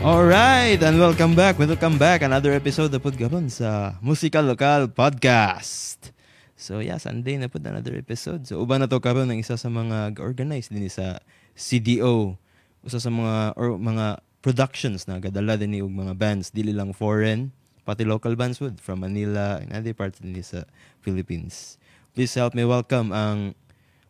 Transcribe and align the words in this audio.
Alright, 0.00 0.80
and 0.80 0.96
welcome 0.96 1.36
back. 1.36 1.60
Welcome 1.60 2.00
back. 2.00 2.24
Another 2.24 2.56
episode 2.56 2.88
na 2.88 2.96
po 2.96 3.12
gabon 3.12 3.52
sa 3.52 4.00
Musical 4.00 4.48
Local 4.48 4.88
Podcast. 4.88 6.16
So 6.56 6.80
yeah, 6.80 6.96
Sunday 6.96 7.36
na 7.36 7.52
po 7.52 7.60
another 7.60 7.92
episode. 8.00 8.48
So 8.48 8.64
uban 8.64 8.80
na 8.80 8.88
to 8.88 8.96
karon 8.96 9.28
ng 9.28 9.44
isa 9.44 9.60
sa 9.60 9.68
mga 9.68 10.16
organized 10.16 10.72
din 10.72 10.88
sa 10.88 11.20
CDO. 11.52 12.40
Usa 12.80 12.96
sa 12.96 13.12
mga 13.12 13.52
or 13.60 13.76
mga 13.76 14.24
productions 14.40 15.04
na 15.04 15.20
gadala 15.20 15.60
din 15.60 15.76
og 15.84 15.92
mga 15.92 16.16
bands 16.16 16.48
dili 16.48 16.72
lang 16.72 16.96
foreign 16.96 17.52
pati 17.84 18.08
local 18.08 18.32
bands 18.40 18.56
would 18.56 18.80
from 18.80 19.04
Manila 19.04 19.60
and 19.60 19.68
other 19.68 19.92
parts 19.92 20.16
din 20.16 20.32
sa 20.40 20.64
Philippines. 21.04 21.76
Please 22.16 22.32
help 22.40 22.56
me 22.56 22.64
welcome 22.64 23.12
ang 23.12 23.52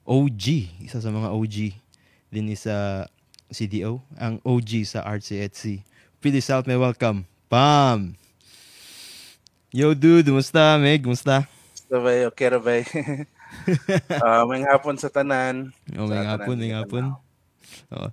OG, 0.07 0.70
isa 0.86 1.02
sa 1.02 1.11
mga 1.11 1.34
OG 1.34 1.57
din 2.30 2.46
sa 2.54 3.11
CDO, 3.51 4.01
ang 4.17 4.39
OG 4.46 4.86
sa 4.86 5.04
RCHC. 5.04 5.82
Please 6.22 6.46
help 6.49 6.67
me 6.71 6.79
welcome, 6.79 7.27
Pam! 7.50 8.14
Yo 9.71 9.95
dude, 9.95 10.26
kumusta? 10.26 10.79
Meg, 10.79 11.03
kumusta? 11.03 11.46
Sabay, 11.90 12.26
okay 12.26 12.49
ra 12.50 12.59
bay. 12.63 12.82
uh, 14.23 14.43
may 14.50 14.63
hapon 14.63 14.99
sa 14.99 15.11
tanan. 15.11 15.75
Oh, 15.95 16.07
may 16.07 16.23
hapon, 16.23 16.57
may 16.59 16.75
hapon. 16.75 17.14
Oh. 17.90 18.11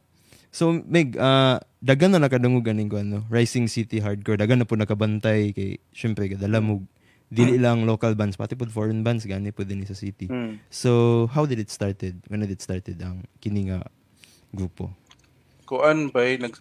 So, 0.49 0.73
Meg, 0.73 1.13
uh, 1.17 1.61
dagan 1.81 2.17
na 2.17 2.21
nakadungog 2.21 2.65
ganing 2.65 2.89
ko 2.89 2.97
ano, 2.97 3.21
Rising 3.29 3.69
City 3.69 4.01
Hardcore. 4.01 4.41
Dagan 4.41 4.61
na 4.61 4.65
po 4.65 4.73
nakabantay 4.73 5.53
kay 5.53 5.77
syempre 5.93 6.25
kadala 6.25 6.57
mo 6.61 6.81
dili 7.27 7.59
lang 7.59 7.83
local 7.83 8.15
bands 8.15 8.39
pati 8.39 8.55
pud 8.55 8.71
foreign 8.71 9.03
bands 9.03 9.27
gani 9.27 9.51
po 9.51 9.67
din 9.67 9.83
sa 9.83 9.93
city. 9.93 10.31
Mm. 10.31 10.63
So, 10.71 11.27
how 11.29 11.43
did 11.45 11.59
it 11.59 11.69
started? 11.69 12.23
When 12.31 12.39
did 12.39 12.49
it 12.49 12.63
started 12.63 12.97
ang 13.03 13.27
kini 13.43 13.67
nga 13.67 13.83
grupo? 14.55 14.95
Kuan 15.67 16.07
bay 16.09 16.39
nag 16.39 16.55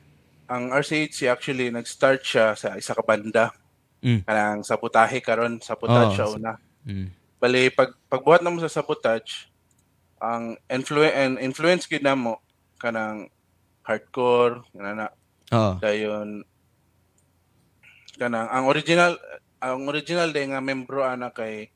ang 0.46 0.70
RCHC 0.70 1.30
actually 1.30 1.70
nag-start 1.70 2.22
siya 2.22 2.58
sa 2.58 2.74
isa 2.74 2.94
ka 2.94 3.02
banda. 3.02 3.54
Mm. 4.02 4.22
Kanang 4.22 4.62
sabotahe 4.62 5.18
karon, 5.22 5.58
sabotage 5.62 6.14
Oh, 6.14 6.14
siya 6.14 6.26
una. 6.30 6.52
Mm. 6.86 7.08
Bali 7.38 7.70
pag 7.70 7.94
pagbuhat 8.10 8.42
namo 8.42 8.62
sa 8.62 8.70
sabotage, 8.70 9.50
ang 10.22 10.56
influ 10.72 11.04
and 11.04 11.36
influence 11.38 11.84
gid 11.84 12.02
namo 12.02 12.40
kanang 12.80 13.28
hardcore 13.84 14.64
kana 14.72 15.12
Oh. 15.54 15.78
dayon 15.78 16.42
kanang 18.18 18.50
ang 18.50 18.66
original 18.66 19.14
ang 19.62 19.86
original 19.86 20.34
day 20.34 20.42
nga 20.50 20.58
membro 20.58 21.06
ana 21.06 21.30
kay 21.30 21.70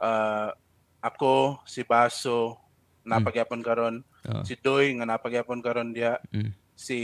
ah, 0.00 0.56
ako 1.04 1.60
si 1.68 1.84
Baso 1.84 2.56
napagyapon 3.04 3.60
karon 3.60 4.00
Oh. 4.24 4.40
si 4.40 4.56
Doy 4.56 4.96
nga 4.96 5.04
napagyapon 5.04 5.60
karon 5.60 5.92
diha 5.92 6.16
Mm. 6.32 6.50
si 6.72 6.98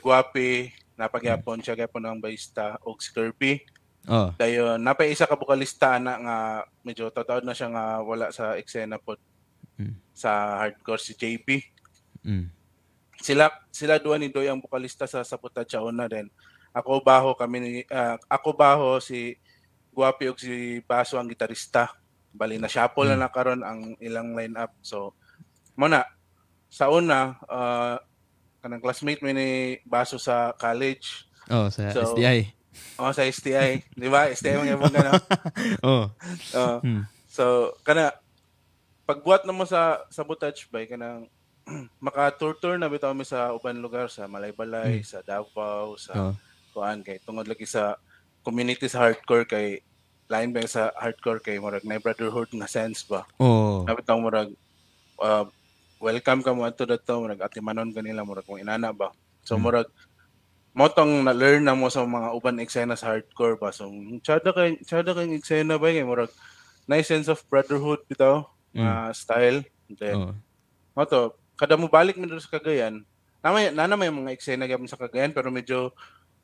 Guapi 0.00 0.72
napagyapon 0.96 1.60
siya 1.60 1.76
gyapon 1.76 2.04
ang 2.08 2.18
baista 2.18 2.80
og 2.82 2.98
si 3.04 3.12
Kirby 3.12 3.60
Oh. 4.06 4.30
dayon 4.38 4.78
napay 4.78 5.10
isa 5.10 5.26
ka 5.26 5.34
bokalista 5.34 5.98
ana 5.98 6.14
nga 6.16 6.36
medyo 6.80 7.10
tataod 7.10 7.42
na 7.42 7.52
siya 7.52 7.68
nga 7.68 7.84
wala 8.00 8.30
sa 8.30 8.56
eksena 8.56 8.96
pod 8.96 9.20
Mm. 9.76 9.92
sa 10.16 10.62
hardcore 10.64 11.02
si 11.02 11.12
JP 11.12 11.60
Mm. 12.24 12.48
sila 13.20 13.52
sila 13.68 14.00
duha 14.00 14.16
ni 14.16 14.32
Doy 14.32 14.48
ang 14.48 14.62
bokalista 14.62 15.04
sa 15.04 15.20
Sabotage 15.20 15.76
una 15.76 16.08
din 16.08 16.30
ako 16.72 17.04
baho 17.04 17.36
kami 17.36 17.56
ni 17.60 17.70
ah, 17.92 18.16
ako 18.28 18.56
baho 18.56 18.96
si 18.96 19.36
Guapi 19.92 20.28
ug 20.28 20.36
si 20.36 20.80
Baso 20.84 21.20
ang 21.20 21.28
gitarista 21.28 21.88
bali 22.32 22.56
na 22.56 22.68
shuffle 22.68 23.12
na 23.12 23.16
na 23.16 23.32
karon 23.32 23.60
ang 23.60 23.96
ilang 23.96 24.32
lineup 24.32 24.72
so 24.80 25.12
mo 25.72 25.88
na 25.88 26.04
sa 26.68 26.88
una 26.88 27.38
ah, 27.46 27.96
kanang 28.60 28.80
classmate 28.80 29.20
mi 29.20 29.32
ni 29.32 29.48
Baso 29.82 30.16
sa 30.16 30.50
college 30.52 31.24
Oh, 31.46 31.70
sa 31.70 31.94
So, 31.94 32.12
SDI. 32.12 32.50
oh 32.98 33.08
sa 33.10 33.22
STI 33.22 33.86
di 33.88 34.08
ba 34.08 34.26
STI 34.28 34.58
mga 34.58 34.76
mga 34.76 34.92
gano 34.92 35.12
Oh. 35.86 36.04
Oh. 36.52 36.76
Hmm. 36.82 37.06
So, 37.26 37.44
kana 37.80 38.10
pagbuhat 39.04 39.46
na 39.46 39.54
mo 39.54 39.62
sa 39.62 40.02
sabotage 40.08 40.66
bay 40.66 40.84
kanang 40.84 41.30
maka 41.98 42.30
tour 42.32 42.54
tour 42.54 42.74
na 42.74 42.86
bitaw 42.86 43.10
mi 43.10 43.22
sa 43.22 43.50
uban 43.50 43.74
lugar 43.74 44.06
sa 44.06 44.26
Malaybalay, 44.26 45.02
sa 45.02 45.18
Davao, 45.20 45.94
sa 45.96 46.12
Oh. 46.14 46.34
kuan 46.70 47.00
kay 47.00 47.16
tungod 47.18 47.46
lagi 47.46 47.64
sa 47.64 47.96
community 48.42 48.86
sa 48.86 49.02
hardcore 49.02 49.42
kay 49.44 49.80
lain 50.26 50.50
ba 50.50 50.62
sa 50.66 50.90
hardcore 50.92 51.38
kay 51.38 51.56
murag 51.56 51.82
na 51.82 51.96
brotherhood 51.96 52.50
nga 52.52 52.66
sense 52.66 53.02
ba. 53.02 53.22
Oh. 53.38 53.82
Nabitaw 53.82 54.18
murag 54.18 54.50
uh, 55.18 55.46
welcome 56.06 56.40
ka 56.40 56.54
mo 56.54 56.62
ato 56.62 56.86
dato 56.86 57.18
murag 57.18 57.42
atimanon 57.42 57.90
kanila 57.90 58.22
murag 58.22 58.46
kung 58.46 58.62
inana 58.62 58.94
ba. 58.94 59.10
So 59.42 59.58
Hmm. 59.58 59.66
murag 59.66 59.90
mo 60.70 60.86
tong 60.86 61.24
na-learn 61.24 61.64
na 61.64 61.74
mo 61.74 61.90
sa 61.90 62.06
mga 62.06 62.30
uban 62.30 62.62
eksena 62.62 62.94
sa 62.94 63.10
hardcore 63.10 63.58
ba. 63.58 63.74
So 63.74 63.90
tsada 64.22 64.54
kay 64.54 64.78
tsada 64.80 65.10
kay 65.10 65.34
eksena 65.34 65.74
ba 65.74 65.90
kay 65.90 66.06
murag 66.06 66.30
nice 66.86 67.10
sense 67.10 67.26
of 67.26 67.42
brotherhood 67.50 68.06
bitaw 68.06 68.46
nga 68.70 69.10
style. 69.10 69.66
Then 69.90 70.14
Oh. 70.14 70.34
mo 70.94 71.02
to 71.04 71.20
kada 71.56 71.74
mo 71.74 71.88
balik 71.88 72.14
mo 72.14 72.28
sa 72.30 72.54
Cagayan. 72.54 73.02
Namay 73.40 73.70
na 73.70 73.96
may 73.96 74.10
mga 74.10 74.30
eksena 74.34 74.66
gyapon 74.66 74.86
sa 74.86 75.00
Cagayan 75.00 75.32
pero 75.32 75.50
medyo 75.50 75.90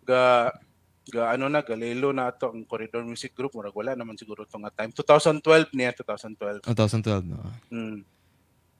ga 0.02 0.50
ga 1.04 1.34
ano 1.34 1.50
na 1.50 1.60
galelo 1.60 2.14
na 2.14 2.30
ato 2.30 2.46
ang 2.48 2.62
Corridor 2.62 3.02
Music 3.02 3.34
Group 3.34 3.52
murag 3.52 3.74
wala 3.74 3.92
naman 3.92 4.14
siguro 4.14 4.46
to 4.46 4.54
nga 4.56 4.70
time 4.70 4.94
2012 4.94 5.74
niya 5.74 5.90
2012 5.98 6.62
Oh, 6.62 6.74
2012 6.78 7.26
no. 7.26 7.42
mm. 7.68 7.98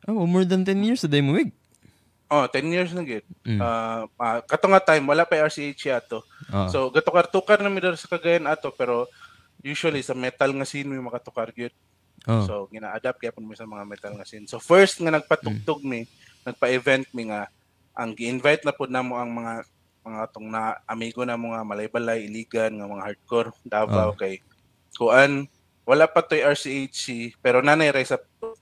Oh, 0.09 0.27
more 0.27 0.43
than 0.43 0.67
10 0.67 0.83
years 0.83 1.01
sa 1.01 1.11
Meg. 1.11 1.53
oh 2.27 2.49
10 2.49 2.75
years 2.75 2.91
na 2.93 3.05
gid 3.05 3.23
Mm. 3.43 3.59
Ah, 3.59 4.07
ah, 4.17 4.39
kato 4.41 4.71
nga 4.71 4.79
time 4.81 5.03
wala 5.05 5.27
pa 5.27 5.37
RCH 5.37 5.83
ato 5.91 6.23
Oh. 6.49 6.71
so 6.71 6.79
gatukar-tukar 6.89 7.59
na 7.59 7.69
mi 7.69 7.83
dito 7.83 7.99
sa 7.99 8.07
Cagayan 8.09 8.47
ato 8.47 8.71
pero 8.71 9.11
usually 9.63 10.01
sa 10.01 10.15
metal 10.15 10.55
nga 10.55 10.65
scene 10.65 10.87
may 10.87 10.99
makatukar 10.99 11.51
gyud 11.51 11.75
oh. 12.27 12.47
So, 12.47 12.55
gina-adapt 12.71 13.19
kaya 13.19 13.35
po 13.35 13.43
mi 13.43 13.55
sa 13.55 13.67
mga 13.67 13.83
metal 13.83 14.15
nga 14.15 14.23
scene. 14.23 14.47
So, 14.47 14.63
first 14.63 14.99
nga 14.99 15.11
nagpatugtog 15.11 15.83
mi, 15.83 16.07
nagpa-event 16.43 17.11
mi 17.11 17.27
nga, 17.27 17.51
ang 17.93 18.15
gi-invite 18.15 18.63
na 18.63 18.71
po 18.71 18.87
namo 18.87 19.19
ang 19.19 19.27
mga 19.29 19.67
mga 20.03 20.23
tong 20.31 20.47
na 20.47 20.79
amigo 20.87 21.23
na 21.23 21.35
mga 21.35 21.63
Malaybalay, 21.63 22.27
Iligan, 22.27 22.75
nga 22.75 22.87
mga 22.87 23.05
hardcore, 23.05 23.51
Davao, 23.63 24.15
Oh. 24.15 24.19
kay 24.19 24.39
Kuan, 24.95 25.47
wala 25.83 26.07
pa 26.07 26.23
to'y 26.23 26.43
RCHC, 26.43 27.35
pero 27.43 27.59
nanay 27.59 27.91
ray 27.91 28.07
sa 28.07 28.19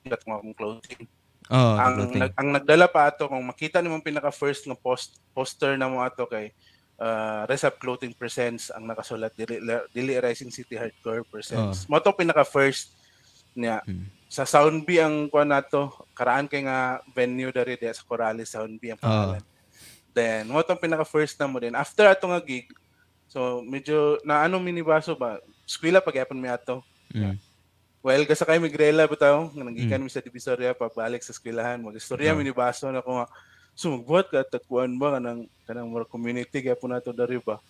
at 0.07 0.23
mga 0.25 0.41
clothing. 0.57 1.05
Oh, 1.51 1.75
ang, 1.77 2.09
nag, 2.09 2.33
ang 2.39 2.49
nagdala 2.55 2.87
pa 2.87 3.11
ato, 3.11 3.27
kung 3.27 3.43
makita 3.43 3.83
nimo 3.83 3.99
ang 3.99 4.07
pinaka-first 4.07 4.71
nga 4.71 4.79
post, 4.79 5.19
poster 5.35 5.75
na 5.75 5.91
mo 5.91 6.01
ato 6.01 6.25
kay 6.25 6.55
uh, 7.03 7.45
Resap 7.51 7.83
Clothing 7.83 8.15
Presents 8.15 8.71
ang 8.71 8.87
nakasulat 8.87 9.35
dili, 9.35 9.59
dili 9.91 10.15
Rising 10.17 10.55
City 10.55 10.79
Hardcore 10.79 11.27
Presents. 11.27 11.91
Mo 11.91 11.99
to 11.99 12.15
pinaka-first 12.15 12.95
niya 13.55 13.83
Hmm. 13.83 14.07
sa 14.31 14.47
Sound 14.47 14.87
B 14.87 15.03
ang 15.03 15.27
kuan 15.27 15.51
nato 15.51 15.91
karaan 16.15 16.47
kay 16.47 16.63
nga 16.63 17.03
venue 17.11 17.51
dari 17.51 17.75
diya 17.75 17.91
sa 17.91 18.07
Corales 18.07 18.55
Sound 18.55 18.79
B 18.79 18.95
ang 18.95 19.01
pangalan. 19.01 19.43
Then 20.15 20.51
mo 20.51 20.63
tong 20.63 20.79
pinaka 20.79 21.07
first 21.07 21.39
na 21.39 21.51
mo 21.51 21.59
din 21.59 21.75
after 21.75 22.07
ato 22.07 22.31
nga 22.31 22.43
gig 22.43 22.71
so 23.31 23.63
medyo 23.63 24.19
na 24.27 24.47
ano 24.47 24.59
minibaso 24.59 25.15
ba 25.15 25.39
eskwela 25.67 26.03
pagyapon 26.03 26.39
mi 26.39 26.51
ato. 26.51 26.83
Mm. 27.11 27.39
Well, 28.01 28.25
gasa 28.25 28.49
kay 28.49 28.57
migrela 28.57 29.05
bitaw 29.05 29.53
nga 29.53 29.61
nanggikan 29.61 30.01
mi 30.01 30.09
sa 30.09 30.25
Divisoria 30.25 30.73
pagbalik 30.73 31.21
sa 31.21 31.37
eskwelahan 31.37 31.77
magistorya 31.79 32.33
Ah. 32.33 32.39
minibaso 32.39 32.89
na 32.89 33.05
ko 33.05 33.21
nga 33.21 33.29
so 33.77 33.93
magbuhat 33.93 34.33
ka 34.33 34.41
tagkuan 34.49 34.97
ba 34.97 35.21
kanang 35.21 35.45
kanang 35.69 35.93
mga 35.93 36.09
community 36.09 36.65
gyapon 36.65 36.97
nato 36.97 37.13
dari 37.13 37.37
ba. 37.39 37.61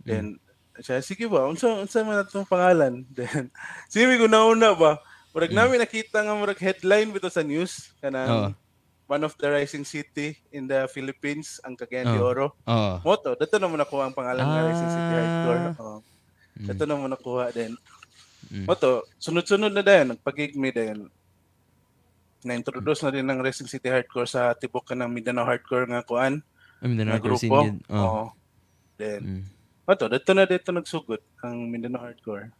Then 0.00 0.40
siya 0.80 1.04
sige 1.04 1.28
ba 1.28 1.44
unsa 1.44 1.68
unsa 1.76 2.00
man 2.00 2.24
atong 2.24 2.48
pangalan 2.48 3.04
then 3.16 3.52
sige 3.86 4.08
ko 4.16 4.24
nauna 4.24 4.72
ba 4.72 4.98
Murag 5.34 5.50
namin 5.50 5.82
nakita 5.82 6.22
nga 6.22 6.30
murag 6.32 6.62
headline 6.62 7.10
bito 7.10 7.26
sa 7.26 7.42
news 7.42 7.90
kanang 7.98 8.30
Oo. 8.30 8.48
one 9.04 9.22
of 9.22 9.34
the 9.36 9.50
rising 9.50 9.82
city 9.82 10.38
in 10.48 10.64
the 10.64 10.86
Philippines 10.88 11.58
ang 11.60 11.74
Cagayan 11.74 12.08
de 12.08 12.18
Oo. 12.18 12.30
Oro. 12.30 12.46
Oh. 12.64 13.02
Moto, 13.02 13.34
dito 13.34 13.58
na 13.58 13.66
mo 13.66 13.74
nakuha 13.74 14.08
ang 14.08 14.16
pangalan 14.16 14.40
nga 14.40 14.64
Rising 14.64 14.88
City 14.88 15.02
Ah. 15.04 15.12
Hardcore. 15.12 15.62
Oh. 15.76 16.00
Mm. 16.54 16.66
Dito 16.70 16.82
na 16.86 16.94
mo 16.94 17.06
nakuha 17.10 17.44
din. 17.50 17.74
Mm. 18.54 18.70
Moto, 18.70 19.02
sunod-sunod 19.18 19.74
na 19.74 19.82
din 19.82 20.14
nagpagig 20.14 20.54
mi 20.54 20.70
din. 20.70 21.10
Na-introduce 22.40 23.02
na 23.02 23.10
din 23.10 23.26
ng 23.26 23.42
Rising 23.42 23.66
City 23.66 23.90
Hardcore 23.90 24.28
sa 24.28 24.54
tibok 24.54 24.86
ka 24.86 24.94
ng 24.94 25.10
Mindanao 25.10 25.42
Hardcore 25.42 25.90
nga 25.90 26.06
kuan, 26.06 26.38
I 26.78 26.86
mean, 26.86 27.02
nga 27.02 27.18
the 27.18 27.24
grupo. 27.24 27.40
scene. 27.40 27.82
Oh. 27.88 27.98
Oo. 27.98 28.24
Then, 28.94 29.20
Mm. 29.20 29.44
moto, 29.82 30.04
dito 30.06 30.30
na 30.30 30.44
dito 30.44 30.70
nagsugod 30.70 31.18
ang 31.42 31.66
Mindanao 31.66 32.04
Hardcore. 32.04 32.54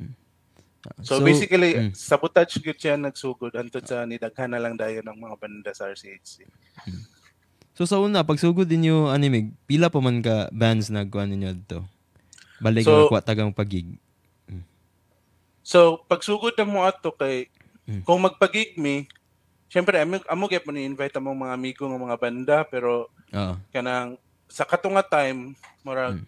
So, 1.00 1.16
So, 1.16 1.22
basically, 1.22 1.72
mm. 1.78 1.90
sabotage 1.94 2.58
gyud 2.58 2.76
siya 2.76 2.98
nagsugod 2.98 3.54
antod 3.54 3.86
sa 3.86 4.02
nidaghan 4.02 4.50
na 4.50 4.58
lang 4.58 4.74
dayon 4.74 5.04
ng 5.04 5.16
mga 5.16 5.36
banda 5.38 5.70
sa 5.72 5.88
RCHC. 5.88 6.44
So 7.74 7.82
sa 7.82 7.98
una, 7.98 8.22
pagsugod 8.22 8.68
ninyo 8.68 9.08
animig, 9.08 9.50
pila 9.64 9.88
pa 9.88 9.98
man 9.98 10.20
ka 10.20 10.46
bands 10.50 10.88
na 10.88 11.02
kuha 11.02 11.24
ninyo 11.24 11.50
dito? 11.54 11.82
Balik 12.60 12.84
So- 12.84 13.06
so, 13.06 13.10
kuha 13.10 13.18
tagang 13.18 13.50
pagig. 13.50 13.96
So, 15.64 16.04
pagsugod 16.12 16.52
na 16.60 16.68
mo 16.68 16.84
ato 16.84 17.08
kay 17.16 17.48
Mm. 17.88 18.04
kung 18.04 18.20
magpagig 18.20 18.76
mi, 18.76 19.08
syempre 19.68 20.00
amo 20.00 20.16
amo 20.28 20.44
gyud 20.48 20.64
man 20.68 20.80
invite 20.80 21.16
among 21.20 21.36
mga 21.36 21.52
amigo 21.56 21.84
nga 21.88 22.00
mga 22.00 22.18
banda 22.20 22.56
pero 22.68 23.08
Oo. 23.32 23.54
kanang 23.72 24.16
sa 24.48 24.64
katunga 24.68 25.04
time 25.04 25.52
murag 25.84 26.20
Mm. 26.20 26.26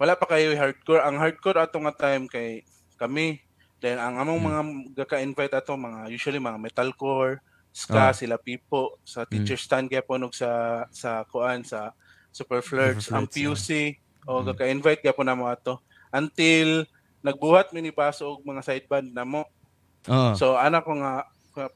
wala 0.00 0.14
pa 0.18 0.26
kayo 0.30 0.54
hardcore. 0.58 1.02
Ang 1.06 1.18
hardcore 1.22 1.58
ato 1.62 1.78
nga 1.82 1.94
time 1.94 2.26
kay 2.30 2.62
kami. 2.98 3.38
Then 3.82 3.98
ang 4.02 4.18
among 4.22 4.40
Mm. 4.42 4.46
mga 4.46 4.60
gaka-invite 5.06 5.54
ato 5.58 5.74
mga 5.78 6.10
usually 6.10 6.38
mga 6.42 6.58
metalcore, 6.58 7.38
ska, 7.74 8.10
Ah. 8.10 8.14
sila 8.14 8.38
Pipo, 8.38 8.98
sa 9.06 9.22
Mm. 9.26 9.30
teacher 9.30 9.58
stand 9.58 9.86
gyapon 9.90 10.26
og 10.26 10.34
sa 10.34 10.84
sa 10.94 11.22
kuan 11.30 11.62
sa 11.66 11.94
Super 12.34 12.62
Flirts, 12.62 13.06
Super 13.10 13.22
ang 13.22 13.26
PUC 13.30 13.98
o 14.26 14.42
Mm. 14.42 14.46
gaka-invite 14.54 15.02
gyapon 15.06 15.26
na 15.30 15.38
mo 15.38 15.46
ato 15.50 15.78
until 16.14 16.86
nagbuhat 17.22 17.70
mi 17.70 17.80
ni 17.80 17.90
Paso 17.90 18.34
og 18.34 18.42
mga 18.42 18.62
side 18.62 18.86
band 18.86 19.14
na 19.14 19.22
mo. 19.22 19.46
Oh. 20.06 20.34
So 20.34 20.58
ana 20.58 20.82
ko 20.82 20.92
nga 20.98 21.24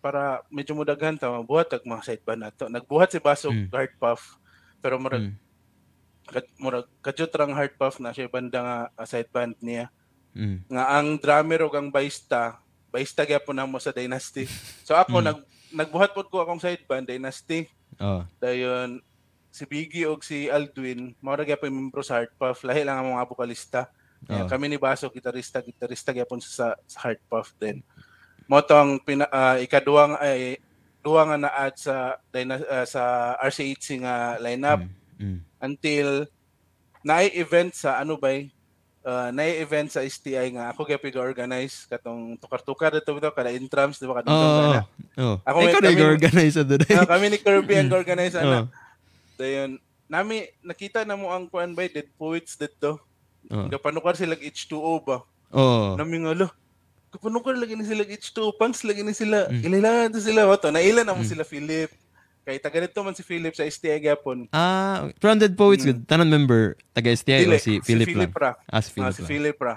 para 0.03 0.43
medyo 0.51 0.75
mudaghan 0.75 1.15
ta 1.15 1.31
mabuhat 1.31 1.71
og 1.73 1.87
mga 1.87 2.03
side 2.03 2.25
band 2.27 2.43
ato. 2.45 2.67
Nagbuhat 2.67 3.15
si 3.15 3.23
Baso 3.23 3.49
og 3.49 3.57
Mm. 3.57 3.71
hard 3.71 3.95
puff 3.97 4.23
pero 4.83 4.99
murag 4.99 5.31
Mm. 5.31 5.35
kad 6.27 6.47
murag 6.59 6.87
kadyot 7.01 7.33
rang 7.33 7.55
hard 7.55 7.75
puff 7.77 8.03
na 8.03 8.11
siya 8.11 8.27
banda 8.27 8.59
nga 8.59 8.79
uh, 8.99 9.07
side 9.07 9.31
band 9.31 9.55
niya 9.63 9.89
Mm. 10.35 10.67
nga 10.69 10.85
ang 10.99 11.17
drummer 11.17 11.65
ug 11.65 11.75
ang 11.75 11.89
bassista 11.89 12.59
bassista 12.91 13.23
gyapon 13.23 13.55
namo 13.55 13.79
sa 13.79 13.95
Dynasty 13.95 14.45
so 14.83 14.93
ako 14.93 15.23
Mm. 15.23 15.27
nag 15.31 15.39
nagbuhat 15.71 16.13
pod 16.13 16.27
ko 16.29 16.43
akong 16.43 16.61
side 16.61 16.83
band 16.85 17.07
Dynasty 17.07 17.71
Oh. 17.97 18.27
dayon 18.37 19.01
si 19.49 19.65
Biggie 19.65 20.05
ug 20.05 20.21
si 20.21 20.51
Aldwin 20.51 21.17
mao 21.23 21.33
ra 21.33 21.45
gyapon 21.45 21.73
membro 21.73 22.03
sa 22.05 22.21
hard 22.21 22.33
puff 22.37 22.61
lahi 22.67 22.85
lang 22.85 23.01
ang 23.01 23.17
mga 23.17 23.29
bokalista 23.29 23.89
Oh. 24.29 24.47
kami 24.47 24.67
ni 24.67 24.77
Baso 24.77 25.07
gitarista 25.07 25.59
gitarista 25.59 26.11
gyapon 26.11 26.39
sa, 26.39 26.75
sa 26.83 26.99
hard 27.01 27.21
puff 27.27 27.55
din 27.57 27.79
mo 28.45 28.59
tong 28.61 28.99
pina, 28.99 29.27
ah, 29.29 29.55
ikaduwang 29.57 30.15
ay 30.17 30.59
duwa 30.99 31.23
nga 31.25 31.39
na-add 31.41 31.75
sa 31.77 31.95
Dyna- 32.29 32.63
ah, 32.65 32.83
sa 32.83 33.03
RCHC 33.41 34.03
nga 34.03 34.15
lineup 34.37 34.83
Mm. 34.83 34.91
Mm. 35.17 35.39
until 35.63 36.09
naay 37.01 37.31
event 37.33 37.71
sa 37.71 37.97
ano 37.97 38.15
bay 38.15 38.51
uh, 39.01 39.31
naay 39.31 39.59
event 39.59 39.87
sa 39.89 40.03
STI 40.03 40.51
nga 40.53 40.69
ako 40.69 40.83
gyud 40.85 41.15
organize 41.17 41.87
katong 41.87 42.35
tukar-tukar 42.37 42.91
dito 42.91 43.07
bitaw 43.09 43.31
kada 43.31 43.49
intrams 43.49 43.97
di 43.97 44.05
ba 44.05 44.19
kadto 44.19 44.29
Oh. 44.29 44.83
Oh. 45.17 45.37
Ako 45.41 45.57
Ikaw 45.65 45.81
na 45.81 45.89
kami- 45.89 46.03
organize 46.11 46.53
sa 46.53 46.67
doon. 46.67 46.83
Ah, 46.93 47.07
kami 47.07 47.31
ni 47.31 47.39
Kirby 47.39 47.79
ang 47.79 47.95
organize 47.95 48.35
Oh. 48.37 48.43
ana 48.43 48.59
dayon 49.35 49.79
nami 50.05 50.51
nakita 50.61 51.03
na 51.03 51.15
mo 51.15 51.31
ang 51.31 51.47
kuan 51.47 51.73
bay 51.73 51.87
dead 51.87 52.11
poets 52.13 52.55
dito 52.55 52.99
Oh. 53.49 53.69
gapanukar 53.69 54.15
sila 54.15 54.35
H2O 54.35 55.01
ba 55.01 55.23
Oh. 55.49 55.95
nami 55.95 56.19
nga 56.19 56.35
lo 56.35 56.51
kapanukar 57.09 57.55
lagi 57.55 57.73
ni 57.73 57.83
sila 57.83 58.03
H2O 58.03 58.53
pants 58.53 58.83
lagi 58.83 59.01
ni 59.01 59.13
sila 59.13 59.47
Mm. 59.47 59.63
ililan 59.63 60.07
to 60.11 60.19
sila 60.19 60.45
wato 60.45 60.69
naila 60.69 61.01
na 61.01 61.15
mo 61.15 61.23
Mm. 61.23 61.31
sila 61.31 61.43
Philip 61.43 61.91
kay 62.43 62.59
taga 62.59 62.79
dito 62.79 62.99
man 63.01 63.11
si 63.11 63.23
Philip 63.23 63.51
sa 63.51 63.63
STI 63.63 63.99
gyapon 64.01 64.47
Ah, 64.51 65.11
Grounded 65.17 65.55
Poets, 65.55 65.83
Mm. 65.83 65.89
good. 65.89 66.01
Tanan 66.05 66.27
member, 66.27 66.75
taga 66.91 67.11
STI 67.11 67.43
o 67.45 67.55
si 67.57 67.79
Philip 67.81 68.11
lang? 68.13 68.31
ra 68.33 68.53
Ah, 68.65 68.79
si 68.79 68.91
Ah, 68.91 68.95
Philip 68.95 69.13
si 69.13 69.23
lang. 69.23 69.31
Philip 69.31 69.59
ra. 69.59 69.75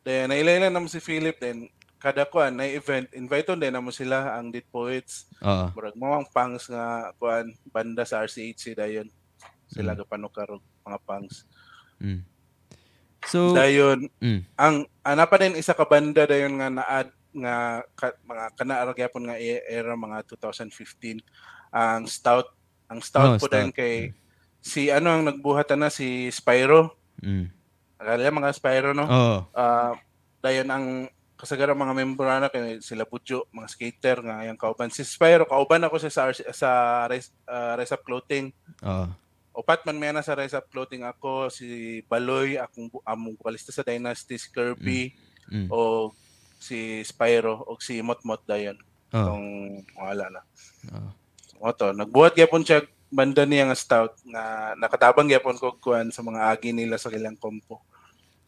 Then 0.00 0.30
nailailan 0.30 0.70
naman 0.70 0.86
si 0.86 0.96
Philip 0.98 1.36
then 1.36 1.66
kada 1.96 2.22
kuan 2.24 2.54
na 2.54 2.64
event 2.64 3.08
invite 3.10 3.48
on 3.48 3.58
din 3.58 3.68
namo 3.68 3.90
sila 3.90 4.32
ang 4.32 4.48
Dead 4.48 4.62
Poets. 4.66 5.26
Oo. 5.40 5.72
Murag 5.72 5.96
mo 5.96 6.12
ang 6.14 6.24
pangs 6.26 6.68
nga 6.68 6.84
kuan 7.16 7.50
banda 7.66 8.04
sa 8.04 8.20
RCHC 8.20 8.72
dayon. 8.72 9.08
Sila 9.66 9.92
Mm. 9.92 9.98
gapanukar 9.98 10.46
og 10.46 10.62
mga 10.84 10.98
pangs. 11.02 11.42
Mm. 11.98 12.22
So, 13.24 13.56
Dayon 13.56 14.12
mm. 14.20 14.40
ang 14.58 14.84
ana 15.00 15.24
pa 15.24 15.40
din 15.40 15.56
isa 15.56 15.72
ka 15.72 15.88
banda 15.88 16.28
dayon 16.28 16.60
nga 16.60 16.68
na-add 16.68 17.10
nga 17.36 17.84
ka, 17.92 18.16
mga 18.24 18.44
kana 18.56 18.92
gyapon 18.96 19.24
nga 19.28 19.36
e- 19.36 19.64
era 19.68 19.92
mga 19.92 20.24
2015 20.24 21.20
ang 21.72 22.08
Stout 22.08 22.48
ang 22.88 23.00
Stout 23.02 23.36
Oh, 23.36 23.40
po 23.40 23.46
din 23.50 23.70
kay 23.74 24.14
si 24.62 24.88
ano 24.88 25.12
ang 25.12 25.22
nagbuhat 25.26 25.70
na 25.78 25.92
si 25.92 26.26
Spyro. 26.32 26.96
Mm. 27.22 27.50
Akala 28.02 28.30
mga 28.30 28.56
Spyro 28.56 28.90
no? 28.96 29.06
Oo. 29.06 29.38
Ah, 29.52 29.94
dayon 30.40 30.68
ang 30.70 30.86
kasagaran 31.36 31.76
mga 31.76 31.96
member 31.96 32.26
na 32.40 32.48
kay 32.48 32.80
sila 32.80 33.04
Butyo, 33.04 33.44
mga 33.52 33.68
skater 33.68 34.18
nga 34.24 34.40
yang 34.48 34.56
kauban 34.56 34.88
si 34.88 35.04
Spyro 35.04 35.44
kauban 35.44 35.84
ako 35.84 36.00
sa 36.00 36.08
sa, 36.08 36.32
sa 36.32 36.70
Rise, 37.10 37.30
ah, 37.44 37.76
Rise 37.76 37.92
Up 37.92 38.02
Clothing. 38.02 38.50
Oo. 38.82 39.06
Upat 39.56 39.88
man 39.88 39.96
may 39.96 40.12
na 40.12 40.20
sa 40.20 40.36
Rise 40.36 40.52
Up 40.52 40.68
Clothing 40.68 41.00
ako 41.00 41.48
si 41.48 41.98
Baloy 42.04 42.60
akong 42.60 42.92
among 43.08 43.40
vokalista 43.40 43.72
sa 43.72 43.80
Dynasty 43.80 44.36
si 44.36 44.52
Kirby 44.52 45.16
Mm. 45.46 45.70
o 45.70 46.10
si 46.58 47.06
Spyro 47.06 47.62
o 47.64 47.78
si 47.78 48.02
Motmot 48.02 48.42
dayon. 48.44 48.74
Oo. 49.14 49.26
Tong 49.30 49.46
wala 49.94 50.26
na. 50.26 50.42
Oo. 50.90 51.10
O 51.62 51.72
to, 51.72 51.94
nagbuhat 51.94 52.34
gyapon 52.34 52.66
siya 52.66 52.82
banda 53.08 53.46
niya 53.46 53.70
nga 53.70 53.78
stout 53.78 54.18
nga 54.26 54.74
nakatabang 54.74 55.30
gyapon 55.30 55.56
ko 55.56 55.78
kuan 55.78 56.10
sa 56.10 56.26
mga 56.26 56.50
agi 56.50 56.74
nila 56.74 56.98
sa 56.98 57.14
ilang 57.14 57.38
kompo. 57.38 57.80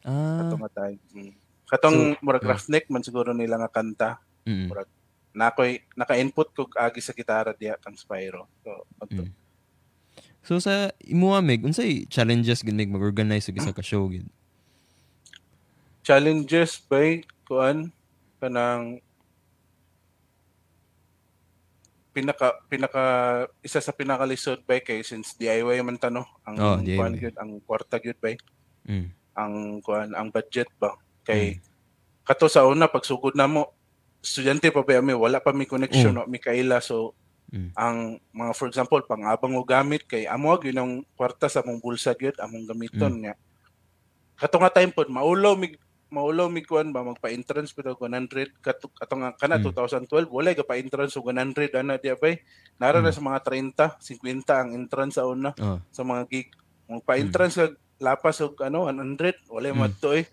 Ah. 0.03 0.43
Katong 0.43 0.61
nga 0.67 0.73
time. 0.85 0.99
Mm. 1.15 1.33
Katong 1.69 1.99
So, 2.17 2.21
murag 2.27 2.43
yeah. 2.45 2.51
roughneck 2.53 2.87
man 2.91 3.05
siguro 3.07 3.31
nila 3.31 3.55
nga 3.63 3.71
kanta. 3.71 4.11
Mm. 4.43 4.75
Na 5.39 5.55
ako'y 5.55 5.79
naka-input 5.95 6.49
ko 6.51 6.63
agi 6.75 6.99
sa 6.99 7.15
gitara 7.15 7.55
diya 7.55 7.79
kang 7.79 7.95
Spyro. 7.95 8.51
So, 8.67 8.85
ato. 8.99 9.23
Mm. 9.23 9.33
So 10.49 10.57
sa 10.65 10.89
imuha 11.05 11.45
meg 11.45 11.61
unsay 11.61 12.09
challenges 12.09 12.65
gid 12.65 12.73
meg 12.73 12.89
mag-organize 12.89 13.53
isa 13.53 13.69
ka 13.69 13.85
show 13.85 14.09
gid? 14.09 14.25
Challenges 16.01 16.81
by 16.89 17.21
kuan 17.45 17.93
kanang 18.41 19.05
pinaka 22.17 22.57
pinaka 22.73 23.05
isa 23.61 23.85
sa 23.85 23.93
pinakalisod 23.93 24.65
by 24.65 24.81
kay 24.81 25.05
since 25.05 25.37
DIY 25.37 25.85
man 25.85 26.01
tano 26.01 26.25
ang 26.49 26.57
Oh, 26.57 26.81
kuan 26.81 27.13
gyud 27.13 27.37
ang 27.37 27.61
kwarta 27.69 28.01
gyud 28.01 28.17
by 28.17 28.33
Mm. 28.89 29.13
ang 29.37 29.55
kuan 29.85 30.17
ang 30.17 30.33
budget 30.33 30.73
ba? 30.81 30.97
Kay 31.29 31.61
kato 32.25 32.49
sa 32.49 32.65
una 32.65 32.89
pagsugod 32.89 33.37
na 33.37 33.45
mo 33.45 33.77
estudyante 34.25 34.73
pa 34.73 34.81
ba 34.81 35.05
mi 35.05 35.13
wala 35.13 35.45
pa 35.45 35.53
mi 35.53 35.69
connection 35.69 36.17
Oh. 36.17 36.25
no? 36.25 36.31
Mikaela 36.33 36.81
so 36.81 37.13
Mm. 37.49 37.71
ang 37.75 37.99
mga 38.31 38.53
for 38.53 38.69
example 38.69 39.01
pang-abang 39.03 39.57
mo 39.57 39.65
gamit 39.65 40.05
kay 40.05 40.29
amo 40.29 40.53
gyud 40.61 40.77
ang 40.77 41.01
kwarta 41.17 41.49
sa 41.49 41.65
among 41.65 41.81
bulsa 41.81 42.13
gyud 42.13 42.37
among 42.39 42.69
gamiton 42.69 43.09
Hmm. 43.09 43.23
nga 43.25 43.35
kato 44.37 44.57
nga 44.61 44.69
time 44.71 44.93
pod 44.93 45.09
maulaw 45.09 45.57
mig 45.57 45.81
maulaw 46.09 46.49
mig 46.49 46.69
kuan 46.69 46.93
ba 46.93 47.01
magpa-entrance 47.01 47.73
pero 47.73 47.97
100 47.97 48.53
kato 48.61 48.89
nga 49.17 49.33
kana 49.33 49.57
Mm. 49.57 49.65
2012 49.65 50.29
wala 50.29 50.53
ga 50.53 50.65
pa-entrance 50.65 51.17
og 51.17 51.29
100 51.33 51.73
ana 51.75 51.97
di 51.97 52.13
bay 52.17 52.37
nara 52.77 53.01
na 53.01 53.09
Mm. 53.09 53.17
sa 53.17 53.23
mga 53.25 53.41
30 53.41 53.87
50 53.97 54.53
ang 54.53 54.71
entrance 54.77 55.17
sa 55.17 55.25
una 55.25 55.53
Oh. 55.57 55.81
sa 55.89 56.05
mga 56.05 56.29
gig 56.29 56.49
magpa-entrance 56.85 57.57
kag 57.57 57.75
lapas 57.97 58.41
og 58.41 58.61
ano 58.61 58.85
100 58.89 59.41
wala 59.49 59.73
Mm. 59.73 59.77
mo 59.77 59.89
to 59.91 60.13
eh 60.13 60.29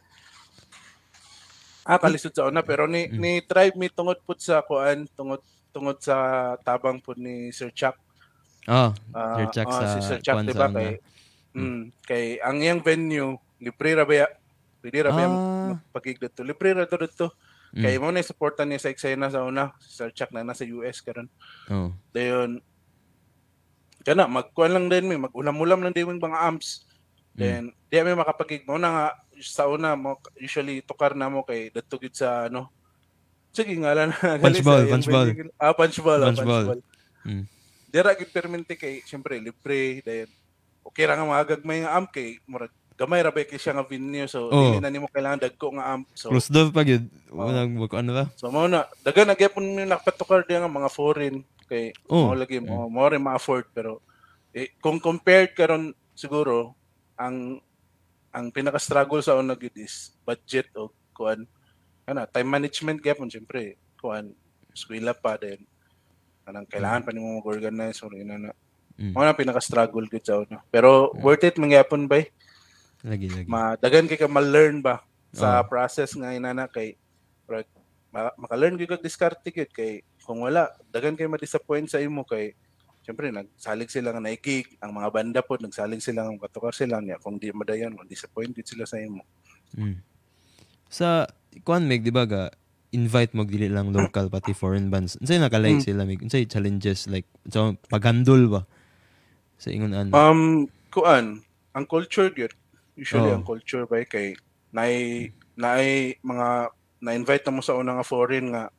ah 1.85 1.95
kalisod 1.95 2.33
sa 2.33 2.49
una 2.49 2.59
pero 2.59 2.87
ni 2.87 3.07
Mm. 3.07 3.17
ni 3.17 3.31
try 3.39 3.69
mi 3.71 3.87
tungod 3.87 4.17
pud 4.23 4.39
sa 4.41 4.59
kuan 4.61 5.05
tungod 5.13 5.39
tungod 5.75 5.99
sa 5.99 6.15
tabang 6.63 7.03
pud 7.03 7.19
ni 7.19 7.51
Sir 7.51 7.67
Chuck. 7.75 7.99
Oh, 8.71 8.95
Ah, 9.11 9.35
Sir 9.43 9.47
Chuck 9.51 9.67
ah, 9.67 9.75
sa 9.75 9.85
si 9.91 9.99
Sir 9.99 10.19
Chuck 10.23 10.39
di 10.47 10.55
sa 10.55 10.71
ba 10.71 10.79
kay 10.79 11.03
mm, 11.51 11.81
kay 12.07 12.23
ang 12.39 12.63
iyang 12.63 12.79
venue 12.79 13.35
libre 13.59 13.91
ra 13.99 14.07
ba 14.07 14.31
pwede 14.79 14.99
ra 15.03 15.11
ba 15.11 15.23
Ah. 15.27 15.75
dito 15.99 16.41
libre 16.47 16.71
ra 16.71 16.87
to 16.87 16.95
dito. 16.95 17.27
Mm. 17.75 17.83
kay 17.83 17.95
mo 17.99 18.07
na 18.07 18.23
suportan 18.23 18.71
niya 18.71 18.87
sa 18.87 18.91
eksena 18.95 19.27
sa 19.27 19.43
una 19.43 19.75
si 19.83 19.91
Sir 19.91 20.15
Chuck 20.15 20.31
na 20.31 20.47
nasa 20.47 20.63
US 20.63 21.03
karon. 21.03 21.27
Oh. 21.67 21.91
dayon 22.15 22.63
kana 24.07 24.31
magkuan 24.31 24.71
lang 24.71 24.87
din 24.87 25.11
mi 25.11 25.19
mag-ulam-ulam 25.19 25.83
lang 25.83 25.91
din 25.91 26.07
mga 26.07 26.39
amps. 26.39 26.87
Mm. 27.35 27.39
then 27.43 27.63
di 27.91 27.99
may 27.99 28.15
makapagig 28.15 28.63
mo 28.63 28.79
na 28.79 28.89
nga 28.95 29.05
sa 29.43 29.67
una 29.67 29.91
mo 29.99 30.23
usually 30.39 30.79
tukar 30.79 31.11
na 31.19 31.27
mo 31.27 31.43
kay 31.43 31.67
dito 31.67 31.99
sa 32.15 32.47
ano 32.47 32.71
sige 33.55 33.73
nga 33.79 33.95
lang 33.95 34.11
Punch 34.43 34.61
ball, 34.61 34.83
punch 34.85 35.07
ball. 35.07 35.29
ah 35.57 35.71
punch 35.71 35.99
ball 36.03 36.21
ah, 36.21 36.29
Punch 36.35 36.83
Mm. 37.25 37.49
dira 37.89 38.13
permente 38.29 38.77
kay 38.77 39.01
syempre 39.01 39.41
libre 39.41 39.97
dayon 40.05 40.29
okay 40.85 41.09
ra 41.09 41.17
nga 41.17 41.25
magagmay 41.25 41.81
nga 41.81 41.97
amp 41.97 42.13
kay 42.13 42.37
murag 42.45 42.69
gamay 42.93 43.25
ra 43.25 43.33
ba 43.33 43.41
kay 43.41 43.57
siya 43.57 43.73
nga 43.73 43.87
venue 43.87 44.29
so 44.29 44.45
Oo. 44.47 44.77
dili 44.77 44.77
na 44.77 44.93
nimo 44.93 45.09
kailangan 45.09 45.41
dagko 45.41 45.73
nga 45.73 45.97
amp 45.97 46.05
so 46.13 46.29
Close 46.29 46.53
door 46.53 46.69
pa 46.69 46.85
gid. 46.85 47.09
Oh. 47.33 47.43
Wala 47.43 47.65
mo 47.65 47.89
ano 47.89 48.11
ba? 48.13 48.25
so 48.37 48.53
mao 48.53 48.69
na 48.69 48.85
dagan 49.01 49.25
na 49.25 49.35
gyapon 49.35 49.65
mi 49.65 49.83
nakapatukar 49.83 50.45
diya 50.45 50.61
nga 50.61 50.69
mga 50.69 50.89
foreign 50.93 51.41
kay 51.65 51.91
Oh. 52.05 52.29
mao 52.29 52.37
lagi 52.37 52.61
mo 52.61 52.85
mo 52.85 53.01
rin 53.09 53.19
ma-afford 53.19 53.65
pero 53.73 54.05
eh, 54.53 54.71
kung 54.77 55.01
compared 55.01 55.57
karon 55.57 55.89
siguro 56.13 56.77
ang 57.17 57.57
ang 58.29 58.53
pinaka-struggle 58.53 59.25
sa 59.25 59.33
una 59.35 59.57
gid 59.57 59.73
is 59.75 60.13
budget 60.21 60.69
o 60.77 60.93
kuan 61.09 61.47
ana 62.05 62.25
time 62.25 62.49
management 62.49 63.01
gyapon 63.01 63.27
syempre 63.27 63.75
kuan 63.97 64.31
eskwela 64.69 65.13
pa 65.13 65.35
din 65.35 65.61
anang 66.45 66.65
kailangan 66.65 67.01
pa 67.01 67.11
nimo 67.11 67.41
mag-organize 67.41 68.01
or 68.01 68.13
ina 68.13 68.37
na 68.39 68.51
Mm. 68.95 69.11
na 69.11 69.35
pinaka-struggle 69.35 70.07
gid 70.07 70.23
sa 70.23 70.39
una 70.39 70.63
pero 70.71 71.11
worth 71.19 71.43
it 71.43 71.59
man 71.59 71.67
gyapon 71.67 72.07
bay 72.07 72.31
Lagi 73.03 73.27
lagi. 73.27 73.43
madagan 73.43 74.07
kay 74.07 74.15
ka 74.15 74.31
ma-learn 74.31 74.79
ba 74.79 75.03
sa 75.35 75.59
Oo. 75.59 75.67
process 75.67 76.15
nga 76.15 76.31
inana 76.31 76.63
kay 76.65 76.95
right, 77.43 77.67
ma- 78.07 78.31
maka-learn 78.39 78.79
gyud 78.79 78.87
kag 78.87 79.03
diskarte 79.03 79.51
gyud 79.51 79.67
kay 79.67 79.99
kung 80.23 80.39
wala 80.39 80.71
dagan 80.95 81.19
kay 81.19 81.27
ma-disappoint 81.27 81.91
sa 81.91 81.99
imo 81.99 82.23
kay 82.23 82.55
Siyempre, 83.05 83.29
nagsalig 83.29 83.93
sila 83.93 84.09
nga 84.09 84.17
naikig. 84.17 84.81
Ang 84.81 84.97
mga 84.97 85.13
banda 85.13 85.39
po, 85.45 85.61
nagsalig 85.61 86.01
sila 86.01 86.25
nga 86.25 86.49
katukar 86.49 86.73
sila 86.73 86.97
niya. 86.97 87.21
Kung 87.21 87.37
di 87.37 87.53
madayon, 87.53 87.93
kung 87.93 88.09
disappointed 88.09 88.65
sila 88.65 88.89
sa 88.89 88.97
imo. 88.97 89.21
Mm. 89.77 90.01
Sa 90.89 91.29
kuan 91.63 91.85
meg 91.85 92.03
di 92.03 92.11
ba 92.11 92.25
ga 92.25 92.49
invite 92.91 93.35
mo 93.35 93.43
dili 93.43 93.67
lang 93.67 93.91
local 93.91 94.27
pati 94.27 94.51
foreign 94.51 94.87
bands. 94.87 95.19
Unsay 95.19 95.37
nakalay 95.37 95.75
Mm. 95.75 95.83
sila 95.83 96.01
meg? 96.03 96.19
Unsay 96.19 96.47
challenges 96.47 97.07
like 97.07 97.27
so 97.47 97.75
paghandol 97.87 98.47
ba 98.47 98.61
sa 99.55 99.71
ingon 99.71 99.91
ano? 99.91 100.11
Um, 100.11 100.67
kuan, 100.89 101.43
ang 101.71 101.85
culture 101.85 102.31
gyud. 102.31 102.51
Usually 102.95 103.27
Oo. 103.27 103.35
ang 103.35 103.43
culture 103.43 103.83
ba 103.83 103.99
kay 104.03 104.35
naay 104.71 105.27
naay 105.55 106.15
mga 106.19 106.71
na-invite 107.03 107.43
na 107.45 107.53
mo 107.53 107.61
sa 107.61 107.75
una 107.75 107.95
nga 107.95 108.07
foreign 108.07 108.55
nga 108.55 108.71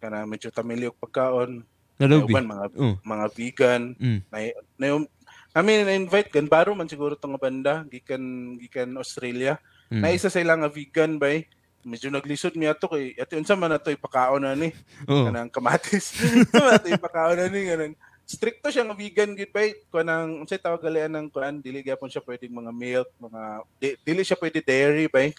kana 0.00 0.24
medyo 0.24 0.48
tamili 0.48 0.88
og 0.88 0.96
pagkaon. 0.98 1.62
Nalobi. 2.00 2.32
uban 2.34 2.48
mga 2.48 2.64
Oh. 2.74 2.96
mga 3.04 3.26
vegan. 3.30 3.82
Mm. 3.94 4.20
Na, 4.26 4.36
na 4.74 4.86
yung, 4.90 5.04
kami 5.52 5.70
na-invite 5.78 6.32
gan 6.32 6.48
baro 6.48 6.72
man 6.72 6.88
siguro 6.88 7.14
tong 7.14 7.36
banda 7.36 7.84
gikan 7.86 8.56
gikan 8.58 8.96
Australia. 8.96 9.60
Mm. 9.92 10.00
Na 10.00 10.10
isa 10.10 10.26
sila 10.26 10.56
nga 10.56 10.66
vegan 10.66 11.20
bay. 11.20 11.46
Medyo 11.82 12.14
naglisod 12.14 12.54
mi 12.54 12.70
ato 12.70 12.86
kay 12.86 13.18
ati 13.18 13.34
unsa 13.34 13.58
man 13.58 13.74
ato 13.74 13.90
ipakaon 13.90 14.46
na 14.46 14.54
ni 14.54 14.70
Oh. 15.10 15.26
kanang 15.26 15.50
kamatis. 15.50 16.14
Man 16.54 16.78
ato 16.78 16.86
ipakaon 16.86 17.34
na 17.34 17.50
ni 17.50 17.66
kanang 17.66 17.94
stricto 18.22 18.70
siya 18.70 18.86
nga 18.86 18.94
vegan 18.94 19.34
gid 19.34 19.50
bay 19.50 19.74
kanang 19.90 20.46
unsay 20.46 20.62
tawag 20.62 20.78
galian 20.80 21.10
ng 21.10 21.26
kuan 21.28 21.58
dili 21.58 21.82
gyapon 21.82 22.06
siya 22.06 22.22
pwedeng 22.22 22.54
mga 22.54 22.72
milk, 22.72 23.08
mga 23.18 23.42
di, 23.82 23.88
dili 24.06 24.22
siya 24.22 24.38
pwede 24.38 24.62
dairy 24.62 25.10
bay. 25.10 25.34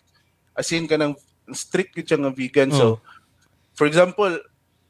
As 0.52 0.68
in 0.76 0.84
kanang 0.84 1.16
strict 1.56 1.96
gid 1.96 2.12
siya 2.12 2.20
nga 2.20 2.30
vegan. 2.30 2.70
So 2.76 3.00
for 3.72 3.88
example, 3.88 4.36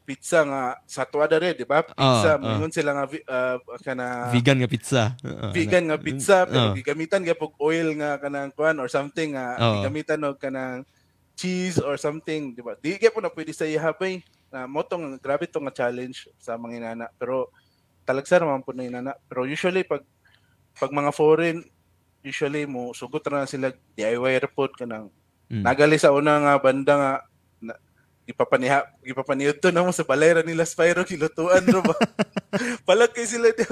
pizza 0.04 0.44
nga 0.44 0.76
sa 0.84 1.08
tuwa 1.08 1.24
rin, 1.24 1.56
di 1.56 1.64
ba? 1.64 1.80
Pizza, 1.80 2.36
ah. 2.36 2.36
mingon 2.36 2.68
sila 2.68 2.92
nga 2.92 3.06
ah, 3.30 3.56
kana 3.80 4.28
vegan 4.34 4.58
nga 4.60 4.68
pizza. 4.68 5.02
Vegan 5.54 5.86
nga 5.88 5.96
pizza 5.96 6.44
pero 6.44 6.60
Oh. 6.70 6.74
gigamitan 6.76 7.24
gyud 7.24 7.40
og 7.40 7.54
oil 7.62 7.94
nga 7.96 8.18
kanang 8.20 8.52
kuan 8.52 8.76
or 8.82 8.90
something 8.90 9.32
nga 9.32 9.56
Oo. 9.56 9.80
gigamitan 9.80 10.20
og 10.28 10.36
kanang 10.36 10.82
cheese 11.34 11.82
or 11.82 11.98
something, 11.98 12.54
di 12.54 12.62
ba? 12.62 12.78
Di 12.78 12.96
gyud 12.98 13.14
po 13.14 13.20
na 13.22 13.30
pwede 13.30 13.50
sa 13.50 13.66
ihapay 13.66 14.22
na 14.54 14.70
mo 14.70 14.86
tong 14.86 15.18
grabe 15.18 15.50
tong 15.50 15.66
challenge 15.74 16.30
sa 16.38 16.54
mga 16.54 16.78
inana 16.78 17.06
pero 17.18 17.50
talagsa 18.06 18.38
naman 18.38 18.62
po 18.62 18.70
na 18.70 18.86
inana 18.86 19.12
pero 19.26 19.42
usually 19.42 19.82
pag 19.82 20.06
pag 20.78 20.94
mga 20.94 21.10
foreign 21.10 21.58
usually 22.22 22.62
mo 22.64 22.94
sugot 22.94 23.26
na 23.28 23.50
sila 23.50 23.74
DIY 23.98 24.38
report 24.38 24.78
kanang 24.78 25.10
Mm. 25.44 25.60
nagali 25.60 26.00
sa 26.00 26.08
una 26.08 26.40
nga 26.40 26.54
banda 26.56 26.92
nga 26.96 27.12
ipapaniha 28.24 28.88
ipapaniyod 29.04 29.60
to 29.60 29.68
na 29.68 29.84
mo 29.84 29.92
sa 29.92 30.00
balay 30.00 30.32
ra 30.32 30.40
nila 30.40 30.64
Spyro 30.64 31.04
gilutuan 31.04 31.60
ro 31.68 31.84
ba 31.84 31.92
palag 32.88 33.12
kay 33.12 33.28
sila 33.28 33.52
di 33.52 33.64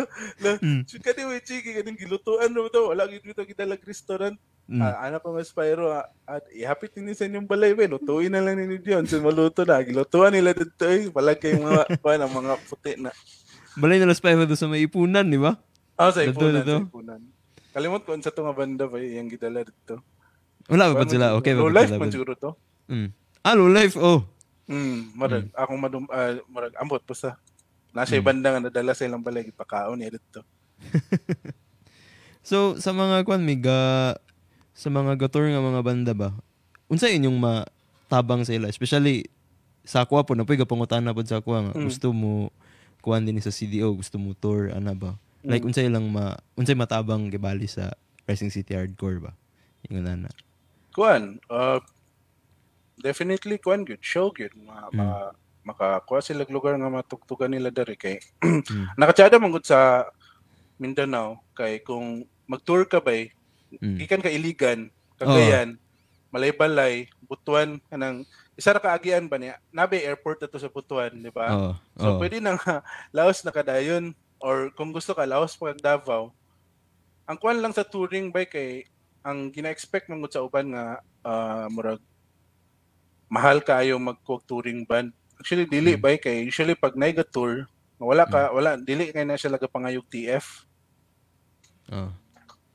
na 0.45 0.61
Mm. 0.61 0.85
Chika 0.85 1.17
mo 1.25 1.33
chiki 1.41 1.73
kaning 1.73 1.97
gilutuan 1.97 2.53
ro 2.53 2.69
to 2.69 2.93
wala 2.93 3.09
gid 3.09 3.25
to 3.25 3.45
gidalag 3.45 3.81
restaurant 3.85 4.37
Mm. 4.71 4.79
Ah, 4.79 5.05
ana 5.05 5.19
pa 5.19 5.33
mas 5.35 5.51
Spyro 5.51 5.91
ah, 5.91 6.07
at 6.23 6.47
ihapit 6.55 6.95
ni 7.01 7.17
sa 7.19 7.27
inyong 7.27 7.51
balay 7.51 7.75
be 7.75 7.89
lutuin 7.91 8.31
na 8.31 8.39
lang 8.39 8.61
ni 8.63 8.79
Dion 8.79 9.03
sa 9.09 9.19
maluto 9.19 9.67
na 9.67 9.83
gilutuan 9.83 10.31
nila 10.31 10.55
dito 10.55 10.87
eh 10.87 11.09
palag 11.11 11.41
kay 11.41 11.59
mga 11.59 11.83
kuan 12.05 12.23
ang 12.23 12.31
mga 12.31 12.55
puti 12.69 12.95
na 13.01 13.11
Balay 13.75 13.99
na 13.99 14.07
las 14.13 14.21
pa 14.21 14.37
do 14.37 14.53
sa 14.53 14.69
may 14.69 14.85
ipunan, 14.85 15.25
di 15.27 15.41
ba? 15.41 15.57
ah 15.97 16.13
sa 16.13 16.21
Dito, 16.23 16.37
ipunan 16.39 16.61
dito. 16.63 16.77
sa 16.79 16.87
ipunan 16.89 17.21
kalimot 17.73 18.05
ko 18.05 18.13
unsa 18.15 18.31
to 18.31 18.45
nga 18.45 18.53
banda 18.55 18.85
ba 18.87 19.01
yung 19.01 19.33
gidala 19.33 19.65
dito 19.65 19.99
Wala 20.71 20.93
pa 20.95 21.03
ba 21.03 21.11
sila? 21.11 21.27
Okay 21.41 21.53
ba 21.57 21.61
Low 21.65 21.73
ba 21.73 21.77
life 21.83 21.93
man 21.97 22.13
siguro 22.13 22.33
to 22.37 22.53
Mm. 22.87 23.09
Ah, 23.43 23.59
low 23.59 23.67
life. 23.67 23.99
Oh. 23.99 24.23
Mm, 24.73 25.13
marag 25.13 25.47
akong 25.53 25.77
madum 25.77 26.05
ah, 26.09 26.33
marag 26.49 26.73
ambot 26.81 27.05
pa 27.05 27.13
sa 27.13 27.37
nasa 27.93 28.17
Mm. 28.17 28.21
ibanda 28.25 28.49
nga 28.49 28.63
nadala 28.65 28.97
sa 28.97 29.05
ilang 29.05 29.21
balay 29.21 29.45
ipakaon 29.45 30.01
ni 30.01 30.09
dito. 30.09 30.41
So 32.43 32.75
sa 32.81 32.91
mga 32.91 33.23
kwan 33.23 33.47
miga 33.47 34.17
sa 34.75 34.89
mga 34.91 35.15
gator 35.15 35.47
nga 35.47 35.63
mga 35.63 35.83
banda 35.85 36.13
ba? 36.17 36.31
Unsa 36.91 37.07
inyong 37.07 37.39
matabang 37.39 38.43
sa 38.43 38.57
ila? 38.57 38.67
Especially 38.67 39.31
sa 39.87 40.03
akwa 40.03 40.27
po 40.27 40.35
na 40.35 40.43
po 40.43 40.57
pangutana 40.67 41.15
pod 41.15 41.29
sa 41.29 41.39
akwa 41.39 41.71
nga 41.71 41.73
Mm. 41.79 41.85
gusto 41.87 42.11
mo 42.11 42.51
kuan 43.03 43.27
din 43.27 43.39
sa 43.43 43.51
CDO, 43.51 43.95
gusto 43.95 44.15
mo 44.19 44.35
tour 44.35 44.71
ana 44.75 44.95
ba? 44.95 45.15
Like 45.43 45.63
Mm. 45.63 45.69
unsay 45.71 45.87
lang 45.91 46.07
ma 46.11 46.35
unsay 46.57 46.75
matabang 46.75 47.31
gibali 47.31 47.67
sa 47.67 47.95
Rising 48.27 48.51
City 48.51 48.75
Hardcore 48.75 49.19
ba? 49.23 49.33
Ingon 49.87 50.27
na. 50.27 50.31
Kuan, 50.95 51.39
uh, 51.51 51.79
definitely 53.03 53.59
kuan 53.59 53.83
good 53.83 54.01
show 54.01 54.31
good 54.31 54.55
ma, 54.55 54.87
Mm. 54.89 54.97
ma 54.97 55.07
makakuha 55.63 56.23
sila 56.23 56.47
lugar 56.47 56.75
nga 56.79 56.91
matugtugan 56.91 57.51
nila 57.51 57.71
diri 57.75 57.99
kay 57.99 58.17
Mm. 58.47 58.95
nakachada 58.95 59.37
man 59.43 59.51
gud 59.51 59.67
sa 59.67 60.07
Mindanao 60.79 61.39
kay 61.55 61.83
kung 61.83 62.27
mag-tour 62.47 62.87
ka 62.87 63.03
bay 63.03 63.35
Mm. 63.73 63.97
gikan 64.05 64.21
ka 64.21 64.29
Iligan, 64.29 64.93
Cagayan, 65.17 65.81
Malay-Balay, 66.29 67.09
Butuan 67.25 67.81
kanang 67.89 68.29
isa 68.53 68.77
ra 68.77 68.81
kaagian 68.85 69.33
ba 69.33 69.41
niya? 69.41 69.57
Nabe 69.73 69.97
airport 69.97 70.45
ato 70.45 70.61
sa 70.61 70.69
Butuan, 70.69 71.09
di 71.17 71.33
ba? 71.33 71.49
Oh. 71.49 71.73
So 71.97 72.07
oh. 72.13 72.19
pwede 72.21 72.37
na 72.37 72.61
nga 72.61 72.85
Laos 73.17 73.41
na 73.41 73.49
kadayon 73.49 74.13
or 74.45 74.69
kung 74.77 74.93
gusto 74.93 75.17
ka 75.17 75.25
Laos 75.25 75.57
pag 75.57 75.81
Davao. 75.81 76.37
Ang 77.25 77.39
kuan 77.41 77.65
lang 77.65 77.73
sa 77.73 77.81
touring 77.87 78.29
bike 78.29 78.53
kay 78.53 78.85
ang 79.25 79.49
gina-expect 79.49 80.13
man 80.13 80.21
gud 80.21 80.35
sa 80.37 80.45
uban 80.45 80.69
nga 80.69 81.01
ah, 81.25 81.65
murag 81.73 82.03
mahal 83.33 83.65
kaayo 83.65 83.97
magkuog 83.97 84.45
touring 84.45 84.85
band. 84.85 85.17
Actually 85.41 85.65
dili 85.65 85.97
Mm. 85.97 86.03
bay 86.05 86.17
kay 86.21 86.45
usually 86.45 86.77
pag 86.77 86.93
naiga 86.93 87.25
tour 87.25 87.65
wala 87.97 88.29
ka 88.29 88.53
wala 88.53 88.77
dili 88.77 89.09
kay 89.09 89.25
na 89.25 89.41
siya 89.41 89.57
laga 89.57 89.65
pangayog 89.73 90.05
TF. 90.13 90.69
Oh. 91.89 92.13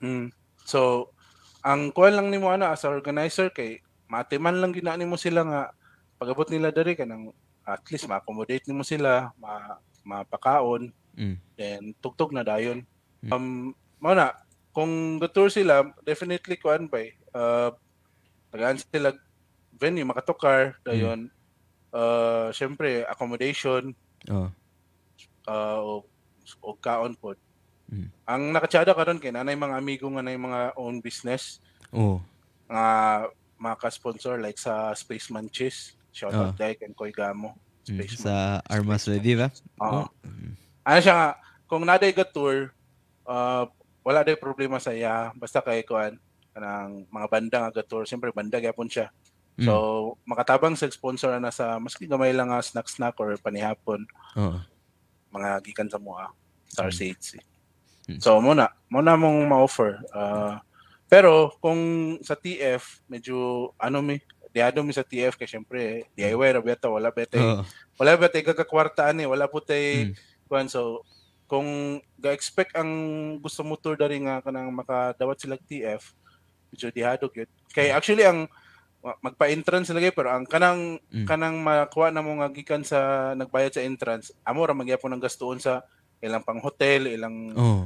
Mm. 0.01 0.33
So 0.65 1.13
ang 1.61 1.93
kuan 1.93 2.17
lang 2.17 2.33
nimo 2.33 2.49
ana 2.49 2.73
as 2.73 2.81
organizer 2.87 3.53
kay 3.53 3.85
matiman 4.09 4.57
lang 4.57 4.73
gina 4.73 4.97
nimo 4.97 5.13
sila 5.19 5.45
nga 5.45 5.61
pagabot 6.17 6.49
nila 6.49 6.73
diri 6.73 6.97
kanang 6.97 7.29
at 7.67 7.83
least 7.91 8.07
ma-accommodate 8.07 8.63
nimo 8.65 8.79
sila, 8.81 9.29
ma 9.35 9.77
mapakaon, 10.07 10.87
Mm. 11.19 11.35
then 11.59 11.91
tugtog 11.99 12.31
na 12.31 12.41
dayon. 12.41 12.87
Mm. 13.19 13.29
Um 13.29 13.45
mao 13.99 14.15
na 14.15 14.31
kung 14.71 15.19
tour 15.35 15.51
sila, 15.51 15.83
definitely 16.07 16.55
kuan 16.55 16.87
bay. 16.87 17.17
Uh, 17.35 17.73
tagaan 18.53 18.79
sila 18.79 19.11
venue 19.77 20.03
makatukar 20.03 20.75
dayon. 20.83 21.29
Uh, 21.87 22.51
syempre 22.51 23.07
accommodation 23.07 23.95
Oh. 24.27 24.51
uh, 25.47 25.79
o, 25.79 25.91
o 26.59 26.75
kaon 26.75 27.15
pod. 27.15 27.39
Mm. 27.87 28.11
Ang 28.27 28.41
nakatsada 28.51 28.91
karon 28.91 29.21
kay 29.23 29.31
nanay 29.31 29.55
mga 29.55 29.79
amigo 29.79 30.11
nga 30.11 30.19
nay 30.19 30.35
mga 30.35 30.75
own 30.75 30.99
business 30.99 31.63
Oh. 31.95 32.19
nga 32.67 33.23
maka-sponsor 33.55 34.37
like 34.37 34.59
sa 34.59 34.91
Space 34.93 35.31
Manchis. 35.31 35.95
Shout 36.11 36.35
out 36.35 36.53
Ah. 36.53 36.67
Dike 36.67 36.83
and 36.83 36.93
Koy 36.97 37.15
Gamo. 37.15 37.55
Mm. 37.87 37.95
Space 38.03 38.19
Sa 38.19 38.59
Armas 38.67 39.07
Ready 39.07 39.39
ba? 39.39 39.47
Oo. 39.79 40.03
Oh. 40.03 40.07
Mm. 40.27 40.53
Ano 40.83 40.99
siya 40.99 41.15
nga, 41.15 41.29
kung 41.65 41.87
naday 41.87 42.11
ka 42.11 42.27
tour, 42.27 42.75
uh, 43.23 43.63
wala 44.03 44.23
day 44.23 44.35
problema 44.35 44.79
sa 44.79 44.91
iya. 44.91 45.31
Basta 45.35 45.63
kay 45.63 45.87
kuan 45.87 46.19
kanang 46.51 47.05
mga 47.07 47.27
banda 47.29 47.57
nga 47.63 47.71
ga-tour, 47.79 48.03
siyempre 48.09 48.33
banda 48.33 48.57
gyapon 48.57 48.89
siya. 48.89 49.13
So, 49.57 49.73
makatabang 50.23 50.77
sa 50.77 50.85
sponsor 50.85 51.33
na 51.41 51.49
sa 51.49 51.81
maski 51.81 52.05
gamay 52.05 52.29
lang 52.29 52.53
nga 52.53 52.61
snack-snack 52.61 53.17
or 53.17 53.33
panihapon, 53.41 54.05
Oh. 54.37 54.61
mga 55.33 55.61
gikan 55.65 55.89
sa 55.89 55.97
mua, 55.97 56.29
Star 56.69 56.93
Mm. 56.93 56.97
Seeds. 56.97 57.27
Mm. 58.05 58.21
So, 58.21 58.37
muna, 58.37 58.69
muna 58.85 59.17
mong 59.17 59.49
ma-offer. 59.49 59.97
Uh, 60.13 60.61
pero, 61.09 61.57
kung 61.57 61.79
sa 62.21 62.37
TF, 62.37 63.01
medyo, 63.09 63.69
ano 63.81 63.99
mi, 63.99 64.21
diado 64.53 64.85
mi 64.85 64.93
sa 64.93 65.01
TF, 65.01 65.35
kay 65.35 65.49
syempre, 65.49 66.05
DIY, 66.13 66.61
rabeta, 66.61 66.85
wala 66.87 67.09
bete, 67.09 67.41
Oh. 67.41 67.65
wala 67.97 68.13
bete, 68.13 68.45
gagakwartaan 68.45 69.21
eh, 69.21 69.27
wala 69.27 69.49
po 69.49 69.57
tay, 69.57 70.13
Mm. 70.13 70.13
kuan 70.47 70.69
so 70.71 71.03
kung 71.43 71.99
ga-expect 72.15 72.75
ang 72.75 72.91
gusto 73.39 73.63
mo 73.63 73.75
tour 73.75 73.95
dari 73.95 74.19
nga 74.19 74.39
kanang 74.39 74.71
makadawat 74.71 75.35
sila 75.35 75.55
TF 75.55 76.11
medyo 76.67 76.87
dihadog 76.87 77.31
yun 77.31 77.47
kay 77.71 77.91
actually 77.91 78.23
ang 78.23 78.47
magpa-entrance 79.17 79.91
lagi 79.91 80.11
pero 80.11 80.29
ang 80.29 80.43
kanang 80.43 80.99
Mm. 81.07 81.25
kanang 81.25 81.57
makuha 81.59 82.09
na 82.09 82.19
mo 82.19 82.35
nga 82.37 82.49
gikan 82.49 82.81
sa 82.81 82.99
nagbayad 83.33 83.71
sa 83.71 83.83
entrance 83.83 84.35
amo 84.41 84.61
ra 84.61 84.71
magyapon 84.71 85.11
ang 85.11 85.21
gastuon 85.21 85.57
sa 85.57 85.85
ilang 86.17 86.41
pang 86.41 86.59
hotel 86.59 87.07
ilang 87.07 87.53
Oh. 87.53 87.85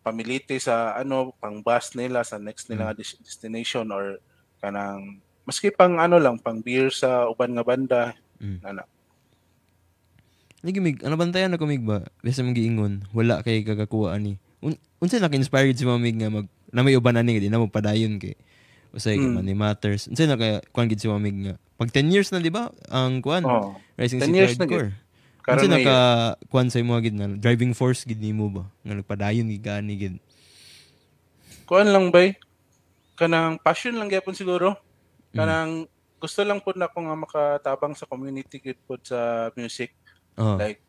pamiliti 0.00 0.56
sa 0.56 0.94
ano 0.94 1.34
pang 1.36 1.60
bus 1.60 1.92
nila 1.92 2.22
sa 2.22 2.36
next 2.36 2.66
Mm. 2.66 2.70
nila 2.72 2.92
des- 2.92 3.18
destination 3.18 3.86
or 3.88 4.22
kanang 4.58 5.18
maski 5.42 5.68
pang 5.68 5.98
ano 5.98 6.16
lang 6.16 6.38
pang 6.38 6.58
beer 6.58 6.88
sa 6.88 7.26
uban 7.26 7.52
nga 7.52 7.62
banda 7.62 8.02
Mm. 8.38 8.62
ana 8.62 8.84
Lagi 10.62 10.78
mig, 10.78 11.02
ano 11.02 11.18
bantayan 11.18 11.50
ako 11.50 11.66
mig 11.66 11.82
ba? 11.82 12.06
Basta 12.22 12.38
mong 12.38 12.54
giingon, 12.54 13.02
wala 13.10 13.42
kay 13.42 13.66
kagakuha 13.66 14.14
ani. 14.14 14.38
Un 14.62 14.78
unsa 15.02 15.18
na 15.18 15.26
inspired 15.26 15.74
si 15.74 15.82
mamig 15.82 16.14
nga 16.14 16.30
mag 16.30 16.46
na 16.70 16.86
may 16.86 16.94
uban 16.94 17.18
ani 17.18 17.42
di 17.42 17.50
na 17.50 17.58
magpadayon 17.58 18.22
kay 18.22 18.38
usay 18.92 19.16
Mm. 19.16 19.24
mm. 19.24 19.34
money 19.40 19.56
matters. 19.56 20.06
Unsa 20.08 20.28
na 20.28 20.36
kaya 20.36 20.60
kuan 20.70 20.88
gid 20.88 21.00
si 21.00 21.08
mamig 21.08 21.36
nga. 21.36 21.54
Pag 21.80 21.90
10 21.90 22.12
years 22.12 22.28
na 22.30 22.38
di 22.38 22.52
ba 22.52 22.70
ang 22.92 23.24
kuan 23.24 23.42
oh 23.42 23.74
Rising 23.96 24.20
10 24.20 24.28
City 24.28 24.36
years 24.38 24.56
na 24.56 24.68
Hardcore. 24.68 24.92
Karon 25.42 25.66
may 25.66 25.82
naka 25.82 25.98
kuan 26.52 26.68
sa 26.70 26.78
imo 26.78 26.94
gid 27.02 27.16
na 27.16 27.26
driving 27.34 27.74
force 27.74 28.06
gid 28.06 28.20
nimo 28.22 28.46
ba? 28.52 28.64
Nga 28.86 29.02
nagpadayon 29.02 29.50
gid 29.50 29.64
gani 29.64 29.94
gid. 29.98 30.16
kuan 31.66 31.88
lang 31.88 32.12
bay. 32.12 32.36
Kanang 33.16 33.56
passion 33.60 33.96
lang 33.96 34.12
gyapon 34.12 34.36
siguro. 34.36 34.76
Mm. 35.32 35.36
Kanang 35.40 35.72
gusto 36.22 36.44
lang 36.46 36.62
pud 36.62 36.78
na 36.78 36.86
ako 36.86 36.98
nga 37.02 37.16
makatabang 37.18 37.94
sa 37.98 38.06
community 38.06 38.62
gid 38.62 38.78
pud 38.86 39.02
sa 39.02 39.50
music. 39.58 39.96
Oh. 40.36 40.60
Like 40.60 40.84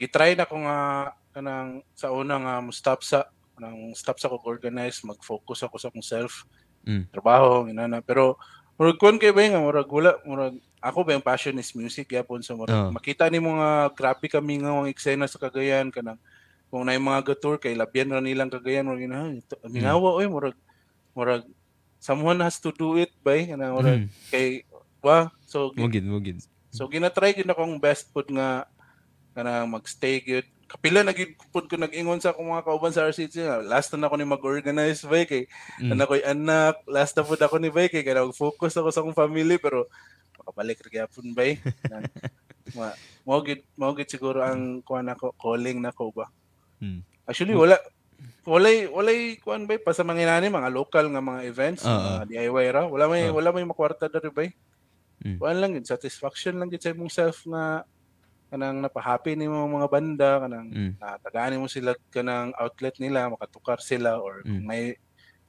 gitry 0.00 0.32
na 0.32 0.48
ko 0.48 0.56
nga 0.64 0.78
kanang 1.36 1.84
sa 1.92 2.08
una 2.10 2.40
nga 2.40 2.54
mo 2.64 2.72
stop 2.72 3.04
sa 3.04 3.28
kanang 3.60 3.92
stop 3.92 4.16
sa 4.16 4.32
ko 4.32 4.40
organize, 4.48 5.04
mag-focus 5.04 5.68
ako 5.68 5.76
sa 5.76 5.92
akong 5.92 6.06
self, 6.06 6.48
Mm. 6.82 7.04
trabaho, 7.08 7.66
inana. 7.66 8.00
Pero 8.00 8.40
murag 8.74 8.96
kuan 8.96 9.16
kay 9.16 9.30
bay 9.30 9.48
nga 9.48 9.60
murag 9.60 9.84
wala 9.86 10.16
murag 10.22 10.56
ako 10.80 11.04
ba 11.04 11.12
yung 11.12 11.20
passion 11.22 11.52
is 11.54 11.72
music 11.72 12.08
yapon 12.08 12.40
so 12.40 12.56
murag 12.56 12.72
Oh. 12.72 12.88
makita 12.88 13.28
ni 13.28 13.36
mga 13.36 13.92
grabe 13.92 14.24
kami 14.26 14.56
nga 14.56 14.72
mga 14.74 14.88
eksena 14.88 15.28
sa 15.28 15.36
Cagayan 15.36 15.92
kanang 15.92 16.16
kung 16.66 16.82
na 16.82 16.94
mga 16.94 17.20
gatur 17.26 17.60
kay 17.60 17.76
labyan 17.76 18.08
ra 18.08 18.18
nilang 18.18 18.48
Cagayan 18.48 18.88
murag 18.88 19.04
ina 19.04 19.36
mingawa 19.66 20.16
oy 20.16 20.24
murag 20.24 20.56
murag 21.12 21.44
someone 21.98 22.40
has 22.40 22.56
to 22.56 22.72
do 22.72 22.96
it 22.96 23.12
bay 23.20 23.44
kanang 23.44 23.76
murag 23.76 24.00
Mm. 24.00 24.08
kay 24.32 24.64
wa 24.98 25.28
so 25.44 25.68
gi- 25.70 25.78
Mo 25.78 25.86
gid, 25.86 26.06
mo 26.06 26.16
gid. 26.18 26.40
So 26.70 26.86
ginatry 26.86 27.34
gid 27.34 27.44
akong 27.46 27.76
best 27.76 28.08
pud 28.08 28.30
nga 28.30 28.64
kanang 29.30 29.68
magstay 29.68 30.18
gyud. 30.18 30.48
Kapila 30.70 31.02
na 31.02 31.10
gid 31.10 31.34
pud 31.50 31.66
ko 31.66 31.74
nag-ingon 31.74 32.22
sa 32.22 32.30
akong 32.30 32.46
mga 32.46 32.62
kauban 32.62 32.94
sa 32.94 33.02
RCC 33.02 33.42
nga 33.42 33.58
last 33.58 33.90
na 33.90 34.06
ako 34.06 34.14
ni 34.14 34.22
mag-organize 34.24 35.02
bay 35.02 35.26
kay 35.26 35.50
Mm. 35.76 35.90
mm. 35.90 36.00
ako'y 36.00 36.22
anak, 36.22 36.78
last 36.86 37.12
na 37.12 37.26
pud 37.26 37.38
ako 37.38 37.58
ni 37.58 37.68
bay 37.68 37.90
kay 37.90 38.00
kanang 38.00 38.30
focus 38.30 38.78
ako 38.78 38.88
sa 38.88 39.02
akong 39.02 39.18
family 39.18 39.58
pero 39.58 39.90
makabalik 40.38 40.78
ra 40.80 41.02
gyapon. 41.02 41.34
Nang- 41.90 42.06
Ma, 42.70 42.94
mo 43.26 43.42
gid 43.42 43.66
mo 43.74 43.90
gid 43.92 44.06
siguro 44.06 44.40
ang 44.40 44.78
kuan 44.80 45.10
ako 45.10 45.34
calling 45.34 45.82
na 45.82 45.90
ko 45.90 46.14
ba. 46.14 46.30
Mm. 46.78 47.02
Actually 47.26 47.58
wala 47.58 47.74
walay 48.46 48.86
walay 48.86 49.18
kuan 49.36 49.66
bay 49.66 49.76
pa 49.76 49.90
sa 49.90 50.00
mga 50.00 50.22
inani 50.22 50.48
mga 50.48 50.70
local 50.70 51.02
nga 51.04 51.18
mga 51.20 51.40
events, 51.44 51.82
Oo. 51.82 51.90
mga 51.90 52.24
DIY 52.30 52.66
ra. 52.70 52.82
Wala 52.86 53.04
may 53.04 53.26
Oo. 53.26 53.34
wala 53.34 53.50
may 53.50 53.66
makwarta 53.66 54.06
diri 54.06 54.30
bay 54.30 54.50
Mm. 55.20 55.36
kuan 55.36 55.58
lang 55.58 55.74
gid 55.74 55.84
satisfaction 55.84 56.56
lang 56.56 56.70
gid 56.70 56.80
sa 56.80 56.94
imong 56.94 57.10
self 57.10 57.42
nga 57.44 57.82
kanang 58.50 58.82
napahappy 58.82 59.32
nimo 59.32 59.62
ang 59.62 59.72
mga 59.72 59.88
banda 59.88 60.30
kanang 60.40 60.66
Mm. 60.68 60.92
natagaan 60.98 61.56
mo 61.56 61.66
sila 61.66 61.94
kanang 62.10 62.50
outlet 62.54 62.98
nila 62.98 63.30
makatukar 63.30 63.78
sila 63.78 64.18
or 64.18 64.42
kung 64.42 64.60
Mm. 64.60 64.66
may 64.66 64.82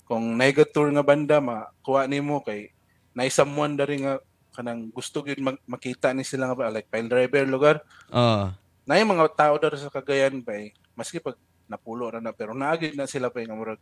kung 0.05 0.35
naiga 0.35 0.63
tour 0.63 0.87
nga 0.87 1.01
banda 1.01 1.37
makuha 1.39 2.05
nimo 2.05 2.39
kay 2.39 2.69
nay 3.11 3.27
someone 3.27 3.73
dari 3.73 3.99
nga 3.99 4.21
kanang 4.51 4.87
gusto 4.89 5.19
gyud 5.19 5.39
mag- 5.39 5.63
makita 5.65 6.11
ni 6.11 6.21
sila 6.21 6.45
nga 6.45 6.55
ba 6.55 6.69
like 6.69 6.87
pile 6.87 7.07
driver 7.07 7.43
lugar 7.43 7.81
Ah. 8.07 8.53
nay 8.83 9.01
mga 9.01 9.33
tao 9.33 9.55
dari 9.55 9.75
sa 9.75 9.89
Cagayan 9.89 10.39
ba 10.39 10.53
eh, 10.53 10.69
maski 10.93 11.17
pag 11.17 11.35
napulo 11.65 12.05
ra 12.07 12.19
na 12.19 12.29
pero 12.29 12.51
naagid 12.51 12.93
na 12.93 13.07
sila 13.07 13.27
pa 13.27 13.39
nga 13.39 13.55
murag 13.55 13.79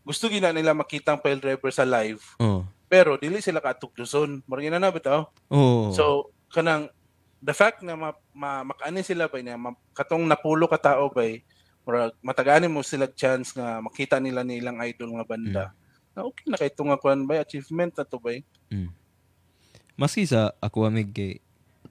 gusto 0.00 0.26
gyud 0.26 0.40
na 0.40 0.50
nila 0.50 0.72
makita 0.72 1.12
ang 1.12 1.20
pile 1.20 1.38
driver 1.38 1.68
sa 1.68 1.82
live 1.82 2.22
Oh. 2.38 2.62
pero 2.86 3.18
dili 3.18 3.38
sila 3.38 3.58
kaatog 3.58 3.92
Luzon 3.94 4.40
murag 4.46 4.64
ina 4.64 4.78
na 4.78 4.88
bitaw 4.88 5.26
Oh. 5.50 5.90
So, 5.90 6.04
kanang 6.48 6.88
the 7.42 7.52
fact 7.52 7.82
na 7.82 7.98
ma, 7.98 8.14
ma 8.30 8.62
makaani 8.62 9.02
sila 9.02 9.26
ba 9.26 9.42
niya, 9.42 9.58
ma, 9.58 9.74
katong 9.92 10.24
napulo 10.24 10.70
ka 10.70 10.78
tao 10.78 11.10
ba 11.10 11.26
murag 11.82 12.14
matagani 12.22 12.70
mo 12.70 12.80
sila 12.86 13.10
chance 13.10 13.50
nga 13.58 13.82
makita 13.82 14.22
nila 14.22 14.46
nilang 14.46 14.78
idol 14.86 15.18
nga 15.18 15.26
banda. 15.26 15.64
Na 16.14 16.22
okay 16.22 16.46
na 16.46 16.54
kay 16.54 16.70
nga 16.70 16.98
kuan 17.02 17.26
ba 17.26 17.42
achievement 17.42 17.90
na 17.98 18.06
to 18.06 18.22
ba? 18.22 18.38
Mm. 18.70 18.94
Maski 19.98 20.22
sa 20.24 20.54
ako 20.62 20.86
amig 20.86 21.10
kay 21.10 21.42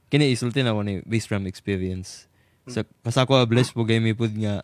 kini 0.08 0.31
isulti 0.31 0.63
na 0.63 0.75
ni 0.79 1.03
based 1.03 1.27
from 1.27 1.43
experience. 1.43 2.31
Sa 2.72 2.88
kasa 3.03 3.27
ko 3.27 3.36
bless 3.43 3.75
po 3.75 3.84
gay 3.84 4.00
mi 4.00 4.15
pud 4.15 4.31
nga 4.31 4.63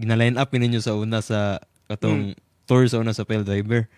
gina-line 0.00 0.40
up 0.40 0.48
ninyo 0.48 0.80
sa 0.80 0.96
una 0.96 1.20
sa 1.20 1.60
katong 1.92 2.32
tour 2.64 2.88
sa 2.88 2.96
una 2.96 3.12
sa 3.12 3.28
Pale 3.28 3.44
Driver. 3.44 3.92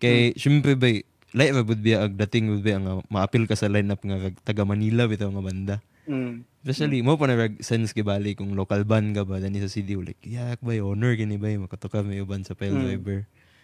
Kay 0.00 0.32
syempre 0.40 0.72
ba 0.72 0.88
lahi 1.34 1.50
ba 1.50 1.66
pud 1.66 1.82
biya 1.82 2.06
ag 2.06 2.14
dating 2.14 2.54
pud 2.54 2.62
biya 2.62 2.78
nga 2.78 3.02
maapil 3.10 3.50
ka 3.50 3.58
sa 3.58 3.66
lineup 3.66 3.98
nga 3.98 4.30
kag 4.30 4.36
taga 4.46 4.62
Manila 4.62 5.10
bitaw 5.10 5.34
nga 5.34 5.42
banda. 5.42 5.76
Mm. 6.06 6.46
Especially 6.62 7.02
mo 7.02 7.18
pa 7.18 7.26
na 7.26 7.50
sense 7.60 7.90
gibali 7.90 8.38
kung 8.38 8.54
local 8.54 8.86
band 8.86 9.18
ka 9.18 9.26
ba 9.26 9.42
dani 9.42 9.58
sa 9.58 9.68
CD 9.68 9.98
like 9.98 10.22
yak 10.22 10.62
ba 10.62 10.78
honor 10.78 11.18
kini 11.18 11.34
ba 11.36 11.50
makatuka 11.58 12.06
may 12.06 12.22
uban 12.22 12.46
sa 12.46 12.54
Pale 12.54 12.72
Mm. 12.72 12.82
Driver. 12.86 13.18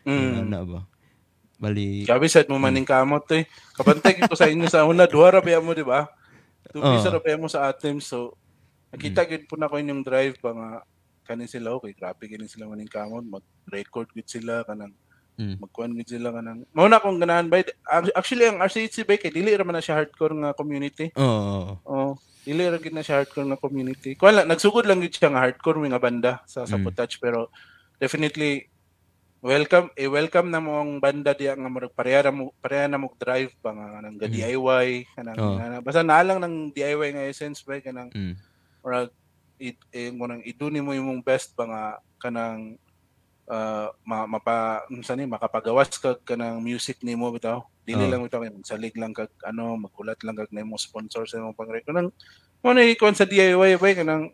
Mm. 0.04 0.32
Ana 0.44 0.60
ba. 0.66 0.80
Bali 1.60 2.08
Sabi 2.08 2.26
sad 2.26 2.48
mo 2.50 2.56
maning 2.58 2.88
kamot 2.88 3.28
eh. 3.36 3.44
Kabantay 3.76 4.16
ko 4.18 4.32
sa 4.34 4.48
inyo 4.48 4.66
sa 4.66 4.88
una 4.88 5.04
duha 5.06 5.38
ra 5.38 5.60
mo 5.60 5.76
di 5.76 5.84
ba? 5.84 6.08
Two 6.72 6.80
pisa 6.80 7.12
ra 7.12 7.20
mo 7.38 7.46
sa 7.46 7.70
atim 7.70 8.00
so 8.02 8.34
nakita 8.90 9.22
gid 9.28 9.46
po 9.46 9.54
na 9.54 9.70
ko 9.70 9.78
inyong 9.78 10.02
drive 10.02 10.34
ba 10.42 10.50
nga 10.50 10.68
kanin 11.28 11.46
sila 11.46 11.78
okay 11.78 11.94
grabe 11.94 12.26
kini 12.26 12.50
sila 12.50 12.66
maning 12.66 12.90
kamot 12.90 13.22
mag-record 13.22 14.10
gid 14.10 14.26
sila 14.26 14.66
kanang 14.66 14.90
Mm. 15.40 15.56
magkuan 15.56 15.96
gid 15.96 16.08
sila 16.12 16.28
kanang 16.30 16.68
mao 16.70 16.84
na 16.84 17.00
akong 17.00 17.16
ganahan 17.16 17.48
ba 17.48 17.64
actually 18.12 18.44
ang 18.44 18.60
RCHC 18.60 19.08
ba 19.08 19.16
kay 19.16 19.32
dili 19.32 19.56
ra 19.56 19.64
man 19.64 19.72
na 19.72 19.80
siya 19.80 19.96
hardcore 19.96 20.36
nga 20.36 20.52
community 20.52 21.08
Oo. 21.16 21.80
oh 21.80 22.12
dili 22.40 22.60
ra 22.62 22.76
gid 22.76 22.92
na 22.92 23.00
siya 23.00 23.24
hardcore 23.24 23.48
nga 23.48 23.56
community 23.56 24.12
kuan 24.14 24.36
lang 24.36 24.46
nagsugod 24.46 24.84
lang 24.84 25.00
gid 25.00 25.16
siya 25.16 25.32
nga 25.32 25.40
hardcore 25.40 25.80
nga 25.80 25.96
banda 25.96 26.32
sa 26.44 26.62
sa 26.62 26.76
Mm. 26.76 26.92
Pero 27.16 27.48
definitely 27.96 28.68
welcome 29.40 29.88
eh 29.96 30.04
welcome 30.04 30.52
na 30.52 30.60
mo 30.60 30.76
ang 30.76 31.00
banda 31.00 31.32
diya 31.32 31.56
nga 31.56 31.68
murag 31.68 31.96
pareha 31.96 32.20
na 32.20 32.30
mo 32.30 32.52
pareha 32.60 32.84
na 32.84 33.00
mo 33.00 33.08
drive 33.16 33.56
ba 33.58 33.72
nga 33.72 34.04
nang 34.04 34.20
Mm. 34.20 34.28
DIY 34.28 34.88
kanang 35.16 35.38
Oo. 35.40 35.56
nga- 35.56 35.80
basta 35.80 36.04
naa 36.04 36.20
lang 36.20 36.38
ng 36.38 36.68
DIY 36.70 37.08
nga 37.10 37.24
essence 37.24 37.64
ba 37.64 37.80
kanang 37.80 38.12
Mm. 38.12 38.36
murag 38.84 39.08
it, 39.56 39.76
eh, 39.92 40.08
mo 40.08 40.24
nang 40.24 40.40
iduni 40.40 40.80
mo 40.80 40.92
imong 40.92 41.20
best 41.20 41.52
ba 41.52 41.64
nga 41.64 41.82
kanang 42.16 42.76
uh, 43.50 43.90
ma, 44.06 44.24
mapa 44.24 44.86
unsa 44.88 45.18
ni 45.18 45.26
makapagawas 45.26 45.90
kag 45.98 46.22
kanang 46.22 46.62
music 46.62 47.02
nimo 47.02 47.28
bitaw 47.34 47.60
dili 47.82 48.06
Oo. 48.06 48.10
lang 48.10 48.22
bitaw 48.22 48.40
salig 48.62 48.94
lang 48.94 49.10
kag 49.10 49.28
ano 49.42 49.74
magulat 49.76 50.22
lang 50.22 50.38
kag 50.38 50.54
nimo 50.54 50.78
sponsor 50.78 51.26
sa 51.26 51.42
imong 51.42 51.58
pang 51.58 51.66
kanang 51.82 52.14
mo 52.62 52.70
na 52.70 52.86
ikon 52.86 53.18
sa 53.18 53.26
DIY 53.26 53.76
ba 53.76 53.88
kanang 53.92 54.30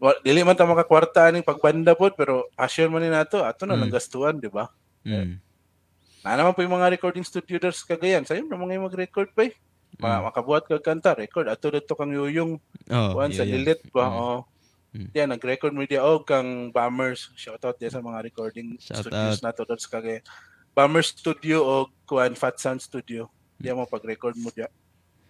wa, 0.00 0.16
dili 0.24 0.40
man 0.40 0.56
ta 0.56 0.64
makakwarta 0.64 1.28
ning 1.28 1.44
pagbanda 1.44 1.92
pod 1.92 2.16
pero 2.16 2.48
passion 2.56 2.88
man 2.88 3.04
ni 3.04 3.12
nato 3.12 3.44
ato 3.44 3.68
na 3.68 3.76
lang 3.76 3.92
Mm. 3.92 3.94
gastuan 3.94 4.36
di 4.40 4.48
ba 4.48 4.72
Mm. 5.04 5.36
na 6.24 6.36
naman 6.36 6.52
po 6.56 6.64
yung 6.64 6.76
mga 6.76 6.92
recording 6.96 7.24
studio 7.24 7.60
der 7.60 7.72
sa 7.76 7.84
Cagayan 7.84 8.24
sayo 8.24 8.44
na 8.44 8.56
mga 8.56 8.80
mag-record 8.80 9.28
pa 9.36 9.44
eh. 9.48 9.54
Mm. 10.00 10.32
makabuhat 10.32 10.64
kag 10.64 10.80
kanta 10.80 11.12
record 11.12 11.44
ato 11.50 11.68
dito 11.68 11.92
kang 11.92 12.12
yuyong 12.14 12.56
Oh, 12.90 13.14
Kuan 13.14 13.30
sa. 13.30 13.44
Lilit 13.44 13.84
ba? 13.92 14.08
Mm. 14.08 14.40
Mm. 14.90 15.08
Diyan, 15.14 15.28
nag-record 15.30 15.70
mo 15.70 15.86
diya 15.86 16.02
og 16.02 16.26
kang 16.26 16.74
Bombers. 16.74 17.30
Shoutout 17.38 17.78
diya 17.78 17.94
sa 17.94 18.02
mga 18.02 18.26
recording 18.26 18.74
Shout 18.82 19.06
studios 19.06 19.38
nato 19.38 19.62
dito 19.62 19.78
sa 19.78 19.98
Cagayan. 19.98 20.22
Bombers 20.74 21.14
Studio 21.14 21.62
o 21.62 21.74
Kuan 22.06 22.34
Fat 22.34 22.58
Sound 22.58 22.82
Studio. 22.82 23.30
Diyan 23.58 23.78
mo 23.78 23.86
pag-record 23.86 24.34
mo 24.38 24.50
diya. 24.50 24.70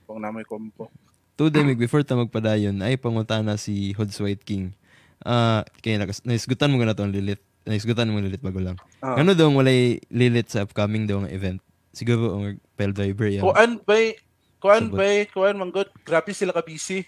Kung 0.09 0.21
namoy 0.21 0.45
kompo. 0.49 0.89
Two 1.37 1.49
demig 1.49 1.81
before 1.81 2.05
ta 2.05 2.17
magpadayon 2.17 2.77
ay 2.85 3.01
pangutana 3.01 3.57
si 3.57 3.97
Hods 3.97 4.21
White 4.21 4.45
King. 4.45 4.77
Ah, 5.25 5.65
kay 5.85 5.97
nakas 6.01 6.25
naisgutan 6.25 6.73
mo 6.73 6.81
na 6.81 6.97
tong 6.97 7.13
lilit. 7.13 7.41
Naisgutan 7.65 8.09
mo 8.09 8.21
lilit 8.21 8.41
bago 8.41 8.61
lang. 8.61 8.77
Ah. 9.05 9.21
Ano 9.21 9.37
daw 9.37 9.49
walay 9.53 10.01
lilit 10.09 10.49
sa 10.49 10.65
upcoming 10.65 11.05
daw 11.05 11.25
nga 11.25 11.33
event? 11.33 11.61
Siguro 11.93 12.37
ang 12.37 12.61
Pale 12.77 12.93
Driver 12.97 13.29
yan. 13.29 13.45
Kuan 13.45 13.81
bay, 13.85 14.17
kuan 14.61 14.89
bay, 14.93 15.29
kuan 15.29 15.57
manggod. 15.57 15.89
Grabe 16.05 16.33
sila 16.33 16.53
ka 16.53 16.65
busy. 16.65 17.05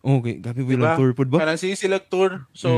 Okay, 0.00 0.40
gabi 0.40 0.64
Diba? 0.64 0.70
bilang 0.74 0.96
tour 0.96 1.12
pod 1.12 1.28
ba? 1.28 1.38
Kanang 1.44 1.60
sige 1.60 1.76
sila 1.76 2.00
tour. 2.00 2.44
Hmm. 2.44 2.56
So, 2.56 2.70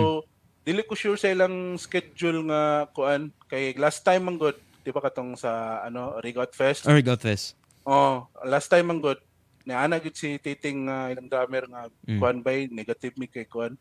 dili 0.63 0.83
ko 0.83 0.95
sure 0.95 1.15
sa 1.15 1.31
ilang 1.31 1.75
schedule 1.77 2.43
nga 2.47 2.87
kuan 2.91 3.31
kay 3.47 3.75
last 3.75 4.03
time 4.03 4.27
manggod, 4.27 4.55
di 4.83 4.91
ba 4.91 4.99
katong 4.99 5.35
sa 5.35 5.83
ano 5.83 6.19
Rigot 6.19 6.51
Fest. 6.51 6.87
Or 6.87 6.99
got 6.99 7.23
fest. 7.23 7.55
Oh, 7.83 8.27
last 8.43 8.71
time 8.71 8.91
ang 8.91 9.03
good. 9.03 9.19
Naana 9.63 9.99
gid 9.99 10.15
si 10.15 10.39
Titing 10.39 10.87
nga 10.87 11.11
ilang 11.11 11.27
drummer 11.27 11.67
nga 11.67 11.83
Mm. 12.07 12.19
kuan 12.19 12.39
bay 12.39 12.67
negative 12.67 13.15
mi 13.15 13.27
kay 13.27 13.47
kuan 13.47 13.75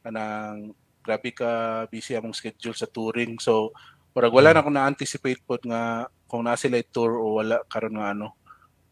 kanang 0.00 0.72
grabe 1.00 1.32
ka 1.32 1.84
busy 1.88 2.16
among 2.16 2.32
schedule 2.32 2.72
sa 2.72 2.88
touring. 2.88 3.36
So 3.36 3.72
murag 4.12 4.32
wala 4.32 4.52
na 4.52 4.60
ako 4.60 4.72
na-anticipate 4.72 5.44
pod 5.44 5.60
nga 5.64 6.08
kung 6.24 6.44
na 6.44 6.56
sila 6.56 6.80
tour 6.88 7.16
o 7.16 7.36
wala 7.36 7.60
karon 7.68 7.96
nga 7.96 8.12
ano 8.12 8.32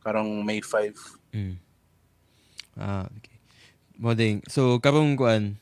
karong 0.00 0.44
May 0.44 0.60
5. 0.60 0.92
Mm. 1.32 1.56
Ah, 2.76 3.08
okay. 3.08 3.33
Moding. 3.96 4.42
So, 4.50 4.78
karong 4.82 5.14
kuan, 5.14 5.58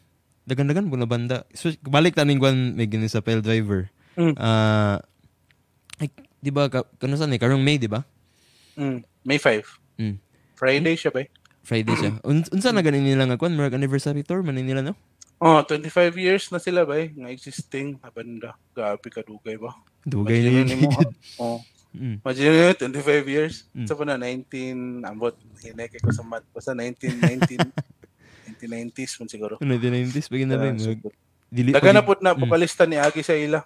dagan-dagan 0.48 0.88
po 0.88 0.96
na 0.96 1.08
banda. 1.08 1.44
So, 1.52 1.70
balik 1.84 2.16
taning 2.16 2.40
kuan 2.40 2.74
may 2.74 2.88
gini 2.88 3.06
sa 3.06 3.20
Pale 3.20 3.44
Driver. 3.44 3.92
Mm. 4.16 4.34
Ah, 4.36 5.00
ay, 6.00 6.08
di 6.42 6.50
ba, 6.50 6.68
ka, 6.68 6.84
kano 6.98 7.14
saan 7.16 7.32
eh, 7.32 7.40
karong 7.40 7.62
May, 7.62 7.76
di 7.78 7.86
ba? 7.86 8.02
Mm, 8.76 9.04
May 9.22 9.38
5. 9.38 10.00
Mm. 10.00 10.16
Friday 10.56 10.94
siya 10.96 11.10
bay. 11.12 11.26
Friday 11.62 11.94
siya. 11.94 12.12
Un 12.26 12.42
unsa 12.50 12.74
na 12.74 12.82
ganin 12.82 13.04
nila 13.06 13.26
nga 13.28 13.38
kuan, 13.38 13.54
marag 13.54 13.76
anniversary 13.76 14.22
tour 14.26 14.42
man 14.42 14.58
nila 14.58 14.82
no? 14.82 14.94
Oh, 15.42 15.58
25 15.58 16.14
years 16.22 16.46
na 16.54 16.62
sila 16.62 16.86
bay 16.86 17.10
nga 17.14 17.30
existing 17.30 17.98
nga 17.98 18.14
banda. 18.14 18.54
Grabe 18.70 19.10
ka 19.10 19.26
dugay 19.26 19.58
ba? 19.58 19.74
Dugay 20.06 20.38
Imagine 20.38 20.70
naman. 20.70 20.86
mo. 20.86 20.90
oh, 21.42 21.60
Mm. 21.92 22.24
Imagine 22.24 22.52
nyo, 22.56 22.72
25 22.72 23.28
years. 23.28 23.68
Mm. 23.76 23.84
Sa 23.84 23.92
pa 23.92 24.04
na, 24.08 24.16
19, 24.16 25.04
ambot, 25.04 25.36
hineke 25.60 26.00
ko 26.00 26.08
sa 26.08 26.24
math. 26.24 26.48
Basta 26.48 26.72
19, 26.72 27.20
19, 27.20 27.60
1990s 28.62 29.18
man 29.18 29.28
siguro. 29.28 29.54
1990s 29.58 30.26
pag 30.30 30.42
na 30.46 30.56
rin. 30.58 30.74
Ah, 30.78 30.86
Mag, 30.86 31.00
dili, 31.52 31.68
Daga 31.74 31.90
na 31.92 32.02
na 32.02 32.30
Mm. 32.32 32.88
ni 32.88 32.96
Agi 32.96 33.22
sa 33.22 33.34
ila. 33.34 33.60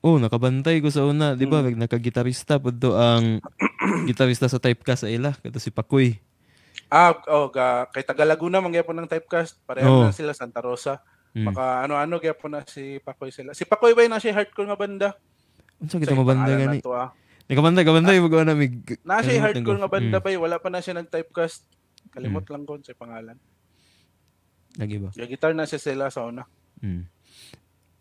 Oh, 0.00 0.16
nakabantay 0.16 0.80
ko 0.80 0.88
sa 0.88 1.04
una, 1.04 1.36
di 1.36 1.44
ba? 1.44 1.60
Mm. 1.60 1.76
Nakagitarista 1.76 2.56
po 2.56 2.72
do 2.72 2.96
ang 2.96 3.38
gitarista 4.08 4.48
sa 4.48 4.56
typecast 4.56 5.04
sa 5.04 5.12
ila, 5.12 5.36
kato 5.36 5.60
si 5.60 5.68
Pakoy. 5.68 6.16
Ah, 6.88 7.12
oh, 7.28 7.52
ga, 7.52 7.86
kay 7.92 8.02
Tagalaguna 8.02 8.58
man 8.58 8.72
gyapon 8.72 8.96
ng 8.96 9.08
typecast. 9.08 9.60
Pareho 9.62 9.86
Oo. 9.86 10.04
na 10.08 10.16
sila 10.16 10.32
Santa 10.32 10.64
Rosa. 10.64 11.04
Mm. 11.36 11.46
Maka 11.46 11.86
ano-ano 11.86 12.18
gyapon 12.18 12.50
na 12.58 12.60
si 12.66 12.98
Pakoy 12.98 13.30
sila. 13.30 13.52
Si 13.54 13.62
Pakoy 13.68 13.94
ba 13.94 14.02
na 14.08 14.18
siya 14.18 14.34
hardcore 14.34 14.66
nga 14.66 14.78
banda? 14.80 15.08
Unsa 15.78 16.00
kita 16.00 16.16
mabanda 16.16 16.48
pangalan 16.50 16.66
gani? 16.66 16.78
to, 16.82 16.92
ah. 16.96 17.12
Nakabantay, 17.46 17.82
kabantay 17.82 18.16
mo 18.22 18.30
na 18.30 18.54
mig 18.54 18.74
Na 19.02 19.22
siya 19.22 19.42
hardcore 19.42 19.78
nga 19.78 19.90
banda 19.90 20.16
Mm. 20.18 20.24
ba? 20.24 20.30
Wala 20.40 20.56
pa 20.58 20.68
na 20.72 20.80
siya 20.80 20.96
nag-typecast. 20.96 21.62
Kalimot 22.10 22.48
lang 22.48 22.64
ko 22.64 22.80
sa 22.80 22.96
pangalan. 22.96 23.36
Lagi 24.80 24.96
ba? 24.96 25.12
Yung 25.12 25.28
guitar 25.28 25.52
na 25.52 25.68
siya 25.68 25.76
sila 25.76 26.08
sa 26.08 26.24
una. 26.24 26.48
Mm. 26.80 27.04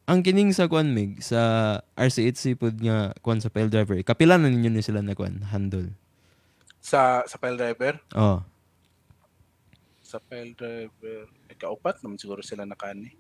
Ang 0.10 0.20
kining 0.26 0.50
sa 0.56 0.66
kuan 0.66 0.90
mig 0.90 1.22
sa 1.22 1.78
RC8C 1.94 2.58
pod 2.58 2.74
nga 2.82 3.14
kuan 3.22 3.38
sa 3.38 3.54
file 3.54 3.70
driver. 3.70 4.00
Kapila 4.02 4.42
na 4.42 4.50
ninyo 4.50 4.72
ni 4.74 4.82
sila 4.82 5.06
na 5.06 5.14
kuan 5.14 5.46
handle. 5.54 5.94
Sa 6.82 7.22
sa 7.30 7.38
file 7.38 7.60
driver. 7.60 8.02
Oh. 8.18 8.42
Sa 10.02 10.18
file 10.26 10.58
driver. 10.58 11.30
Ikaupat 11.54 12.02
naman 12.02 12.18
siguro 12.18 12.42
sila 12.42 12.66
nakani. 12.66 13.14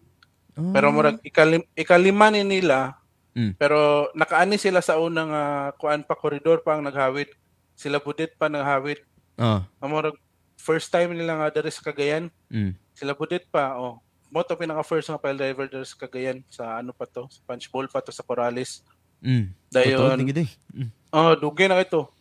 Oh. 0.57 0.73
Pero 0.73 0.89
murag 0.89 1.21
ikalim, 1.21 1.61
ikalima 1.77 2.33
ni 2.33 2.41
nila. 2.41 2.97
Mm. 3.37 3.53
Pero 3.61 4.09
nakaani 4.17 4.57
sila 4.57 4.81
sa 4.81 4.97
unang 4.97 5.29
ah, 5.29 5.69
kuan 5.77 6.01
pa 6.01 6.17
koridor 6.17 6.65
pa 6.65 6.73
ang 6.73 6.89
naghawid. 6.89 7.29
Sila 7.77 8.01
budit 8.01 8.33
pa 8.33 8.49
naghawid. 8.49 8.97
Oh. 9.37 9.61
Ang 9.61 9.89
murag 9.93 10.17
first 10.57 10.89
time 10.89 11.13
nila 11.13 11.37
nga 11.37 11.53
diri 11.53 11.69
sa 11.69 11.85
Cagayan. 11.85 12.33
Mm. 12.49 12.73
Sila 12.99 13.15
budit 13.15 13.47
pa. 13.47 13.79
Oh. 13.79 14.03
Mo 14.27 14.43
to 14.43 14.59
pinaka 14.59 14.83
first 14.83 15.07
nga 15.07 15.17
file 15.17 15.39
driver 15.39 15.71
sa 15.81 15.95
Cagayan 15.95 16.43
sa 16.51 16.83
ano 16.83 16.91
pa 16.91 17.07
to, 17.07 17.25
sa 17.31 17.39
punch 17.47 17.71
bowl 17.71 17.87
pa 17.87 18.03
to 18.03 18.11
sa 18.11 18.21
Corales. 18.21 18.83
Mm. 19.23 19.55
Dayon. 19.71 20.19
Totoo. 20.19 20.45
Mm. 20.75 20.89
Oh, 21.09 21.33
dugay 21.33 21.65
na 21.65 21.79
ito. 21.79 22.11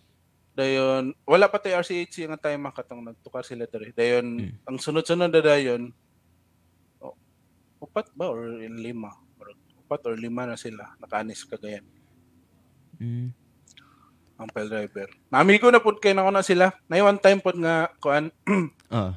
Dayon, 0.55 1.15
wala 1.23 1.47
pa 1.47 1.59
tayo 1.59 1.79
RCHC 1.79 2.27
nga 2.27 2.39
time 2.41 2.67
katong 2.71 3.03
nagtukar 3.05 3.43
sila 3.43 3.67
diri. 3.67 3.91
Dayon, 3.93 4.27
Mm. 4.41 4.53
ang 4.67 4.79
sunod-sunod 4.79 5.31
na 5.31 5.39
dayon 5.39 5.91
oh, 6.99 7.15
upat 7.79 8.11
ba 8.15 8.27
or 8.27 8.59
lima? 8.67 9.15
Or, 9.39 9.55
upat 9.87 10.03
or 10.09 10.15
lima 10.19 10.47
na 10.47 10.59
sila 10.59 10.99
nakaanis 10.99 11.47
kagayan 11.47 11.87
Mm. 12.99 13.31
ang 14.35 14.49
file 14.51 14.71
driver. 14.71 15.07
Namigo 15.31 15.71
na 15.71 15.79
pud 15.79 16.03
kay 16.03 16.11
na 16.11 16.27
ko 16.27 16.35
na 16.35 16.43
sila. 16.43 16.75
Nay 16.91 16.99
one 16.99 17.19
time 17.19 17.39
pod 17.39 17.55
nga 17.55 17.87
kuan 18.03 18.31
Ah. 18.91 19.15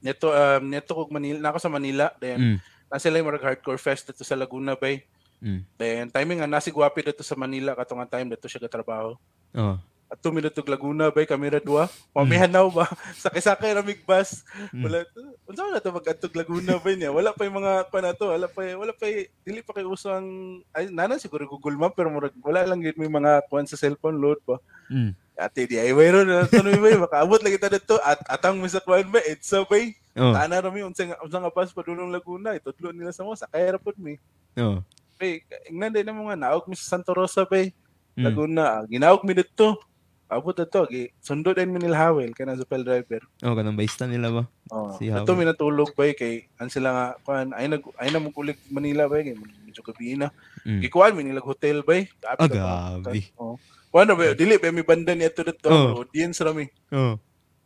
Neto 0.00 0.28
um 0.28 0.62
neto 0.64 0.92
kog 0.92 1.08
Manila, 1.08 1.38
na 1.38 1.48
ako 1.52 1.58
sa 1.58 1.72
Manila. 1.72 2.12
Dayon, 2.16 2.40
Mm. 2.40 2.58
na 2.90 2.98
sila 2.98 3.20
yung 3.20 3.30
hardcore 3.30 3.78
fest 3.78 4.10
dito 4.10 4.24
sa 4.24 4.34
Laguna 4.34 4.74
Bay. 4.74 5.06
Mm. 5.38 5.60
Dayon, 5.76 6.08
timing 6.10 6.38
nga 6.40 6.50
nasi 6.50 6.68
guwapi 6.68 7.06
dito 7.06 7.22
sa 7.22 7.38
Manila 7.38 7.72
katong 7.72 8.02
time 8.04 8.32
dito 8.32 8.48
siya 8.48 8.60
gatrabaho. 8.60 9.14
Oh. 9.52 9.76
at 10.10 10.18
two 10.18 10.34
minuto 10.34 10.58
Laguna 10.66 11.06
bay 11.14 11.22
kamera 11.22 11.62
dua 11.62 11.86
mamihanaw 12.10 12.66
ba 12.74 12.82
sakay-sakay 13.22 13.78
ra 13.78 13.78
mig 13.78 14.02
bus 14.02 14.42
Mm. 14.74 14.82
wala 14.82 15.06
to 15.06 15.22
unsa 15.46 15.62
na 15.70 15.78
to 15.78 15.94
mag-adtog 15.94 16.34
Laguna 16.34 16.82
bay 16.82 16.98
niya 16.98 17.14
wala 17.14 17.30
pa 17.30 17.46
yung 17.46 17.62
mga 17.62 17.86
pa 17.86 18.02
na 18.02 18.10
to 18.10 18.26
wala 18.26 18.50
pa 18.50 18.74
wala 18.74 18.90
pa 18.90 19.06
dili 19.46 19.62
pa 19.62 19.70
kay 19.70 19.86
uso 19.86 20.10
ang 20.10 20.26
ay 20.74 20.90
nana 20.90 21.14
siguro 21.14 21.46
Google 21.46 21.78
Map 21.78 21.94
pero 21.94 22.10
murag 22.10 22.34
wala 22.42 22.66
lang 22.66 22.82
gid 22.82 22.98
may 22.98 23.06
mga 23.06 23.46
kuan 23.46 23.70
sa 23.70 23.78
cellphone 23.78 24.18
load 24.18 24.42
pa 24.42 24.58
Mm. 24.90 25.14
Ate 25.40 25.64
di 25.64 25.76
ay 25.76 25.90
mayroon 25.90 26.24
na 26.24 26.44
tanong 26.44 26.76
bay 26.76 26.94
makaabot 26.94 27.40
lagi 27.40 27.56
ta 27.56 27.66
dito 27.66 27.96
at 28.00 28.20
atang 28.28 28.56
mi 28.56 28.68
sa 28.68 28.78
kuan 28.78 29.08
ba 29.08 29.18
it's 29.24 29.48
so 29.48 29.64
bay 29.64 29.96
Oh. 30.12 30.34
ana 30.34 30.58
ra 30.58 30.68
mi 30.68 30.82
unsa 30.82 31.06
nga 31.06 31.16
unsa 31.22 31.38
nga 31.38 31.48
bus 31.48 31.70
pa 31.70 31.80
dulong 31.80 32.10
Laguna 32.10 32.52
itudlo 32.52 32.90
nila 32.90 33.08
sa 33.10 33.22
mo 33.22 33.30
sakay 33.32 33.70
ra 33.70 33.78
pud 33.78 33.94
mi 33.96 34.18
Oh. 34.54 34.82
bay 35.16 35.40
ingnan 35.66 35.90
din 35.90 36.02
na 36.02 36.12
mga 36.12 36.34
naog 36.36 36.66
mi 36.66 36.74
sa 36.74 36.94
Santa 36.94 37.10
Rosa 37.10 37.42
bay 37.42 37.72
Mm. 38.18 38.26
Laguna 38.26 38.62
ah, 38.66 38.82
ginaog 38.84 39.22
mi 39.22 39.32
dito 39.32 39.78
abot 40.26 40.50
ato 40.52 40.82
gi 40.86 41.14
sundo 41.18 41.54
din 41.54 41.70
mi 41.70 41.78
nila 41.78 42.10
hawel 42.10 42.34
kana 42.34 42.58
sa 42.58 42.66
pel 42.66 42.82
driver. 42.82 43.22
Oh, 43.40 43.54
kanang 43.54 43.78
baista 43.78 44.02
nila 44.02 44.28
ba? 44.30 44.42
oh 44.68 44.90
Si 44.98 45.06
ato 45.08 45.30
Hawel. 45.30 45.38
mi 45.38 45.44
natulog 45.46 45.94
bay 45.94 46.10
kay 46.12 46.42
an 46.58 46.66
sila 46.66 46.90
nga 46.90 47.06
kuan 47.22 47.54
ay 47.54 47.70
nag 47.70 47.86
ay 47.96 48.10
na 48.10 48.18
mugulig 48.18 48.58
Manila 48.66 49.06
bay 49.06 49.22
kay 49.22 49.38
medyo 49.70 49.86
gabi 49.86 50.18
na 50.18 50.34
Mm. 50.66 50.82
gikuan 50.82 51.14
mi 51.14 51.22
nilag 51.22 51.46
hotel 51.46 51.80
bay 51.80 52.10
Ah, 52.26 52.98
gabi. 52.98 53.30
oh 53.38 53.54
kuan 53.90 54.06
na 54.06 54.14
ba 54.14 54.34
dili 54.34 54.58
ba 54.58 54.68
mi 54.68 54.82
banda 54.82 55.14
ni 55.14 55.24
ato 55.24 55.40
dito 55.40 55.70
Oh. 55.70 56.02
audience 56.02 56.42
ra 56.42 56.50
mi 56.50 56.66
Oh. 56.90 57.14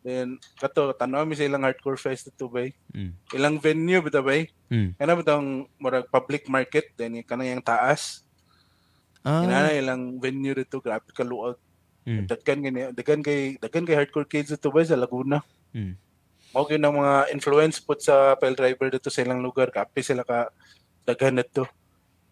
then 0.04 0.36
kato 0.56 0.92
tanaw 0.92 1.24
mi 1.24 1.32
sa 1.32 1.44
ilang 1.44 1.64
hardcore 1.64 1.96
fest 1.96 2.28
dito 2.28 2.46
bay 2.46 2.76
Mm. 2.92 3.12
ilang 3.32 3.56
venue 3.56 4.04
bita 4.04 4.20
bay 4.20 4.52
Mm. 4.68 5.00
kana 5.00 5.16
bitang 5.16 5.46
murag 5.76 6.04
public 6.08 6.44
market 6.46 6.92
then 6.94 7.16
kana 7.24 7.48
yang 7.48 7.64
taas 7.64 8.20
Ah. 9.24 9.40
Inana 9.40 9.72
ilang 9.72 10.20
venue 10.20 10.52
dito 10.52 10.84
grabe 10.84 11.08
ka 11.10 11.24
luag 11.24 11.56
Mm. 12.04 12.28
daghan 12.28 12.58
gani 12.60 12.80
daghan 12.92 13.24
kay 13.24 13.56
daghan 13.56 13.88
kay 13.88 13.96
hardcore 13.96 14.28
kids 14.28 14.52
dito 14.52 14.68
ba 14.68 14.84
sa 14.84 15.00
Laguna 15.00 15.40
Mm. 15.72 15.96
mao 16.52 16.68
gyud 16.68 16.78
ang 16.78 16.94
mga 16.94 17.32
influence 17.32 17.80
put 17.80 17.98
sa 17.98 18.36
file 18.36 18.52
driver 18.54 18.92
dito 18.92 19.08
sa 19.08 19.24
ilang 19.24 19.40
lugar 19.40 19.72
kape 19.72 20.04
sila 20.04 20.20
ka 20.22 20.52
daghan 21.02 21.40
dito 21.40 21.64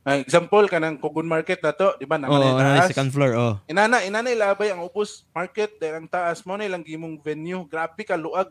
Ah, 0.03 0.19
example 0.19 0.67
kanang 0.67 0.99
Kugon 0.99 1.25
Market 1.25 1.63
na 1.63 1.71
to 1.71 1.95
di 1.95 2.03
ba 2.03 2.19
Oh, 2.19 2.21
nang 2.21 2.35
ano 2.35 2.75
taas 2.75 2.91
second 2.91 3.15
floor, 3.15 3.33
oh. 3.33 3.55
inana 3.65 4.03
inana 4.03 4.29
ilabay 4.29 4.75
ang 4.75 4.83
ubos 4.83 5.23
market 5.31 5.79
dahil 5.79 6.03
ang 6.03 6.09
taas 6.09 6.43
mo 6.43 6.59
na 6.59 6.67
ilang 6.67 6.83
gimong 6.83 7.15
venue 7.17 7.63
grabe 7.65 8.03
ka 8.03 8.19
luag 8.19 8.51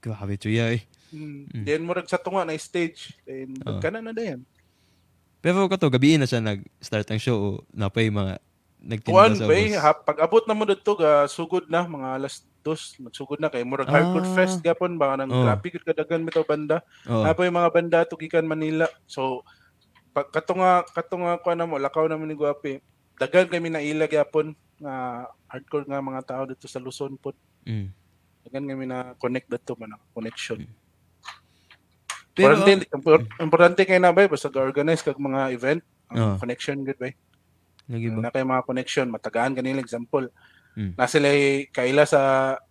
Grabe 0.00 0.34
tuya 0.34 0.72
eh. 0.72 0.80
hmm. 1.12 1.52
Mm. 1.52 1.64
then 1.64 1.80
murag 1.80 2.08
sa 2.08 2.16
tunga 2.16 2.42
na 2.42 2.56
stage 2.56 3.12
then 3.22 3.52
Oh. 3.62 3.78
kana 3.78 4.00
na 4.00 4.10
dayan 4.10 4.40
Pero 5.38 5.66
kato, 5.66 5.90
gabi 5.90 6.16
na 6.16 6.24
siya 6.24 6.38
nag-start 6.38 7.04
ang 7.04 7.18
show 7.18 7.36
o 7.36 7.48
napay 7.68 8.08
mga 8.08 8.40
nagtinda 8.80 9.34
sa 9.34 9.44
bay 9.44 9.70
bus. 9.70 9.76
ha, 9.76 9.92
pag 9.92 10.18
abot 10.20 10.42
na 10.42 10.54
mo 10.54 10.64
dito 10.64 10.94
ga 10.94 11.26
sugod 11.26 11.66
na 11.66 11.82
mga 11.82 12.16
alas 12.16 12.34
dos 12.62 12.94
nagsugod 12.96 13.38
na 13.38 13.46
kay 13.46 13.60
murag 13.60 13.86
hardcore 13.86 14.24
Ah. 14.24 14.34
fest 14.34 14.58
gapon 14.58 14.96
ba 14.96 15.14
nang 15.14 15.28
Oh. 15.28 15.44
grabe 15.44 15.68
gud 15.68 15.84
kadagan 15.84 16.22
bitaw 16.22 16.42
banda 16.42 16.80
Oh. 17.04 17.20
Napo 17.20 17.42
yung 17.42 17.58
mga 17.58 17.70
banda 17.70 17.98
tugikan 18.04 18.42
Manila. 18.42 18.86
So 19.04 19.44
pag 20.12 20.28
katunga 20.28 20.84
katunga 20.92 21.40
ko 21.40 21.56
na 21.56 21.64
mo 21.64 21.80
lakaw 21.80 22.04
na 22.06 22.20
mo 22.20 22.28
ni 22.28 22.36
Guapi. 22.36 22.78
Dagan 23.16 23.48
kami 23.48 23.68
na 23.72 23.80
ila 23.80 24.04
gyapon 24.04 24.52
nga 24.76 25.26
hardcore 25.48 25.88
nga 25.88 26.04
mga 26.04 26.22
tao 26.26 26.42
dito 26.44 26.68
sa 26.68 26.80
Luzon 26.80 27.16
pod. 27.16 27.36
Mm. 27.64 27.88
Dagan 28.44 28.64
kami 28.68 28.84
na 28.84 29.16
connect 29.16 29.48
dito 29.48 29.72
man 29.76 29.96
connection. 30.12 30.64
Pero, 32.32 32.56
importante 32.56 32.88
impor- 32.88 33.28
importante 33.38 33.80
kay 33.84 34.00
na 34.00 34.08
bay 34.08 34.24
basta 34.24 34.48
ga-organize 34.48 35.04
kag 35.04 35.20
mga 35.20 35.52
event 35.52 35.82
ang 36.08 36.16
Oh. 36.16 36.36
connection 36.40 36.80
good 36.80 36.96
ba? 36.96 37.12
Na 37.88 38.32
kay 38.32 38.40
mga 38.40 38.64
connection 38.64 39.12
matagaan 39.12 39.52
kanila 39.52 39.80
example. 39.80 40.32
Mm. 40.72 40.96
Na 40.96 41.04
sila 41.04 41.28
kaila 41.68 42.08
sa 42.08 42.20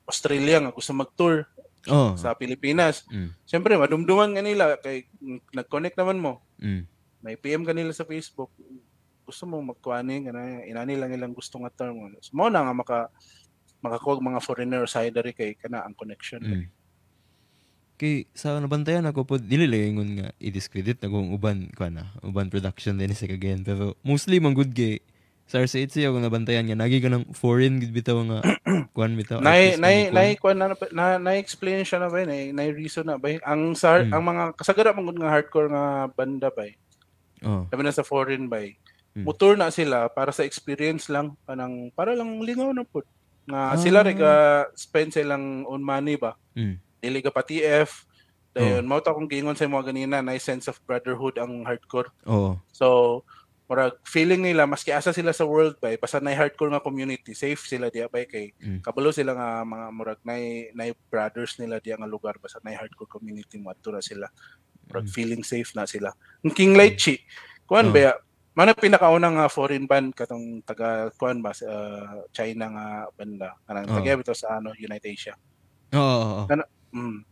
Australia 0.09 0.57
nga 0.61 0.73
gusto 0.73 0.93
mag-tour 0.97 1.45
Oh. 1.89 2.17
sa 2.17 2.33
Pilipinas. 2.33 3.05
Mm. 3.09 3.29
Siyempre 3.45 3.77
madumduman 3.77 4.33
kanila 4.33 4.77
kay 4.81 5.05
nag-connect 5.53 5.97
naman 5.97 6.17
mo. 6.17 6.41
Mm. 6.57 6.89
May 7.21 7.37
PM 7.37 7.63
kanila 7.65 7.93
sa 7.93 8.05
Facebook. 8.05 8.49
Gusto 9.25 9.45
mo 9.45 9.61
magkuani 9.61 10.27
kana 10.27 10.65
inani 10.65 10.97
lang 10.97 11.13
ilang 11.13 11.33
gusto 11.33 11.61
nga 11.61 11.71
term. 11.71 12.11
So, 12.19 12.33
mo 12.33 12.49
na 12.49 12.65
nga 12.65 12.73
maka 12.73 12.97
makakuha 13.81 14.21
mga 14.21 14.43
foreigner 14.45 14.85
side 14.85 15.13
diri 15.13 15.33
kay 15.33 15.57
kana 15.57 15.85
ang 15.85 15.97
connection. 15.97 16.41
Mm. 16.41 16.65
Kay 17.97 18.25
sa 18.33 18.57
nabantayan 18.57 19.05
ako 19.05 19.25
po 19.25 19.33
dili 19.37 19.69
lang 19.69 19.97
ingon 19.97 20.11
nga 20.21 20.27
i-discredit 20.41 21.01
na 21.01 21.09
kung 21.09 21.33
uban 21.33 21.69
ko 21.73 21.89
na 21.89 22.13
uban 22.25 22.49
production 22.49 22.97
din 22.97 23.13
sa 23.13 23.29
kagayan. 23.29 23.61
Pero 23.61 23.97
mostly 24.01 24.41
man 24.41 24.57
good 24.57 24.73
kay 24.73 25.01
sa 25.51 25.59
RCHC 25.59 26.07
ako 26.07 26.23
nabantayan 26.23 26.63
nga 26.63 26.79
nagi 26.79 27.03
ka 27.03 27.11
ng 27.11 27.35
foreign 27.35 27.83
gid 27.83 27.91
bitaw 27.91 28.23
nga 28.23 28.39
kuan 28.95 29.19
bitaw 29.19 29.43
nay 29.43 29.75
nay 29.75 30.07
nay 30.07 30.39
kuan 30.39 30.55
na 30.55 30.71
na, 30.95 31.19
na 31.19 31.35
explain 31.35 31.83
siya 31.83 31.99
na 31.99 32.07
ba 32.07 32.23
nay 32.23 32.55
nay 32.55 32.71
reason 32.71 33.03
na 33.03 33.19
ba 33.19 33.35
ang 33.43 33.75
sa 33.75 33.99
Mm. 33.99 34.15
ang 34.15 34.23
mga 34.23 34.43
kasagara 34.55 34.95
man 34.95 35.11
gud 35.11 35.19
nga 35.19 35.27
hardcore 35.27 35.67
nga 35.67 36.07
banda 36.07 36.47
ba 36.47 36.63
oh 37.43 37.65
labi 37.67 37.81
na 37.81 37.93
sa 37.93 38.05
foreign 38.05 38.45
ba 38.45 38.61
Mm. 39.11 39.27
motor 39.27 39.59
na 39.59 39.67
sila 39.67 40.07
para 40.07 40.31
sa 40.31 40.47
experience 40.47 41.11
lang 41.11 41.35
kanang 41.43 41.91
para 41.91 42.15
lang 42.15 42.39
lingaw 42.39 42.71
na 42.71 42.87
pud 42.87 43.03
nga 43.43 43.75
Ah. 43.75 43.75
sila 43.75 44.07
rin 44.07 44.15
ka 44.15 44.31
spend 44.71 45.11
silang 45.11 45.67
own 45.67 45.83
money 45.83 46.15
ba 46.15 46.39
mm. 46.55 46.79
dili 47.03 47.19
ka 47.19 47.27
pa 47.27 47.43
TF 47.43 48.07
Oh. 48.51 48.59
dayon 48.59 48.87
mao 48.87 49.03
ta 49.03 49.11
akong 49.11 49.27
giingon 49.27 49.55
sa 49.55 49.67
mga 49.67 49.91
ganina 49.91 50.23
na 50.23 50.35
sense 50.39 50.71
of 50.71 50.79
brotherhood 50.87 51.35
ang 51.35 51.63
hardcore 51.67 52.07
oh 52.23 52.55
So, 52.71 53.23
murag 53.67 53.95
feeling 54.03 54.43
nila 54.43 54.67
maski 54.67 54.91
asa 54.91 55.15
sila 55.15 55.31
sa 55.31 55.47
world 55.47 55.75
bay 55.79 55.95
basta 55.95 56.19
nay 56.19 56.35
hardcore 56.35 56.67
nga 56.71 56.83
community, 56.83 57.31
safe 57.31 57.63
sila 57.63 57.87
diya 57.87 58.07
bay 58.07 58.27
kay 58.27 58.51
Mm. 58.59 58.79
kabalo 58.79 59.11
sila 59.11 59.31
nga 59.35 59.63
mga 59.63 59.87
murag 59.91 60.19
nay 60.27 60.67
nay 60.71 60.91
brothers 61.11 61.55
nila 61.59 61.79
diya 61.79 61.95
nga 61.95 62.07
lugar 62.07 62.35
basta 62.39 62.59
nay 62.63 62.75
hardcore 62.75 63.07
community 63.07 63.55
mo 63.59 63.71
na 63.71 64.03
sila. 64.03 64.27
Murag 64.89 65.07
Mm. 65.07 65.13
feeling 65.13 65.43
safe 65.43 65.69
na 65.75 65.85
sila. 65.85 66.09
Ang 66.41 66.53
King 66.53 66.73
Lychee, 66.73 67.21
kuan 67.67 67.89
Oh. 67.89 67.93
ba 67.93 68.17
Mana 68.51 68.75
pinakaunang 68.75 69.39
nga 69.39 69.47
foreign 69.47 69.87
band 69.87 70.11
katong 70.11 70.59
taga 70.67 71.07
kuan 71.15 71.39
ba 71.39 71.55
sa 71.55 71.71
uh, 71.71 72.27
China 72.35 72.67
nga 72.67 72.85
banda 73.15 73.55
kanang 73.63 73.87
Oh. 73.87 73.95
taga 73.95 74.19
bitaw 74.19 74.35
sa 74.35 74.59
ano 74.59 74.75
United 74.75 75.07
Asia. 75.07 75.33
oh, 75.95 76.43
oh, 76.43 76.51
oh. 76.51 76.65
Mm. 76.91 77.23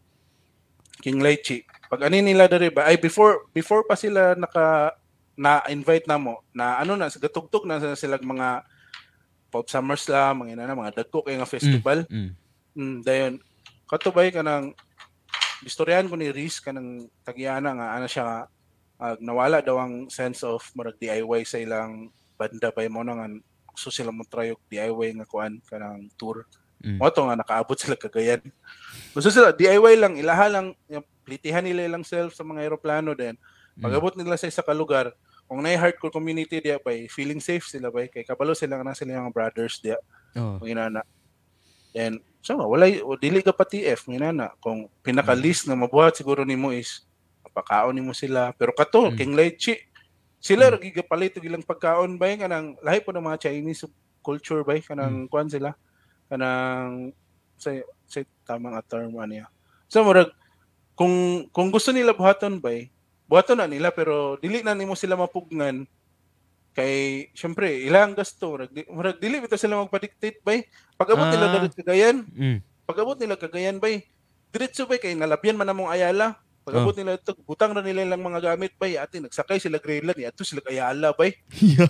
King 1.04 1.20
Lychee. 1.20 1.68
Pag 1.92 2.08
ani 2.08 2.24
nila 2.24 2.48
diri 2.48 2.72
ba 2.72 2.88
ay 2.88 2.96
before 2.96 3.52
before 3.52 3.84
pa 3.84 4.00
sila 4.00 4.32
naka 4.36 4.96
na-invite 5.36 6.08
na 6.08 6.16
mo 6.16 6.40
na 6.52 6.80
ano 6.80 6.96
na 6.96 7.12
gatugtog 7.12 7.68
na 7.68 7.80
sa 7.84 8.00
silang 8.00 8.24
mga 8.24 8.64
pop 9.52 9.68
summers 9.68 10.08
la 10.08 10.32
mga 10.32 10.56
ina 10.56 10.72
na 10.72 10.80
mga 10.80 11.04
dagko 11.04 11.24
kay 11.28 11.36
nga 11.36 11.48
festival. 11.48 12.08
Mm. 12.08 12.32
Mm, 12.80 12.98
dayon 13.04 13.34
katubay 13.92 14.32
ka 14.32 14.40
ng 14.40 14.72
istoryahan 15.66 16.08
ko 16.08 16.16
ni 16.16 16.32
Riz 16.32 16.60
kanang 16.64 17.08
tagiana 17.24 17.76
nga 17.76 17.88
ana 18.00 18.08
siya 18.08 18.24
nga 18.24 18.38
ah, 19.00 19.16
nawala 19.20 19.64
daw 19.64 19.80
ang 19.80 20.08
sense 20.12 20.44
of 20.44 20.64
murag 20.76 21.00
DIY 21.00 21.44
sa 21.48 21.60
ilang 21.60 22.12
banda 22.40 22.72
pa 22.72 22.88
mo 22.88 23.04
nga 23.04 23.28
gusto 23.72 23.90
sila 23.92 24.12
mo 24.12 24.28
try 24.28 24.52
og 24.52 24.62
DIY 24.68 25.24
nga 25.24 25.28
kuan 25.28 25.60
kanang 25.68 26.12
tour. 26.20 26.44
Mm. 26.80 27.00
Mo 27.00 27.08
to 27.12 27.24
nga 27.28 27.40
nakaabot 27.40 27.76
sila 27.80 27.96
kagayan. 27.96 28.44
Gusto 29.16 29.32
sila 29.32 29.56
DIY 29.56 30.00
lang 30.00 30.16
ilaha 30.20 30.48
lang 30.48 30.68
yung 30.92 31.04
plitihan 31.24 31.64
nila 31.64 31.88
ilang 31.88 32.04
self 32.04 32.36
sa 32.36 32.44
mga 32.44 32.64
eroplano 32.64 33.16
din. 33.16 33.36
Mm. 33.80 33.84
Pag-abot 33.84 34.16
nila 34.16 34.36
sa 34.36 34.48
isa 34.52 34.64
ka 34.64 34.76
lugar, 34.76 35.12
kung 35.48 35.64
na 35.64 35.76
hardcore 35.76 36.14
community 36.14 36.60
diya 36.60 36.78
pa, 36.78 36.92
feeling 37.10 37.42
safe 37.42 37.66
sila 37.66 37.88
ba 37.90 38.06
kay 38.06 38.28
kabalo 38.28 38.52
sila 38.52 38.80
na 38.84 38.94
sila 38.94 39.16
yung 39.16 39.32
brothers 39.32 39.80
diya 39.80 40.00
Oh. 40.38 40.62
kung 40.62 40.70
inana. 40.70 41.02
And 41.94 42.22
so 42.40 42.56
nga, 42.56 42.66
wala 42.70 42.86
o 43.02 43.18
dili 43.18 43.42
ka 43.42 43.52
pa 43.52 43.66
TF 43.66 44.08
ng 44.08 44.18
inana. 44.22 44.54
Kung 44.62 44.88
pinaka 45.02 45.34
list 45.34 45.66
na 45.66 45.74
mabuhat 45.74 46.16
siguro 46.16 46.46
nimo 46.46 46.70
is 46.70 47.04
pagkaon 47.50 47.98
nimo 47.98 48.14
sila. 48.14 48.54
Pero 48.56 48.72
kato 48.72 49.10
Mm. 49.10 49.16
king 49.18 49.34
lychee 49.34 49.82
sila 50.40 50.70
Mm. 50.70 50.78
mm. 50.78 50.84
gigapalit 50.86 51.34
og 51.36 51.46
ilang 51.46 51.66
pagkaon 51.66 52.16
ba 52.16 52.30
kanang 52.38 52.78
lahi 52.80 53.02
po 53.04 53.12
ng 53.12 53.26
mga 53.26 53.50
Chinese 53.50 53.84
culture 54.22 54.62
ba 54.64 54.78
kanang 54.80 55.26
Mm. 55.26 55.30
kuan 55.34 55.50
sila 55.50 55.74
kanang 56.30 57.12
sa 57.60 57.74
sa 58.08 58.22
tamang 58.48 58.78
a 58.78 58.82
term 58.86 59.12
ano 59.18 59.34
ya. 59.44 59.48
So 59.92 60.06
murag 60.06 60.32
kung 60.96 61.48
kung 61.52 61.74
gusto 61.74 61.90
nila 61.92 62.14
buhaton 62.16 62.62
ba 62.62 62.72
buhaton 63.28 63.60
na 63.60 63.68
nila 63.68 63.90
pero 63.92 64.38
dili 64.38 64.62
na 64.62 64.78
nimo 64.78 64.94
sila 64.94 65.18
mapugnan 65.18 65.84
kay 66.72 66.94
syempre 67.32 67.82
ilang 67.82 68.14
gasto? 68.14 68.52
Murag, 68.52 68.72
di- 68.72 68.88
murag 68.88 69.18
dili 69.18 69.38
bitaw 69.38 69.56
sila 69.56 69.78
magpa-dictate 69.78 70.40
bay. 70.40 70.64
Pag-abot 70.96 71.28
nila 71.28 71.46
Ah. 71.46 71.54
dalit 71.56 71.74
kagayan. 71.74 72.18
Mm. 72.28 72.60
pag-abot 72.84 73.16
nila 73.16 73.36
kagayan 73.36 73.78
bay. 73.78 74.06
Diretso 74.50 74.84
bay 74.84 74.98
kay 74.98 75.14
nalabyan 75.14 75.54
man 75.54 75.66
namong 75.66 75.88
ayala. 75.88 76.38
Pag-abot 76.62 76.94
nila 76.94 77.16
ito 77.16 77.34
butang 77.44 77.72
na 77.72 77.80
nila 77.80 78.02
ilang 78.04 78.22
mga 78.22 78.40
gamit 78.48 78.74
bay. 78.76 78.96
Ati 78.96 79.20
nagsakay 79.20 79.58
sila 79.58 79.78
Greenland. 79.78 80.18
Ato 80.20 80.42
sila 80.42 80.62
ayala 80.66 81.12
bay. 81.12 81.38
Yeah. 81.56 81.90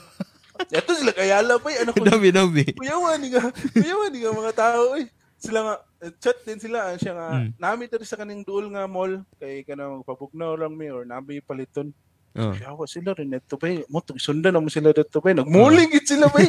ato 0.76 0.92
sila 0.92 1.12
ayala 1.14 1.56
bay. 1.56 1.80
Ano 1.80 1.92
ko 1.92 2.04
Dami, 2.04 2.30
dami. 2.30 2.64
kuyawan 2.74 3.16
ni 3.18 3.32
nga 3.32 3.48
kuyawan 3.72 4.10
ni 4.10 4.20
nga 4.20 4.32
mga 4.34 4.54
tao 4.54 4.96
eh. 4.96 5.08
Sila 5.36 5.60
nga 5.62 5.76
eh, 6.02 6.12
chat 6.18 6.36
din 6.44 6.60
sila. 6.60 6.96
Siya 6.96 7.14
nga 7.14 7.28
Mm. 7.38 7.50
nami 7.56 7.84
diri 7.86 8.04
sa 8.04 8.16
kaning 8.16 8.44
duol 8.44 8.68
nga 8.68 8.84
mall. 8.84 9.24
Kay 9.36 9.64
kanang 9.64 10.02
pabugnaw 10.02 10.56
lang 10.56 10.74
mi 10.74 10.88
or 10.88 11.04
nami 11.04 11.40
paliton 11.40 11.96
Oh. 12.38 12.54
Yawa 12.54 12.86
sila 12.86 13.18
rin 13.18 13.34
ito 13.34 13.58
ba? 13.58 13.68
Mo 13.90 14.00
to 14.06 14.14
sundan 14.22 14.54
mo 14.58 14.70
sila 14.70 14.94
dito 14.94 15.18
ba? 15.18 15.34
Nagmuling 15.34 15.90
gid 15.90 16.06
sila 16.06 16.30
ba? 16.30 16.40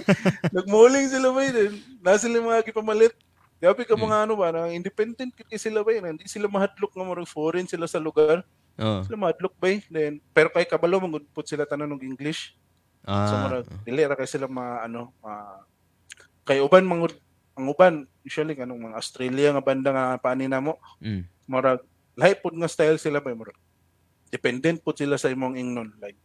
Nagmuling 0.53 1.09
sila 1.09 1.33
ba? 1.33 1.41
Na 2.05 2.21
sila 2.21 2.37
mga 2.37 2.69
gipamalit. 2.69 3.17
Gabi 3.61 3.85
ka 3.85 3.93
mga 3.93 4.25
ano 4.25 4.41
ba, 4.41 4.53
na 4.53 4.73
independent 4.73 5.33
kit 5.33 5.49
sila 5.57 5.81
ba? 5.81 5.93
Hindi 5.93 6.25
sila 6.29 6.49
mahadlok 6.49 6.93
nga 6.93 7.05
murag 7.05 7.29
foreign 7.29 7.65
sila 7.65 7.89
sa 7.89 8.01
lugar. 8.01 8.45
Oh. 8.77 9.01
Sila 9.05 9.17
mahadlok 9.17 9.57
ba? 9.57 9.73
Then 9.89 10.21
pero 10.33 10.53
kay 10.53 10.65
kabalo 10.65 11.01
mangudput 11.01 11.45
sila 11.45 11.65
tanan 11.65 11.93
og 11.93 12.05
English. 12.05 12.57
So 13.05 13.13
Ah. 13.33 13.49
murag 13.49 13.67
dili 13.85 14.05
ra 14.05 14.13
kay 14.13 14.29
sila 14.29 14.45
mga 14.45 14.85
ano, 14.85 15.13
ma 15.25 15.65
kay 16.45 16.61
uban 16.61 16.85
mangud 16.85 17.17
ang 17.57 17.69
uban 17.69 17.95
usually 18.21 18.53
kanong 18.53 18.81
mga 18.81 18.97
Australia 18.97 19.49
nga 19.53 19.65
banda 19.65 19.89
nga 19.93 20.05
paani 20.17 20.49
na 20.49 20.61
mo 20.61 20.77
Mm. 21.01 21.25
murag 21.45 21.81
lahi 22.17 22.33
pud 22.37 22.57
nga 22.57 22.69
style 22.69 22.97
sila 22.97 23.21
ba 23.21 23.33
murag 23.33 23.57
dependent 24.31 24.79
pud 24.81 24.95
sila 24.97 25.19
sa 25.19 25.29
imong 25.29 25.59
ingnon 25.59 25.91
like 25.99 26.17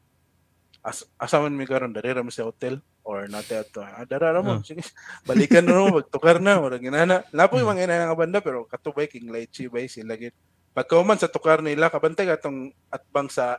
as 0.86 1.02
asa 1.18 1.41
man 1.41 1.58
mi 1.58 1.65
karon 1.65 1.89
dare 1.89 2.13
ra 2.13 2.22
sa 2.30 2.46
hotel 2.46 2.78
or 3.02 3.26
nate 3.26 3.58
ato. 3.58 3.82
Ah, 3.82 4.06
dara 4.06 4.30
ra 4.34 4.41
mo. 4.46 4.58
Ah. 4.58 4.62
sige 4.62 4.86
balikan 5.26 5.65
na 5.65 5.82
mo 5.82 5.98
magtukar 6.02 6.38
na 6.38 6.62
murag 6.62 6.82
ginana 6.86 7.26
lapo 7.34 7.58
yung 7.58 7.74
mga 7.74 7.89
inana 7.89 8.06
nga 8.10 8.18
banda 8.18 8.38
pero 8.41 8.70
katubay 8.70 9.10
king 9.10 9.30
lychee 9.34 9.65
bay 9.70 9.89
sila 9.89 10.13
gid. 10.13 10.34
Pagkauman 10.78 11.18
sa 11.18 11.26
tukar 11.32 11.65
nila 11.65 11.89
kabantay 11.89 12.30
atong 12.30 12.70
atbang 12.94 13.30
sa 13.34 13.58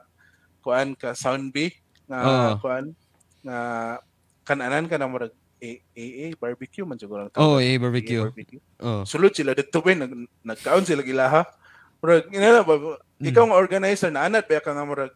kuan 0.63 0.95
ka 0.95 1.19
sound 1.19 1.51
B 1.51 1.75
nga 2.07 2.19
Oo. 2.23 2.51
kuan 2.63 2.95
nga 3.43 3.59
kananan 4.47 4.87
ka 4.87 4.95
na 4.95 5.11
murag 5.11 5.35
eh 5.59 5.83
barbecue 6.39 6.87
man 6.87 6.95
siguro 7.01 7.27
Oh, 7.35 7.59
AA 7.59 7.81
barbecue. 7.83 8.23
barbecue. 8.23 8.63
Oh. 8.79 9.03
sulod 9.03 9.35
sila 9.35 9.51
dito 9.51 9.83
ba 9.83 9.91
nag 9.99 10.13
nagkaon 10.47 10.87
sila 10.87 11.03
gilaha 11.03 11.43
murag 12.01 12.25
inana 12.31 12.61
ba 12.63 12.75
ikaw 13.19 13.45
nga 13.49 13.57
organizer 13.59 14.11
na 14.13 14.27
anat 14.29 14.45
ba 14.47 14.61
ka 14.61 14.73
nga 14.73 14.87
murag 14.87 15.13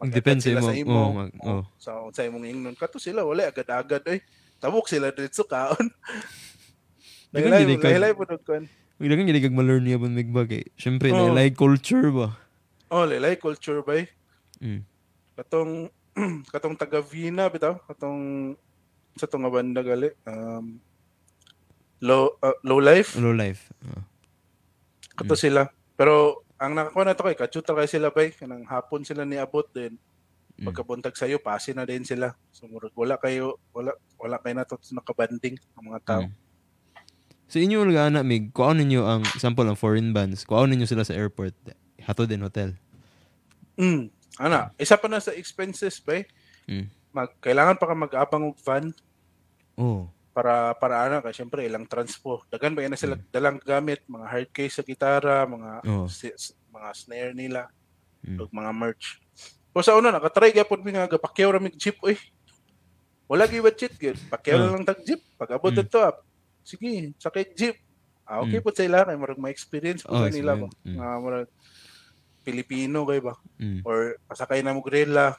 Depende 0.00 0.40
sa 0.40 0.56
magkatad 0.56 0.80
imo. 0.80 0.96
Oh, 0.96 1.12
mag, 1.12 1.30
oh. 1.44 1.64
sa 1.76 2.00
sa 2.08 2.24
imong 2.24 2.48
ingnon 2.48 2.72
kato 2.72 2.96
sila 2.96 3.20
wala 3.20 3.44
agad-agad 3.52 4.00
oy 4.08 4.24
tabok 4.56 4.88
sila 4.88 5.12
dito 5.12 5.44
kaon 5.44 5.92
Dagan 7.30 7.62
mo, 7.62 7.78
kag- 7.78 7.94
nahilay 7.94 8.10
po 8.10 8.26
nung 8.26 8.42
kuan. 8.42 8.64
Magdagan 8.98 9.30
gid 9.30 9.38
kag 9.38 9.54
ma-learn 9.54 9.86
niya 9.86 10.02
bang 10.02 10.18
migbag 10.18 10.50
eh. 10.50 10.66
Syempre, 10.74 11.14
Oo. 11.14 11.30
na 11.30 11.38
like 11.38 11.54
culture 11.54 12.10
ba. 12.10 12.34
Oh, 12.90 13.06
laylay 13.06 13.38
culture 13.38 13.86
ba? 13.86 14.02
Mm. 14.58 14.82
Katong 15.38 15.94
katong 16.52 16.74
taga 16.74 16.98
Vina 16.98 17.46
bitaw, 17.46 17.78
katong 17.86 18.52
sa 19.14 19.30
tong 19.30 19.46
banda 19.46 19.78
gali. 19.86 20.10
Um, 20.26 20.82
low 22.02 22.34
uh, 22.42 22.56
low 22.66 22.82
life 22.82 23.14
Low 23.14 23.30
life. 23.30 23.70
Oh. 23.86 24.02
kato 25.14 25.38
sila. 25.38 25.70
Pero 26.00 26.48
ang 26.56 26.72
nakakuha 26.72 27.04
na 27.04 27.12
to 27.12 27.28
kay 27.28 27.36
kachuta 27.36 27.76
kay 27.76 27.84
sila 27.84 28.08
bay 28.08 28.32
kanang 28.32 28.64
hapon 28.64 29.04
sila 29.04 29.28
ni 29.28 29.36
abot 29.36 29.68
din. 29.68 30.00
Mm. 30.56 30.72
Pagkabuntag 30.72 31.12
sayo 31.12 31.36
pasi 31.36 31.76
na 31.76 31.84
din 31.84 32.08
sila. 32.08 32.32
So 32.56 32.64
wala 32.96 33.20
kayo 33.20 33.60
wala 33.76 33.92
wala 34.16 34.40
kayo 34.40 34.54
na 34.56 34.64
to 34.64 34.80
nakabanding 34.96 35.60
ang 35.76 35.92
mga 35.92 36.00
tao. 36.08 36.24
Mm. 36.24 36.32
Sa 37.50 37.58
inyo 37.58 37.82
mga 37.84 38.14
anak, 38.14 38.22
Mig, 38.22 38.54
kuhaon 38.54 38.78
ninyo 38.78 39.02
ang, 39.02 39.26
example, 39.34 39.66
ang 39.66 39.74
foreign 39.74 40.14
bands, 40.14 40.46
kuhaon 40.46 40.70
ninyo 40.70 40.86
sila 40.86 41.02
sa 41.02 41.18
airport, 41.18 41.50
hato 41.98 42.22
din 42.22 42.46
hotel. 42.46 42.78
Mm. 43.74 44.06
Ana, 44.38 44.70
isa 44.78 44.94
pa 44.94 45.10
na 45.10 45.18
sa 45.18 45.34
expenses 45.34 45.98
ba? 45.98 46.22
Mm. 46.70 46.86
Mag 47.10 47.34
kailangan 47.42 47.76
pa 47.76 47.90
ka 47.90 47.94
mag-abang 47.98 48.54
og 48.54 48.56
van 48.62 48.94
Oh. 49.80 50.12
Para 50.30 50.72
para 50.74 51.02
ana 51.02 51.18
kay 51.18 51.34
syempre 51.34 51.66
ilang 51.66 51.84
transpo. 51.84 52.42
Dagan 52.46 52.72
ba 52.72 52.82
yan 52.82 52.94
na 52.94 53.00
sila 53.00 53.18
dalang 53.30 53.58
gamit, 53.58 54.06
mga 54.06 54.26
hard 54.26 54.50
case 54.50 54.78
sa 54.78 54.86
gitara, 54.86 55.42
mga 55.44 55.82
Oo. 55.84 56.06
si- 56.06 56.34
mga 56.70 56.88
snare 56.94 57.32
nila, 57.34 57.66
Mm. 58.22 58.38
ug 58.38 58.50
mga 58.50 58.70
merch. 58.70 59.18
O 59.72 59.82
sa 59.82 59.94
una 59.94 60.10
nakatry 60.10 60.52
gyapon 60.52 60.82
mi 60.82 60.92
nga 60.92 61.06
gapakyaw 61.06 61.50
ra 61.50 61.60
mig 61.60 61.74
jeep 61.74 61.98
oy. 62.00 62.14
Wala 63.26 63.46
gyud 63.46 63.62
budget 63.62 63.94
gyud. 63.94 64.18
Pakyaw 64.26 64.56
Oo. 64.56 64.70
lang 64.74 64.84
tag 64.84 65.02
jeep. 65.02 65.22
Pag 65.34 65.54
abot 65.54 65.70
Mm. 65.70 65.78
dito, 65.80 65.98
ah, 65.98 66.14
sige, 66.62 67.14
sakay 67.16 67.46
jeep. 67.54 67.78
Ah, 68.22 68.38
okay 68.38 68.58
Mm. 68.58 68.64
po 68.64 68.70
sa 68.70 68.82
ila 68.82 69.02
kay 69.02 69.16
murag 69.16 69.38
may 69.38 69.50
experience 69.50 70.02
po 70.02 70.14
Oh, 70.14 70.26
nila 70.26 70.54
ba. 70.54 70.66
Mm. 70.82 70.94
Nga 70.94 71.08
murag 71.18 71.48
Pilipino 72.40 73.04
kay 73.04 73.20
ba 73.20 73.34
Mm. 73.56 73.80
or 73.82 73.98
pasakay 74.24 74.60
na 74.60 74.72
mo 74.72 74.80
gorilla 74.80 75.36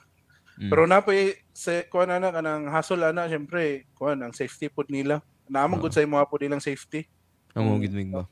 Mm. 0.60 0.70
pero 0.70 0.84
napoy 0.84 1.36
sa 1.52 1.84
kuan 1.88 2.12
ana 2.12 2.30
kanang 2.30 2.68
hassle 2.68 3.02
ana 3.02 3.26
syempre 3.26 3.88
kuan 3.96 4.20
ang 4.20 4.34
safety 4.34 4.68
pod 4.68 4.88
nila. 4.88 5.20
Naamon 5.48 5.80
Oo. 5.80 5.84
gud 5.84 5.94
sa 5.94 6.04
imo 6.04 6.20
po 6.24 6.36
nilang 6.36 6.60
safety. 6.60 7.08
Amo 7.54 7.76
Mm. 7.76 7.82
gid 7.82 7.94
Mig 7.94 8.10
ba? 8.10 8.24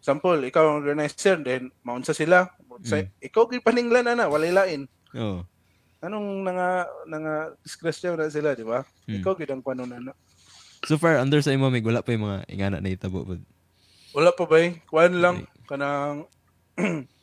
Example, 0.00 0.40
ikaw 0.42 0.64
ang 0.64 0.80
organizer 0.80 1.36
then 1.40 1.68
maunsa 1.82 2.10
sila. 2.10 2.48
Sa, 2.82 2.98
Mm. 2.98 3.08
ikaw 3.20 3.44
gid 3.46 3.60
paninglan 3.60 4.06
ana 4.06 4.26
walay 4.26 4.50
lain. 4.50 4.88
Oh. 5.12 5.44
Anong 6.00 6.42
nanga 6.42 6.88
nanga 7.04 7.34
discretion 7.60 8.16
na 8.16 8.32
sila, 8.32 8.56
di 8.56 8.64
ba? 8.64 8.80
Mm. 9.04 9.20
Ikaw 9.20 9.32
gid 9.36 9.50
ang 9.50 9.60
panon 9.60 9.90
ana. 9.90 10.12
So 10.88 10.96
far, 10.96 11.20
under 11.20 11.44
sa 11.44 11.52
imo, 11.52 11.68
Mig, 11.68 11.84
wala 11.84 12.00
pa 12.00 12.10
yung 12.10 12.24
mga 12.24 12.38
ingana 12.48 12.78
na 12.80 12.88
itabo. 12.88 13.20
But, 13.22 13.44
Wala 14.10 14.32
pa 14.32 14.42
ba? 14.42 14.58
Kuan 14.88 15.20
lang 15.20 15.44
kanang 15.68 16.24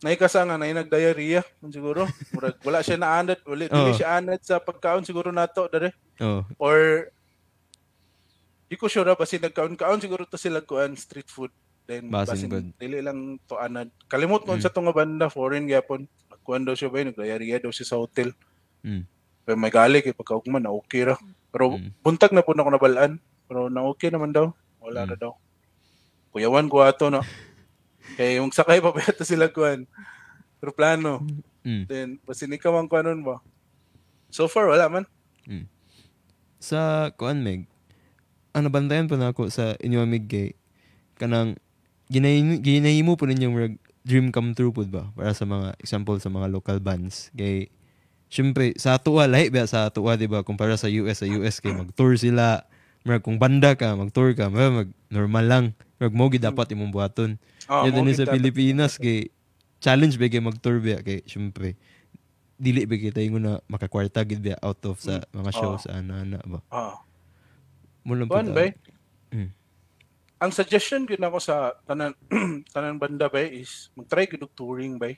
naikasa 0.00 0.42
nga 0.42 0.56
na 0.56 0.64
nagdiarrhea 0.66 1.44
siguro. 1.68 2.08
Murag 2.32 2.56
wala 2.62 2.80
siya 2.80 2.96
naanad, 2.96 3.38
wala 3.44 3.68
dili 3.70 3.92
Oo. 3.92 3.96
siya 3.96 4.16
anad 4.16 4.40
sa 4.40 4.56
pagkaon 4.58 5.04
siguro 5.04 5.28
nato 5.30 5.68
dere. 5.68 5.92
oh. 6.18 6.44
or 6.56 7.08
di 8.66 8.78
ko 8.78 8.86
sure 8.86 9.10
basi 9.12 9.36
nagkaon-kaon 9.36 9.98
siguro 9.98 10.22
to 10.24 10.38
sila 10.38 10.62
kuan 10.62 10.94
street 10.94 11.26
food 11.26 11.50
then 11.84 12.06
Basin 12.06 12.46
dili 12.78 13.02
lang 13.02 13.34
to 13.44 13.58
anad 13.58 13.90
kalimot 14.06 14.46
ko 14.46 14.54
Mm. 14.54 14.62
sa 14.62 14.70
tunga 14.70 14.94
banda 14.94 15.26
foreign 15.26 15.66
gyapon 15.66 16.06
nagkuan 16.30 16.62
daw 16.62 16.72
siya 16.72 16.86
ba 16.86 17.02
nagdayariya 17.02 17.58
daw 17.58 17.68
siya 17.68 17.88
sa 17.88 17.98
hotel 17.98 18.30
Mm. 18.86 19.02
pero 19.42 19.56
may 19.58 19.74
gali 19.74 19.98
kay 20.00 20.14
pagkaugman 20.14 20.62
na 20.62 20.70
okay 20.70 21.02
ra 21.02 21.18
pero 21.50 21.74
Mm. 21.74 21.90
buntag 21.98 22.30
na 22.30 22.46
po 22.46 22.54
na 22.54 22.62
ako 22.62 22.70
nabalaan 22.70 23.12
pero 23.44 23.66
na 23.66 23.82
okay 23.82 24.06
naman 24.06 24.30
daw 24.30 24.54
wala 24.78 25.02
Mm. 25.02 25.08
na 25.08 25.16
daw 25.18 25.32
kuyawan 26.30 26.70
ko 26.70 26.86
ato 26.86 27.10
no 27.10 27.26
kay 28.18 28.40
yung 28.40 28.50
sakay 28.50 28.82
pa 28.82 28.90
pa 28.94 29.04
yata 29.04 29.22
sila 29.26 29.50
kuan 29.50 29.84
pero 30.58 30.70
plano. 30.74 31.22
Mm. 31.60 31.84
then 31.84 32.08
basin 32.24 32.56
ikaw 32.56 32.72
ang 32.80 32.88
kuanon 32.88 33.20
ba? 33.20 33.42
So 34.32 34.48
far 34.48 34.70
wala 34.70 34.88
man. 34.88 35.04
Sa, 36.60 37.08
kuan, 37.16 37.40
Mig, 37.40 37.64
ano 38.52 38.68
bantayan 38.68 39.08
po 39.08 39.16
na 39.16 39.32
ako 39.32 39.48
sa 39.48 39.80
inyo, 39.80 40.04
kay, 40.28 40.52
kanang, 41.16 41.56
ginahimo, 42.12 42.60
ginahimo 42.60 43.12
po 43.16 43.24
ninyo, 43.24 43.48
murag, 43.48 43.80
dream 44.04 44.28
come 44.28 44.52
true 44.52 44.68
pud 44.68 44.92
ba? 44.92 45.08
Para 45.16 45.32
sa 45.32 45.48
mga 45.48 45.72
example 45.80 46.20
sa 46.20 46.28
mga 46.28 46.52
local 46.52 46.76
bands. 46.80 47.32
Kay 47.32 47.72
syempre 48.32 48.72
sa 48.80 48.96
tuwa 48.96 49.28
lahi 49.28 49.52
ba 49.52 49.64
sa 49.68 49.92
tuwa 49.92 50.16
di 50.16 50.24
ba? 50.24 50.40
Kumpara 50.40 50.76
sa 50.76 50.88
US 50.88 51.20
sa 51.20 51.26
US 51.28 51.60
kay 51.60 51.76
mag-tour 51.76 52.16
sila. 52.16 52.64
Murag 53.04 53.24
kung 53.24 53.36
banda 53.36 53.76
ka, 53.76 53.96
mag-tour 53.96 54.32
ka, 54.32 54.48
mag 54.48 54.88
normal 55.12 55.44
lang. 55.44 55.64
Murag 56.00 56.16
mo 56.16 56.32
gid 56.32 56.44
dapat 56.44 56.72
imong 56.72 56.92
buhaton. 56.92 57.36
Oh, 57.70 57.86
Yan 57.86 58.02
din 58.02 58.18
sa 58.18 58.26
Pilipinas 58.26 58.98
kay 58.98 59.30
challenge 59.78 60.18
ba 60.18 60.26
kay 60.26 60.42
mag-tour 60.42 60.82
ba 60.82 60.98
kay 61.06 61.22
syempre 61.22 61.78
dili 62.60 62.84
ba 62.84 62.98
kita 62.98 63.22
yung 63.24 63.40
na 63.40 63.62
makakwarta 63.70 64.26
gid 64.26 64.42
ba 64.42 64.58
out 64.60 64.82
of 64.84 64.98
sa 64.98 65.24
mga 65.32 65.50
shows 65.54 65.86
sa 65.88 66.02
ana-ana 66.02 66.42
ba. 66.44 66.60
Oh. 66.68 66.98
Pud, 68.04 68.28
ba? 68.28 68.68
ah. 68.68 68.72
Mm. 69.32 69.50
Ang 70.40 70.52
suggestion 70.52 71.08
gid 71.08 71.22
ako 71.22 71.38
sa 71.40 71.78
tanan 71.88 72.12
tanan 72.74 73.00
banda 73.00 73.32
ba 73.32 73.40
is 73.40 73.88
mag-try 73.96 74.28
gid 74.28 74.44
touring 74.52 75.00
ba. 75.00 75.14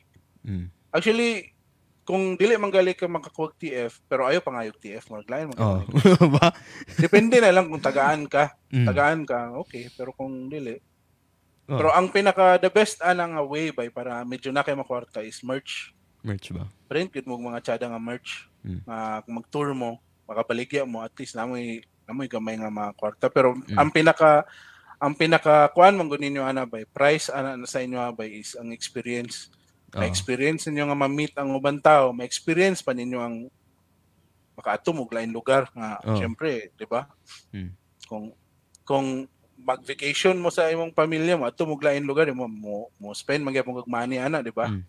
Mm. 0.46 0.70
Actually 0.94 1.50
kung 2.02 2.34
dili 2.34 2.58
man 2.58 2.74
gali 2.74 2.94
ka 2.98 3.06
makakuha 3.06 3.54
og 3.54 3.58
TF 3.58 4.02
pero 4.10 4.26
ayo 4.26 4.42
pangayog 4.42 4.78
TF 4.78 5.10
mo 5.10 5.18
lain 5.26 5.50
mo. 5.50 5.54
Oh. 5.58 5.82
ba? 6.38 6.54
Depende 6.94 7.42
na 7.42 7.50
lang 7.50 7.66
kung 7.66 7.82
tagaan 7.82 8.30
ka. 8.30 8.54
Mm. 8.70 8.86
Tagaan 8.86 9.20
ka, 9.26 9.56
okay. 9.58 9.90
Pero 9.94 10.14
kung 10.14 10.46
dili. 10.46 10.78
Oh. 11.72 11.78
Pero 11.80 11.88
ang 11.88 12.12
pinaka 12.12 12.60
the 12.60 12.68
best 12.68 13.00
anang 13.00 13.32
nga 13.32 13.40
way 13.40 13.72
ba 13.72 13.88
para 13.88 14.20
medyo 14.28 14.52
na 14.52 14.60
kay 14.60 14.76
makwarta 14.76 15.24
is 15.24 15.40
merch. 15.40 15.96
merch 16.20 16.52
ba? 16.52 16.68
Print 16.86 17.08
gid 17.10 17.24
mo 17.24 17.40
mga 17.40 17.64
tsada 17.64 17.88
nga 17.88 17.96
merch. 17.98 18.44
Mm. 18.60 18.84
Ah, 18.84 19.24
kung 19.24 19.40
mag-tour 19.40 19.72
mo, 19.72 19.96
makabaligya 20.28 20.84
mo 20.84 21.00
at 21.00 21.16
least 21.16 21.32
namoy 21.34 21.80
namoy 22.04 22.28
gamay 22.28 22.60
nga 22.60 22.68
mga 22.68 22.92
kwarta. 22.94 23.26
Pero 23.32 23.56
Mm. 23.56 23.74
ang 23.80 23.88
pinaka 23.88 24.44
ang 25.02 25.18
pinaka 25.18 25.66
kuan 25.74 25.98
man 25.98 26.06
gud 26.06 26.22
ninyo 26.22 26.46
ana 26.46 26.62
bay 26.62 26.86
price 26.86 27.26
ana 27.26 27.58
na 27.58 27.66
sa 27.66 27.82
inyo 27.82 27.98
bay 28.14 28.38
is 28.38 28.54
ang 28.54 28.70
experience 28.70 29.50
Oh. 29.92 29.98
ma-experience 29.98 30.70
ninyo 30.70 30.88
nga 30.88 30.96
ma-meet 30.96 31.34
ang 31.36 31.52
ubang 31.52 31.82
tao 31.82 32.14
ma-experience 32.14 32.80
pa 32.86 32.94
ninyo 32.94 33.18
ang 33.18 33.50
makaatom 34.54 35.02
og 35.02 35.10
lain 35.12 35.34
lugar 35.34 35.66
nga 35.74 35.98
Oh. 36.06 36.14
syempre 36.16 36.70
di 36.78 36.86
ba 36.86 37.10
Mm. 37.50 37.72
kung 38.06 38.24
kung 38.86 39.06
mag-vacation 39.62 40.34
mo 40.34 40.48
sa 40.48 40.66
imong 40.66 40.90
pamilya 40.90 41.34
mo 41.34 41.44
atom 41.44 41.70
og 41.70 41.80
lain 41.80 42.02
lugar 42.02 42.26
mo 42.30 42.44
mo, 42.44 42.74
mo 42.96 43.10
spend 43.12 43.42
magyapon 43.42 43.74
kag 43.74 43.88
money 43.88 44.18
ana 44.18 44.38
di 44.38 44.50
ba 44.50 44.66
Mm. 44.66 44.82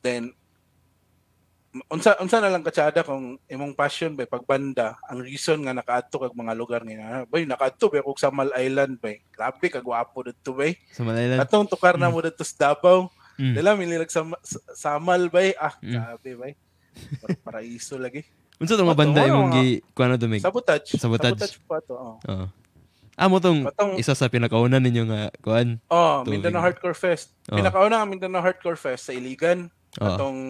then 0.00 0.22
unsa 1.88 2.20
unsa 2.20 2.36
na 2.36 2.52
lang 2.52 2.60
katsada 2.60 3.00
kung 3.00 3.40
imong 3.46 3.72
passion 3.72 4.12
bay 4.12 4.28
pagbanda 4.28 5.00
ang 5.02 5.18
reason 5.18 5.56
nga 5.58 5.72
nakaadto 5.72 6.20
kag 6.20 6.36
mga 6.36 6.52
lugar 6.52 6.84
nga 6.84 7.24
bay 7.24 7.48
nakaadto 7.48 7.88
bay 7.88 7.98
kog 7.98 8.20
Samal 8.20 8.52
Island 8.54 9.00
bay 9.00 9.24
grabe 9.26 9.66
kag 9.66 9.80
gwapo 9.80 10.20
didto 10.20 10.52
bay 10.52 10.76
Sa 10.92 11.00
Malaylan. 11.00 11.40
atong 11.40 11.64
tukar 11.64 11.96
na 11.96 12.06
mo 12.06 12.20
didto 12.20 12.44
sa 12.44 12.70
Davao 12.70 13.08
Mm. 13.32 13.56
dala 13.56 13.72
mililag 13.72 14.12
sa 14.12 14.20
Samal 14.76 15.26
bay 15.26 15.56
ah 15.56 15.72
Mm. 15.80 15.92
grabe 15.96 16.30
bay 16.36 16.52
Para- 17.18 17.40
paraiso 17.42 17.96
lagi 17.96 18.20
Unsa 18.60 18.76
tong 18.76 18.84
mga 18.84 18.92
Ato, 18.92 19.00
banda 19.00 19.18
wala 19.18 19.30
imong 19.32 19.50
gi 19.50 19.66
kuano 19.90 20.14
to 20.14 20.28
mig? 20.28 20.38
sabotage 20.38 20.94
Sabotage. 20.94 21.56
pa 21.64 21.80
to 21.80 21.96
oh 21.96 22.20
Oo. 22.22 22.46
Amo 23.20 23.36
tong 23.38 23.68
Atong- 23.68 24.00
isa 24.00 24.16
sa 24.16 24.32
pinakauna 24.32 24.80
ninyo 24.80 25.04
nga 25.04 25.22
kuan. 25.44 25.76
Oh, 25.92 26.24
Tuwing- 26.24 26.40
Mindanao 26.40 26.64
Hardcore 26.64 26.96
Fest. 26.96 27.36
Oh. 27.52 27.60
Pinakauna 27.60 28.00
ang 28.00 28.08
Mindanao 28.08 28.40
Hardcore 28.40 28.80
Fest 28.80 29.08
sa 29.08 29.12
Iligan. 29.12 29.68
Oo. 30.00 30.08
Atong 30.08 30.40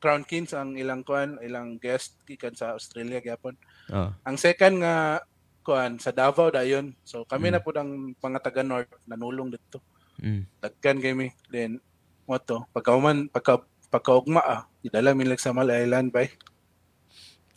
Crown 0.00 0.24
Kings 0.24 0.56
ang 0.56 0.72
ilang 0.72 1.04
kuan, 1.04 1.36
ilang 1.44 1.76
guest 1.76 2.16
gikan 2.24 2.56
sa 2.56 2.72
Australia 2.72 3.20
gyapon. 3.20 3.52
Oo. 3.92 4.08
Ang 4.24 4.36
second 4.40 4.80
nga 4.80 5.20
kuan 5.60 6.00
sa 6.00 6.08
Davao 6.08 6.48
dayon. 6.48 6.96
So 7.04 7.28
kami 7.28 7.52
Mm. 7.52 7.54
na 7.54 7.60
pud 7.60 7.76
ang 7.76 7.90
mga 8.16 8.40
taga 8.40 8.64
North 8.64 8.88
nanulong 9.04 9.52
dito. 9.52 9.84
Mm. 10.16 10.48
Dagkan 10.64 10.98
kami. 11.04 11.36
Then 11.52 11.84
mo 12.24 12.40
to, 12.40 12.64
pagkauman 12.72 13.28
pagka 13.28 13.60
pagkaugma 13.88 14.40
ah, 14.40 14.62
idala 14.80 15.12
mi 15.12 15.28
sa 15.36 15.52
Mal 15.52 15.68
Island 15.68 16.08
bay. 16.08 16.32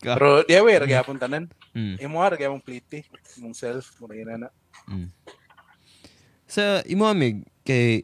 Ka- 0.02 0.18
Pero 0.18 0.42
di 0.44 0.58
away 0.58 0.82
ra 0.82 0.90
gyapon 0.90 1.22
tanan. 1.22 1.46
Mm. 1.78 2.02
Imo 2.02 2.20
ra 2.20 2.34
gyapon 2.34 2.60
pliti, 2.60 3.06
imong 3.38 3.54
self 3.54 3.94
mo 4.02 4.10
na 4.10 4.48
na. 4.48 4.50
Mm. 4.90 5.08
Sa 6.50 6.82
imo 6.90 7.06
amig 7.06 7.46
kay 7.64 8.04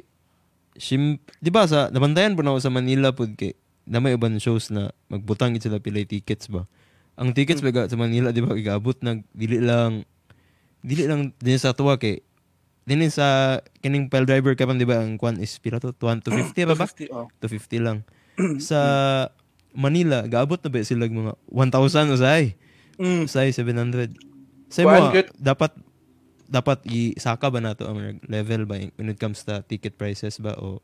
sim, 0.77 1.17
di 1.41 1.49
ba 1.49 1.65
sa 1.65 1.89
nabantayan 1.89 2.38
po 2.38 2.45
na 2.45 2.55
sa 2.62 2.69
Manila 2.69 3.10
pud 3.12 3.33
kay 3.33 3.57
na 3.88 3.97
may 3.97 4.13
uban 4.13 4.38
shows 4.38 4.69
na 4.69 4.91
magbutang 5.10 5.55
gid 5.55 5.65
sila 5.65 5.81
pilay 5.81 6.05
tickets 6.05 6.47
ba. 6.51 6.67
Ang 7.17 7.33
tickets 7.33 7.63
Hmm. 7.65 7.71
baga 7.73 7.89
sa 7.89 7.97
Manila 7.97 8.29
di 8.29 8.45
ba 8.45 8.53
igaabot 8.53 8.99
nag 9.01 9.25
dili 9.33 9.57
lang 9.57 10.05
dili 10.86 11.10
lang 11.10 11.33
din 11.41 11.57
sa 11.57 11.73
tuwa 11.73 11.97
kay 11.97 12.21
din 12.86 13.03
sa 13.10 13.57
kining 13.81 14.07
pile 14.07 14.23
driver 14.29 14.53
ka 14.53 14.69
man 14.69 14.77
di 14.77 14.86
ba 14.86 15.01
ang 15.01 15.17
kwan 15.17 15.41
is 15.41 15.57
pila 15.60 15.81
to 15.81 15.91
1 15.91 16.23
to 16.23 16.29
50 16.31 16.69
ba 16.69 16.75
ba? 16.77 16.86
250, 16.86 17.10
oh. 17.12 17.27
to 17.41 17.47
50 17.49 17.81
lang. 17.83 17.97
sa 18.62 18.79
Manila, 19.78 20.26
gaabot 20.26 20.58
na 20.58 20.74
ba 20.74 20.82
sila 20.82 21.06
mga 21.06 21.38
1,000 21.46 22.18
usay? 22.18 22.58
Mm. 22.98 23.30
Usay 23.30 23.54
700. 23.54 24.18
Sa 24.74 24.82
Kuan, 24.82 25.13
mo, 25.13 25.13
good. 25.13 25.30
dapat 25.38 25.72
dapat 26.50 26.82
isaka 26.90 27.52
ba 27.54 27.62
nato 27.62 27.86
ang 27.86 28.18
level 28.26 28.66
ba 28.66 28.82
when 28.98 29.13
it 29.13 29.20
comes 29.22 29.46
to 29.46 29.62
ticket 29.70 29.94
prices 29.94 30.42
ba 30.42 30.58
o 30.58 30.82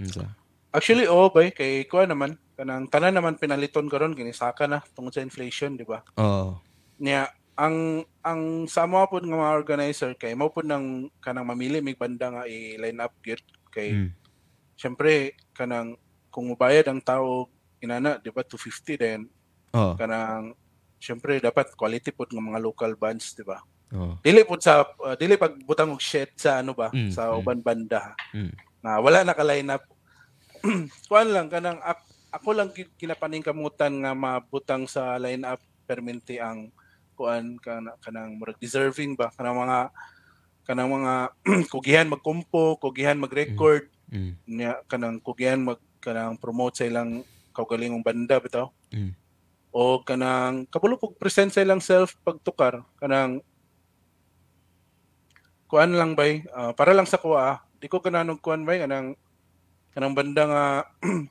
unsa? 0.00 0.32
Actually, 0.72 1.04
oo 1.04 1.28
bay, 1.28 1.52
kay 1.52 1.84
kuha 1.84 2.08
naman, 2.08 2.40
kanang 2.56 2.88
tanan 2.88 3.12
naman 3.12 3.36
pinaliton 3.36 3.92
karon 3.92 4.16
kini 4.16 4.32
saka 4.32 4.64
na 4.64 4.80
tungod 4.96 5.12
sa 5.12 5.20
inflation, 5.20 5.76
di 5.76 5.84
ba? 5.84 6.00
Oh. 6.16 6.56
Niya, 6.96 7.28
ang 7.52 8.08
ang 8.24 8.64
sa 8.64 8.88
mga 8.88 9.12
pod 9.12 9.24
nga 9.28 9.36
mga 9.36 9.56
organizer 9.60 10.16
kay 10.16 10.32
mo 10.32 10.48
pod 10.48 10.64
nang 10.64 11.12
kanang 11.20 11.44
mamili 11.44 11.84
mig 11.84 12.00
banda 12.00 12.32
nga 12.32 12.48
i-line 12.48 12.96
up 13.04 13.12
gyud 13.20 13.44
kay 13.68 13.92
Mm. 13.92 14.10
syempre 14.72 15.36
kanang 15.52 16.00
kung 16.32 16.48
mubayad 16.48 16.88
ang 16.88 17.04
tao 17.04 17.51
inana, 17.82 18.16
di 18.16 18.30
ba 18.30 18.40
250 18.40 18.96
then 18.96 19.20
Oh. 19.70 19.96
kanang 19.96 20.52
syempre 20.96 21.38
dapat 21.38 21.72
quality 21.72 22.12
pod 22.12 22.28
nga 22.28 22.38
mga 22.40 22.60
local 22.60 22.92
bands, 22.92 23.32
di 23.32 23.40
ba? 23.40 23.56
Oh. 23.90 24.20
Dili 24.20 24.40
pod 24.42 24.60
sa 24.60 24.84
uh, 24.84 25.12
dili 25.14 25.34
pagbutang 25.34 25.90
og 25.90 26.00
shit 26.00 26.32
sa 26.34 26.60
ano 26.60 26.72
ba 26.72 26.88
Mm, 26.88 27.08
sa 27.08 27.28
mm. 27.28 27.38
uban 27.38 27.60
banda. 27.60 28.12
Mm. 28.30 28.52
na 28.80 28.98
wala 28.98 29.22
naka-line 29.22 29.68
up. 29.70 29.84
Kuan 31.08 31.28
lang 31.28 31.46
kanang 31.46 31.78
ak- 31.78 32.04
ako 32.30 32.48
lang 32.50 32.68
ki- 32.68 32.92
kinapaning 32.96 33.40
kamutan 33.40 33.92
nga 33.96 34.12
mabutang 34.12 34.84
sa 34.84 35.16
line 35.16 35.42
up 35.42 35.58
perminti 35.82 36.36
ang 36.36 36.72
kuan 37.12 37.56
kana 37.56 37.92
kanang 37.98 38.34
murag 38.34 38.56
deserving 38.56 39.12
ba 39.12 39.28
kanang 39.30 39.56
mga 39.58 39.78
kanang 40.62 40.90
mga 40.90 41.14
kugihan 41.72 42.06
magkumpo, 42.06 42.76
kugihan 42.76 43.16
mag-record, 43.16 43.88
Mm. 44.08 44.32
niya 44.46 44.84
kanang 44.84 45.16
kugihan 45.18 45.56
mag 45.58 45.80
kanang 45.96 46.36
promote 46.36 46.76
sa 46.76 46.84
ilang 46.84 47.24
kaugalingong 47.52 48.02
banda 48.02 48.40
bitaw. 48.40 48.72
Mm. 48.90 49.12
O 49.72 50.00
kanang 50.04 50.68
kabulo 50.68 51.00
pug 51.00 51.16
present 51.16 51.48
sa 51.52 51.64
ilang 51.64 51.80
self 51.80 52.16
pagtukar 52.20 52.84
kanang 53.00 53.40
kuan 55.68 55.96
lang 55.96 56.12
bay 56.12 56.44
ah, 56.52 56.76
para 56.76 56.92
lang 56.92 57.08
sa 57.08 57.16
kuha 57.16 57.64
di 57.80 57.88
ko 57.88 58.04
kanang 58.04 58.36
kuan 58.36 58.68
bay 58.68 58.84
kanang 58.84 59.16
kanang 59.96 60.12
banda 60.12 60.42
nga 60.44 60.64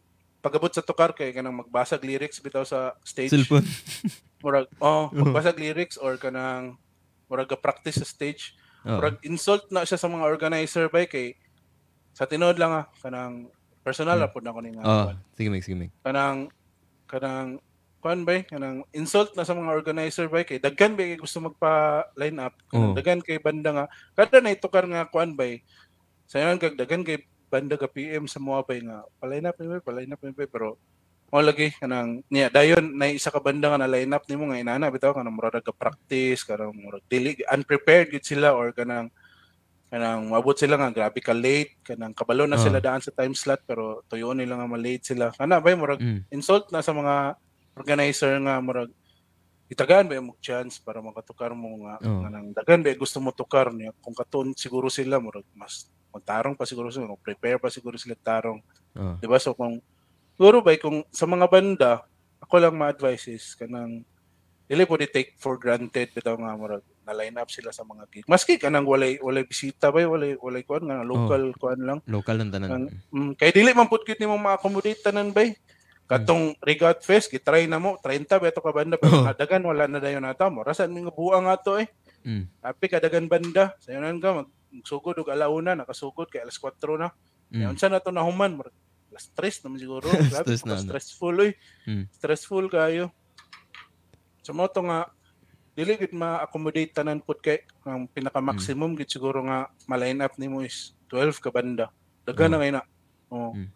pagabot 0.45 0.73
sa 0.73 0.81
tukar 0.81 1.13
kay 1.13 1.29
kanang 1.38 1.53
magbasag 1.62 2.01
lyrics 2.01 2.41
bitaw 2.41 2.65
sa 2.65 2.97
stage 3.05 3.29
Cellphone. 3.29 3.65
murag 4.41 4.65
oh 4.81 5.13
magbasag 5.13 5.62
lyrics 5.62 6.01
or 6.01 6.17
kanang 6.17 6.81
murag 7.29 7.45
ga 7.45 7.62
practice 7.62 8.01
sa 8.01 8.07
stage 8.10 8.57
Oh. 8.81 8.97
murag 8.97 9.21
insult 9.21 9.69
na 9.69 9.86
siya 9.86 9.93
sa 10.01 10.10
mga 10.10 10.25
organizer 10.25 10.89
bay 10.89 11.05
kay 11.05 11.38
sa 12.17 12.25
tinod 12.25 12.57
lang 12.57 12.73
ah 12.73 12.86
kanang 12.97 13.45
personal 13.81 14.17
Hmm. 14.17 14.29
pud 14.29 14.43
na 14.43 14.51
ko 14.51 14.59
ni 14.59 14.71
nga 14.71 14.83
Oh, 14.83 15.07
sige 15.31 15.49
mig, 15.49 15.61
sige 15.61 15.73
mig. 15.73 15.89
kanang 15.99 16.49
kanang 17.05 17.57
kuan 17.97 18.21
bay 18.21 18.41
kanang 18.43 18.81
insult 18.91 19.33
na 19.33 19.41
sa 19.41 19.53
mga 19.53 19.69
organizer 19.71 20.25
bay 20.25 20.41
kay 20.41 20.57
daghan 20.57 20.93
bay 20.93 21.13
gusto 21.15 21.37
magpa 21.37 22.05
line 22.15 22.37
up 22.39 22.53
Oo. 22.71 22.93
daghan 22.93 23.19
kay 23.19 23.37
banda 23.37 23.69
nga 23.71 23.85
kada 24.15 24.39
na 24.39 24.49
itukar 24.49 24.85
nga 24.85 25.05
kuan 25.05 25.33
bay 25.33 25.61
sayon 26.25 26.57
kag 26.57 26.73
daghan 26.73 27.01
kay 27.01 27.21
banda 27.45 27.75
ka 27.75 27.85
PM 27.85 28.25
sa 28.25 28.37
mga 28.37 28.61
bay 28.63 28.79
nga 28.82 29.05
pa 29.15 29.25
line 29.27 29.45
up 29.45 29.55
bay 29.55 29.79
pa 29.79 29.91
line 29.91 30.09
up 30.09 30.21
bay 30.23 30.47
pero 30.47 30.82
mo 31.27 31.39
lagi 31.39 31.71
kanang 31.73 32.25
niya 32.27 32.49
dayon 32.49 32.91
na 32.91 33.07
isa 33.07 33.29
ka 33.29 33.38
banda 33.38 33.69
nga 33.69 33.79
na 33.79 33.88
line 33.88 34.09
up 34.09 34.25
nimo 34.25 34.45
nga 34.45 34.57
inana 34.57 34.89
bitaw 34.89 35.11
kanang 35.11 35.32
murag 35.32 35.59
ka 35.59 35.71
practice 35.71 36.41
kanang 36.41 36.73
murag 36.73 37.05
dili 37.05 37.38
unprepared 37.47 38.09
gid 38.09 38.25
sila 38.25 38.51
or 38.51 38.71
kanang 38.71 39.13
kanang 39.91 40.31
mabot 40.31 40.55
sila 40.55 40.79
nga 40.79 40.87
grabe 40.89 41.19
ka 41.19 41.35
late 41.35 41.75
kanang 41.83 42.15
kabalo 42.15 42.47
na 42.47 42.55
Oo. 42.55 42.63
sila 42.63 42.79
daan 42.79 43.03
sa 43.03 43.11
time 43.11 43.35
slot 43.35 43.59
pero 43.61 43.99
tuyon 44.07 44.39
nila 44.39 44.55
nga 44.55 44.63
ma-late 44.65 45.03
sila 45.05 45.35
kana 45.35 45.59
bay 45.59 45.75
murag 45.75 45.99
Mm. 45.99 46.31
insult 46.31 46.71
na 46.71 46.79
sa 46.79 46.95
mga 46.95 47.35
organizer 47.75 48.39
nga 48.39 48.55
murag 48.57 48.87
itagaan 49.67 50.07
ba 50.07 50.15
yung 50.15 50.31
chance 50.39 50.79
para 50.79 50.99
makatukar 50.99 51.51
mo 51.51 51.83
nga 51.83 51.99
Oo. 51.99 52.23
nga 52.23 52.29
nang 52.29 52.51
dagan 52.51 52.79
ba 52.79 52.91
gusto 52.93 53.19
mo 53.19 53.31
tukar 53.31 53.67
niya 53.69 53.91
kung 53.99 54.15
katon 54.15 54.55
siguro 54.55 54.87
sila 54.87 55.19
murag 55.19 55.43
mas 55.51 55.85
magtarong 56.09 56.55
pa 56.55 56.63
siguro 56.63 56.87
sila 56.87 57.11
prepare 57.17 57.59
pa 57.59 57.67
siguro 57.67 57.99
sila 57.99 58.15
tarong 58.15 58.63
Oh. 58.91 59.15
di 59.15 59.23
ba 59.23 59.39
so 59.39 59.51
kung 59.51 59.79
siguro 60.35 60.59
ba 60.59 60.75
kung 60.75 61.03
sa 61.07 61.23
mga 61.23 61.47
banda 61.47 62.03
ako 62.39 62.59
lang 62.59 62.75
ma-advise 62.75 63.27
is 63.29 63.55
kanang 63.55 64.03
dili 64.72 64.88
po 64.88 64.95
di 64.95 65.03
take 65.05 65.36
for 65.36 65.59
granted 65.59 66.15
bitaw 66.15 66.39
nga 66.39 66.55
murag 66.55 66.80
na 67.03 67.11
line 67.11 67.36
up 67.36 67.51
sila 67.51 67.76
sa 67.76 67.84
mga 67.84 68.07
gig. 68.07 68.24
Maski 68.24 68.55
kanang 68.55 68.88
walay 68.88 69.19
walay 69.19 69.43
bisita 69.43 69.91
bay, 69.91 70.07
walay 70.07 70.39
walay 70.39 70.63
kuan 70.63 70.88
nga 70.88 71.03
local 71.03 71.51
kuan 71.59 71.80
lang. 71.84 71.99
Local 72.07 72.39
lang 72.39 72.49
tanan. 72.49 72.69
Ang, 72.72 72.86
mm, 73.11 73.32
kay 73.36 73.51
dili 73.51 73.76
man 73.76 73.91
pud 73.91 74.07
nimo 74.07 74.39
ma-accommodate 74.39 75.03
tanan 75.03 75.36
bay. 75.36 75.59
Katong 76.07 76.55
Regat 76.59 77.03
Fest, 77.03 77.32
gitry 77.32 77.67
na 77.67 77.80
mo, 77.80 77.95
30 77.99 78.28
beto 78.38 78.59
ka 78.59 78.72
banda, 78.72 78.95
pero 78.95 79.24
Oh. 79.24 79.28
kadagan 79.28 79.63
wala 79.63 79.88
na 79.88 79.95
dayon 79.95 80.24
nata 80.24 80.51
mo. 80.51 80.59
Rasan 80.59 80.91
nga 80.91 81.07
buang 81.07 81.47
ato 81.47 81.80
eh. 81.80 81.88
Mm. 82.28 82.51
Api 82.59 82.86
kadagan 82.88 83.32
banda, 83.32 83.80
sayo 83.80 84.03
nan 84.03 84.19
ka, 84.19 84.43
mag- 84.43 84.51
magsugod 84.76 85.15
og 85.19 85.32
alauna, 85.32 85.72
nakasugod 85.72 86.28
kay 86.28 86.43
alas 86.43 86.59
4 86.59 86.99
na. 86.99 87.15
Mm. 87.47 87.63
Mm. 87.63 87.72
Unsa 87.72 87.88
na 87.88 88.03
to 88.03 88.11
nahuman? 88.11 88.59
Alas 89.07 89.32
3 89.36 89.63
naman 89.63 89.80
siguro. 89.80 90.03
Grabe, 90.36 90.51
Stress 90.51 90.63
na, 90.67 90.76
ano. 90.76 90.84
stressful 90.84 91.36
oy. 91.39 91.51
Mm. 91.88 92.03
Stressful 92.11 92.65
kayo. 92.67 93.15
So 94.41 94.53
mo 94.53 94.65
to 94.69 94.81
nga 94.85 95.09
dili 95.71 95.95
gid 95.95 96.11
ma-accommodate 96.11 96.91
tanan 96.91 97.23
pud 97.23 97.39
kay 97.39 97.63
ang 97.87 98.05
pinaka-maximum 98.11 98.99
gid 98.99 99.07
siguro 99.07 99.39
nga 99.47 99.71
ma-line 99.87 100.19
up 100.19 100.35
nimo 100.35 100.59
is 100.61 100.93
12 101.07 101.39
ka 101.39 101.49
banda. 101.49 101.87
Dagan 102.27 102.51
na 102.53 102.59
kay 102.59 102.71
na. 102.75 102.83
Oh. 103.31 103.55
Mm. 103.55 103.69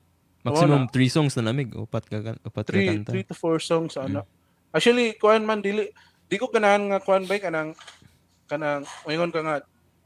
Maximum 0.46 0.86
3 0.92 1.10
songs 1.10 1.34
na 1.40 1.50
lamig. 1.50 1.74
Upat 1.74 2.06
ka 2.06 2.38
upat 2.46 2.66
ka 2.70 2.78
3 2.78 3.02
kanta. 3.02 3.12
3 3.16 3.30
to 3.32 3.36
4 3.38 3.58
songs 3.64 3.94
ano. 3.98 4.28
Actually, 4.76 5.16
kuan 5.18 5.48
man 5.48 5.64
dili 5.64 5.90
di 6.28 6.36
ko 6.38 6.52
ganahan 6.52 6.90
nga 6.92 7.00
kuan 7.02 7.24
ba 7.26 7.38
kanang 7.40 7.72
kanang 8.46 8.86
ingon 9.10 9.34
ka 9.34 9.42
nga 9.42 9.58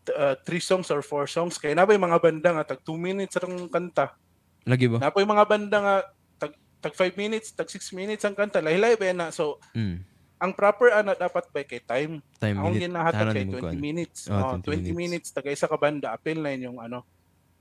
3 0.09 0.45
songs 0.61 0.87
or 0.93 1.01
4 1.03 1.27
songs 1.27 1.59
kay 1.59 1.75
nabay 1.75 1.99
mga 1.99 2.21
banda 2.21 2.49
nga 2.55 2.63
tag 2.75 2.81
2 2.85 2.95
minutes 2.95 3.35
ang 3.41 3.67
kanta. 3.67 4.15
Lagi 4.63 4.87
ba? 4.87 5.01
Napoy 5.01 5.25
mga 5.25 5.45
banda 5.49 5.77
nga 5.81 5.95
tag 6.39 6.53
tag 6.79 6.93
5 6.95 7.19
minutes, 7.19 7.51
tag 7.51 7.67
6 7.67 7.97
minutes 7.97 8.23
ang 8.23 8.37
kanta. 8.37 8.61
Lahi-lahi 8.63 8.95
ba 8.95 9.11
na. 9.11 9.27
So 9.33 9.57
Mm. 9.73 10.05
Ang 10.39 10.51
proper 10.51 10.89
ana 10.93 11.13
dapat 11.13 11.45
ba 11.45 11.61
kay 11.61 11.79
time. 11.79 12.23
Time 12.37 12.55
Ang 12.57 12.79
ginahatag 12.79 13.27
Tanan 13.27 13.35
kay 13.35 13.43
mo 13.43 13.51
20 13.53 13.61
kuan. 13.61 13.75
minutes. 13.77 14.19
Oh, 14.25 14.55
Oh, 14.55 14.55
20 14.57 14.87
20 14.87 14.95
minutes 14.95 15.27
taga 15.29 15.49
isa 15.49 15.67
ka 15.67 15.75
banda 15.75 16.09
apil 16.09 16.39
na 16.39 16.51
yung 16.51 16.79
ano. 16.79 17.03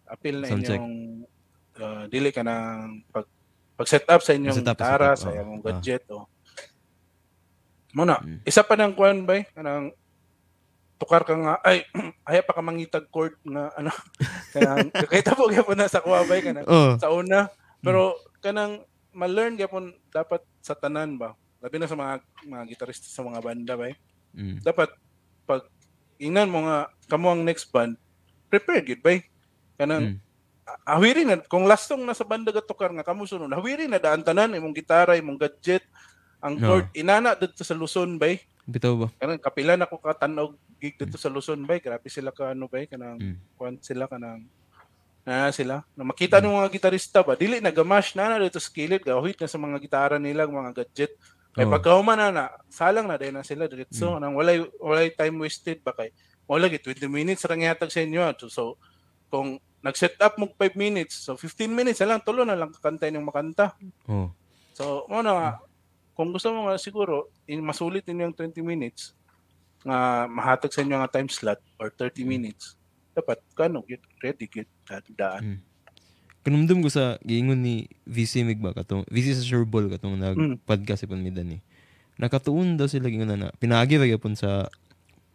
Apil 0.05 0.39
na 0.39 0.47
Sound 0.47 0.62
check. 0.62 0.79
yung 0.79 1.26
uh, 1.76 2.07
dili 2.07 2.31
ka 2.31 2.41
ng 2.41 3.03
pag 3.09 3.26
pag 3.74 3.87
set 3.87 4.07
up 4.07 4.18
sa 4.18 4.33
inyong 4.33 4.57
Set 4.57 4.64
up, 4.64 4.74
gitara, 4.74 5.12
set 5.12 5.14
up, 5.14 5.18
sa 5.18 5.29
oh. 5.29 5.35
inyong 5.35 5.55
Ah. 5.57 5.64
gadget 5.68 6.05
oh. 6.09 6.24
Muna, 7.91 8.20
Mm. 8.20 8.45
isa 8.45 8.61
pa 8.61 8.74
ng 8.74 8.93
kuan 8.93 9.24
ba 9.24 9.43
kanang 9.51 9.91
tukar 10.97 11.22
ka 11.22 11.33
nga 11.33 11.55
ay 11.62 11.83
ay 12.29 12.43
pa 12.43 12.53
ka 12.53 12.61
mangitag 12.61 13.07
chord 13.09 13.35
nga 13.43 13.70
ano 13.72 13.91
kanang 14.55 14.91
kakita 14.93 15.33
po 15.33 15.49
gyapon 15.49 15.74
na 15.74 15.87
sa 15.87 15.99
kuha 15.99 16.22
ba 16.22 16.35
kanang 16.39 16.62
Oh. 16.64 16.95
sa 16.95 17.09
una. 17.09 17.49
Pero 17.81 18.14
kanang 18.39 18.83
ma-learn 19.11 19.57
gyapon 19.57 19.85
dapat 20.09 20.43
sa 20.61 20.72
tanan 20.72 21.16
ba. 21.16 21.33
Labi 21.59 21.77
na 21.77 21.91
sa 21.91 21.99
mga 21.99 22.23
mga 22.47 22.65
gitarista 22.71 23.07
sa 23.11 23.27
mga 23.27 23.43
banda 23.43 23.75
ba. 23.75 23.91
Mm. 24.35 24.63
Dapat 24.63 24.91
pag 25.43 25.63
ingnan 26.19 26.51
mo 26.51 26.63
nga 26.67 26.87
kamo 27.11 27.35
ang 27.35 27.43
next 27.43 27.71
band, 27.71 27.99
prepared 28.47 28.87
gid 28.87 29.03
ba. 29.03 29.19
Kanang 29.75 30.15
Mm. 30.15 30.19
ah, 30.69 30.99
awiri 30.99 31.23
na 31.27 31.41
kung 31.43 31.67
last 31.67 31.89
song 31.89 32.05
na 32.05 32.15
sa 32.15 32.27
banda 32.27 32.55
gatukar 32.55 32.93
nga 32.95 33.07
kamo 33.07 33.27
sunod, 33.27 33.51
awiri 33.51 33.91
na 33.91 33.99
daan 33.99 34.23
tanan 34.23 34.55
imong 34.55 34.77
gitara, 34.77 35.19
imong 35.19 35.41
gadget, 35.41 35.83
ang 36.39 36.55
No. 36.55 36.67
chord 36.71 36.87
inana 36.95 37.35
dito 37.35 37.67
sa 37.67 37.75
Luzon 37.75 38.15
bay. 38.15 38.39
Bitaw 38.69 38.95
ba? 38.95 39.09
Kanang 39.19 39.41
kapila 39.43 39.75
na 39.75 39.89
ko 39.89 39.99
katanog 39.99 40.55
gig 40.79 40.95
dito 40.95 41.19
sa 41.19 41.33
Luzon 41.33 41.65
bay. 41.67 41.83
Grabe 41.83 42.07
sila 42.07 42.31
ka 42.31 42.55
ano 42.55 42.71
bay 42.71 42.87
kanang 42.87 43.19
Mm. 43.19 43.83
sila 43.83 44.07
kanang 44.07 44.47
na 45.27 45.53
sila 45.53 45.85
na 45.93 46.09
makita 46.09 46.41
ng 46.41 46.57
mga 46.57 46.73
gitarista 46.73 47.21
ba 47.21 47.37
dili 47.37 47.61
na 47.61 47.69
gamash 47.69 48.17
na 48.17 48.33
na 48.33 48.41
dito 48.41 48.57
sa 48.57 48.73
kilid 48.73 49.05
gawit 49.05 49.37
na 49.37 49.45
sa 49.45 49.61
mga 49.61 49.77
gitara 49.77 50.17
nila 50.17 50.49
mga 50.49 50.73
gadget 50.73 51.13
kay 51.53 51.64
Oh. 51.64 51.72
pagkahuman 51.72 52.16
na 52.16 52.26
na 52.30 52.44
salang 52.68 53.09
na 53.09 53.16
din 53.16 53.32
na 53.32 53.42
sila 53.42 53.66
diretso 53.66 54.16
nang 54.16 54.34
walay 54.34 54.61
walay 54.78 55.09
time 55.11 55.36
wasted 55.40 55.80
ba 55.80 55.92
kay 55.92 56.12
wala 56.44 56.66
gid 56.66 56.80
20 56.82 57.09
minutes 57.09 57.44
ra 57.44 57.55
gihatag 57.55 57.90
sa 57.90 58.01
inyo 58.01 58.24
so, 58.36 58.46
so 58.49 58.62
kung 59.28 59.57
nag-set 59.78 60.16
up 60.18 60.34
mo 60.36 60.49
5 60.55 60.74
minutes 60.74 61.14
so 61.24 61.34
15 61.34 61.68
minutes 61.70 62.01
lang 62.01 62.20
tulo 62.20 62.42
na 62.42 62.57
lang 62.57 62.72
kakantay 62.72 63.09
ng 63.11 63.24
makanta 63.24 63.72
Oh. 64.07 64.30
so 64.72 65.05
mo 65.07 65.20
na 65.20 65.59
kung 66.14 66.34
gusto 66.34 66.51
mo 66.51 66.66
nga 66.66 66.76
siguro 66.76 67.30
in 67.46 67.62
masulit 67.62 68.03
ninyo 68.05 68.30
yung 68.30 68.36
20 68.36 68.59
minutes 68.61 69.14
nga 69.84 70.26
mahatag 70.26 70.74
sa 70.74 70.82
inyo 70.82 70.99
nga 70.99 71.12
time 71.12 71.30
slot 71.30 71.61
or 71.78 71.88
30 71.94 72.26
minutes 72.26 72.74
dapat 73.14 73.38
kano 73.55 73.82
gid 73.86 74.03
ready 74.18 74.46
gid 74.46 74.66
daan 75.14 75.42
Mm. 75.42 75.59
Kanumdum 76.49 76.80
ko 76.80 76.88
sa 76.88 77.20
giingon 77.20 77.61
ni 77.61 77.84
VC 78.09 78.40
Mig 78.40 78.57
ba 78.57 78.72
katong 78.72 79.05
VC 79.12 79.36
sa 79.36 79.44
Sureball 79.44 79.92
katong 79.92 80.16
nag 80.16 80.32
Mm. 80.32 80.57
podcast 80.64 81.05
ipon 81.05 81.20
mi 81.20 81.28
dani. 81.28 81.61
Nakatuon 82.16 82.80
daw 82.80 82.88
sila 82.88 83.12
giingon 83.12 83.36
na 83.36 83.53
pinagi 83.61 84.01
ra 84.01 84.09
gyapon 84.09 84.32
sa 84.32 84.64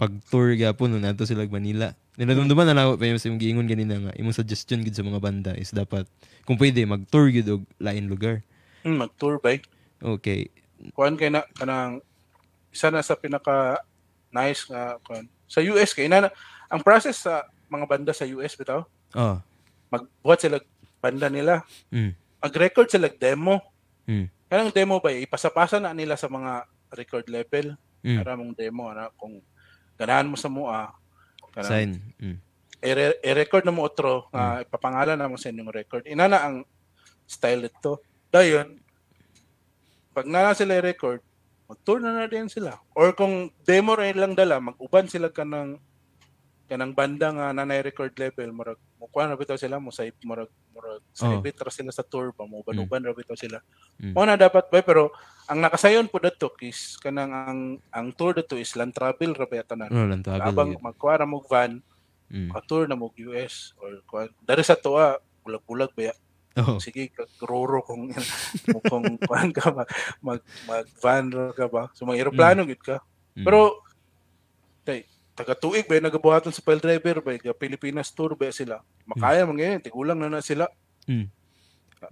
pag-tour 0.02 0.58
gyapon 0.58 0.90
no 0.90 0.98
nato 0.98 1.30
sila 1.30 1.46
Manila. 1.46 1.94
Ninadumduman 2.18 2.66
na 2.66 2.74
lang 2.74 2.98
pa 2.98 3.06
yung 3.06 3.38
giingon 3.38 3.70
ganina 3.70 3.94
nga 4.02 4.12
imong 4.18 4.34
suggestion 4.34 4.82
gid 4.82 4.98
sa 4.98 5.06
mga 5.06 5.22
banda 5.22 5.54
is 5.54 5.70
dapat 5.70 6.10
kung 6.50 6.58
pwede 6.58 6.82
mag-tour 6.82 7.30
gid 7.30 7.46
og 7.46 7.62
lain 7.78 8.10
lugar. 8.10 8.42
Hmm, 8.82 8.98
mag-tour 8.98 9.38
ba? 9.38 9.54
Okay. 10.02 10.50
Kuan 10.98 11.14
kay 11.14 11.30
na 11.30 11.46
kanang 11.54 12.02
isa 12.74 12.90
na 12.90 13.06
sa 13.06 13.14
pinaka 13.14 13.86
nice 14.34 14.66
nga 14.66 14.98
kuan. 15.06 15.30
Sa 15.46 15.62
US 15.62 15.94
kay 15.94 16.10
na 16.10 16.34
ang 16.74 16.82
process 16.82 17.22
sa 17.22 17.46
mga 17.70 17.86
banda 17.86 18.18
sa 18.18 18.26
US 18.26 18.58
bitaw, 18.58 18.82
Ah. 19.14 19.46
magbuhat 19.94 20.42
sila 20.42 20.58
banda 21.04 21.28
nila, 21.28 21.68
Mm. 21.92 22.16
mag-record 22.40 22.88
sila 22.88 23.12
demo. 23.12 23.60
Mm. 24.08 24.32
Kanang 24.48 24.72
demo 24.72 25.04
ba 25.04 25.12
ipasapasa 25.12 25.84
na 25.84 25.92
nila 25.92 26.16
sa 26.16 26.32
mga 26.32 26.64
record 26.96 27.28
label 27.28 27.76
Mm. 28.00 28.24
para 28.24 28.40
mong 28.40 28.56
demo 28.56 28.88
ana 28.88 29.12
kung 29.20 29.44
ganahan 30.00 30.32
mo 30.32 30.40
sa 30.40 30.48
mua 30.48 30.96
kanang 31.52 31.72
Sign. 31.72 31.92
Mm. 32.18 32.38
i-record 33.24 33.64
na 33.64 33.72
mo 33.72 33.84
otro 33.84 34.28
nga 34.32 34.60
ipapangalan 34.64 35.16
na 35.16 35.32
mo 35.32 35.40
sa 35.40 35.48
inyong 35.48 35.72
record. 35.72 36.04
Ina 36.04 36.28
na 36.28 36.40
ang 36.44 36.68
style 37.24 37.68
nito. 37.68 38.04
Dayon, 38.28 38.76
pag 40.12 40.28
na 40.28 40.52
sila 40.52 40.76
i-record, 40.76 41.24
mag-tour 41.64 42.04
na 42.04 42.12
na 42.12 42.28
din 42.28 42.52
sila. 42.52 42.76
Or 42.92 43.16
kung 43.16 43.56
demo 43.64 43.96
rin 43.96 44.20
lang 44.20 44.36
dala, 44.36 44.60
mag-uban 44.60 45.08
sila 45.08 45.32
ka 45.32 45.48
ng 45.48 45.80
kanang 46.74 46.98
banda 46.98 47.30
nga 47.30 47.54
nanay 47.54 47.86
record 47.86 48.18
level 48.18 48.50
murag 48.50 48.82
mukuha 48.98 49.30
na 49.30 49.38
bitaw 49.38 49.54
sila 49.54 49.78
mo 49.78 49.94
sa 49.94 50.02
murag 50.26 50.50
murag 50.74 51.06
celebrate 51.14 51.54
ra 51.56 51.70
sila 51.70 51.94
sa 51.94 52.02
tour 52.02 52.34
pa 52.34 52.50
mo 52.50 52.66
uban-uban 52.66 53.06
ra 53.06 53.14
bitaw 53.14 53.38
sila 53.38 53.62
Mm. 54.02 54.18
mo 54.18 54.26
na 54.26 54.34
dapat 54.34 54.74
ba 54.74 54.82
pero 54.82 55.14
ang 55.46 55.62
nakasayon 55.62 56.10
po 56.10 56.18
dato 56.18 56.50
is 56.66 56.98
kanang 56.98 57.30
ang 57.30 57.62
ang 57.94 58.10
tour 58.10 58.34
dato 58.34 58.58
is 58.58 58.74
land 58.74 58.90
travel 58.90 59.38
ra 59.38 59.46
ba 59.46 59.62
tanan 59.62 59.94
Ano 59.94 60.10
lang 60.10 60.26
tabi 60.26 60.42
habang 60.42 60.74
lagi. 60.74 60.82
magkuha 60.82 61.14
ra 61.14 61.26
mo 61.30 61.46
van 61.46 61.78
Mm. 62.34 62.50
tour 62.66 62.90
na 62.90 62.98
mo 62.98 63.14
US 63.14 63.78
or 63.78 64.02
kuan 64.10 64.34
dari 64.42 64.66
sa 64.66 64.74
tuwa 64.74 65.14
bulag-bulag 65.46 65.94
ba 65.94 66.10
Oh. 66.54 66.78
sige 66.78 67.10
kagroro 67.10 67.82
kung 67.82 68.10
kung 68.90 69.06
kuan 69.26 69.50
ka 69.50 69.74
mag, 69.74 69.90
mag, 70.22 70.42
mag 70.66 70.86
van 71.02 71.26
ra 71.30 71.50
ka 71.50 71.66
ba 71.66 71.90
so 71.94 72.06
mga 72.06 72.26
eroplano 72.26 72.66
gid 72.66 72.82
ka 72.82 72.98
Mm. 73.38 73.46
pero 73.46 73.82
kay 74.82 75.06
taga 75.34 75.54
tuig 75.54 75.86
ba 75.86 75.98
nagabuhaton 75.98 76.50
sa 76.50 76.62
pile 76.62 76.78
driver 76.78 77.18
ba 77.20 77.34
ga 77.36 77.52
Pilipinas 77.52 78.10
tour 78.10 78.34
ba 78.34 78.50
sila 78.50 78.80
makaya 79.04 79.44
man 79.44 79.58
ngayon 79.58 79.82
tigulang 79.82 80.16
na 80.16 80.30
na 80.30 80.40
sila 80.40 80.70
Mm. 81.04 81.28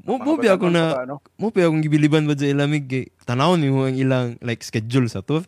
Mo- 0.04 0.20
mo 0.20 0.36
bi 0.36 0.48
ako 0.48 0.68
na- 0.68 1.04
ano? 1.04 1.20
mo 1.36 1.48
pa 1.48 1.64
akong 1.64 1.80
gibiliban 1.80 2.24
ba 2.24 2.32
sa 2.32 2.44
ilamig 2.44 2.88
kay 2.88 3.06
tanawon 3.24 3.64
mo 3.68 3.84
ang 3.84 3.96
ilang 3.96 4.40
like 4.40 4.60
schedule 4.62 5.08
sa 5.08 5.20
tour. 5.20 5.44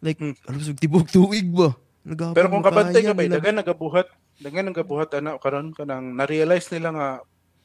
Like 0.00 0.16
Hmm. 0.16 0.32
alam 0.44 0.60
sa 0.60 0.72
tibok 0.72 1.06
tuig 1.06 1.48
ba. 1.48 1.76
Nagahapon 2.02 2.34
pero 2.34 2.48
kung 2.48 2.60
kabantay 2.62 3.00
ka 3.00 3.12
ba 3.12 3.22
dagan 3.22 3.54
nagabuhat 3.54 4.08
dagan 4.40 4.64
nagabuhat 4.68 5.08
ana 5.14 5.36
karon 5.36 5.70
kanang 5.70 6.12
na-realize 6.12 6.68
nila 6.68 6.88
nga 6.90 7.08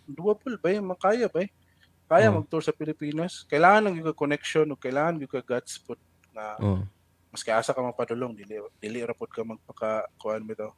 doable 0.05 0.55
ba 0.55 0.69
yung 0.69 0.87
makaya 0.87 1.25
ba 1.25 1.43
kaya 2.07 2.27
Oh. 2.29 2.39
mag-tour 2.39 2.61
sa 2.61 2.71
Pilipinas 2.71 3.43
kailangan 3.43 3.87
lang 3.87 3.95
yung 3.97 4.11
connection 4.13 4.67
o 4.69 4.77
kailangan 4.77 5.17
yung 5.17 5.31
guts 5.43 5.75
put 5.77 5.99
na 6.31 6.55
Oh. 6.57 6.83
Mas 7.29 7.43
asa 7.43 7.75
ka 7.75 7.81
mapadulong 7.81 8.33
dili 8.33 8.57
dili 8.79 9.03
ra 9.03 9.13
ka 9.13 9.41
magpaka 9.43 10.07
kuan 10.17 10.43
bitaw 10.43 10.71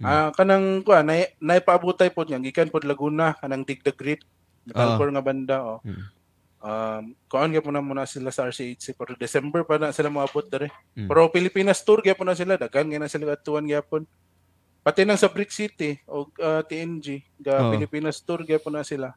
Mm. 0.00 0.08
ah 0.08 0.28
kanang 0.32 0.80
kuan 0.80 1.04
nay 1.04 1.28
naipaabutay 1.36 2.08
pod 2.08 2.24
nga 2.24 2.40
gikan 2.40 2.72
pod 2.72 2.88
Laguna 2.88 3.36
kanang 3.36 3.68
Dig 3.68 3.84
the 3.84 3.92
Grid 3.92 4.24
metalcore 4.64 5.12
nga 5.12 5.20
banda 5.20 5.56
oh 5.60 5.78
Mm. 5.84 6.04
um 6.60 7.02
kuan 7.28 7.52
gyapon 7.52 7.76
na 7.76 7.84
muna 7.84 8.08
sila 8.08 8.32
sa 8.32 8.48
RCHC 8.48 8.96
pero 8.96 9.12
December 9.20 9.60
pa 9.60 9.76
na 9.76 9.92
sila 9.92 10.08
moabot 10.08 10.40
dere 10.48 10.72
Mm. 10.96 11.04
pero 11.04 11.28
Pilipinas 11.28 11.84
tour 11.84 12.00
gyapon 12.00 12.32
na 12.32 12.36
sila 12.36 12.56
daghan 12.56 12.88
nga 12.88 12.96
na 12.96 13.12
sila 13.12 13.36
atuan 13.36 13.68
gyapon 13.68 14.08
pati 14.80 15.04
nang 15.04 15.20
sa 15.20 15.28
Brick 15.28 15.52
City 15.52 16.00
o 16.08 16.24
ah, 16.40 16.64
TNG 16.64 17.20
ga 17.36 17.60
Oo. 17.60 17.76
Pilipinas 17.76 18.24
tour 18.24 18.40
gyapon 18.48 18.80
na 18.80 18.84
sila 18.88 19.12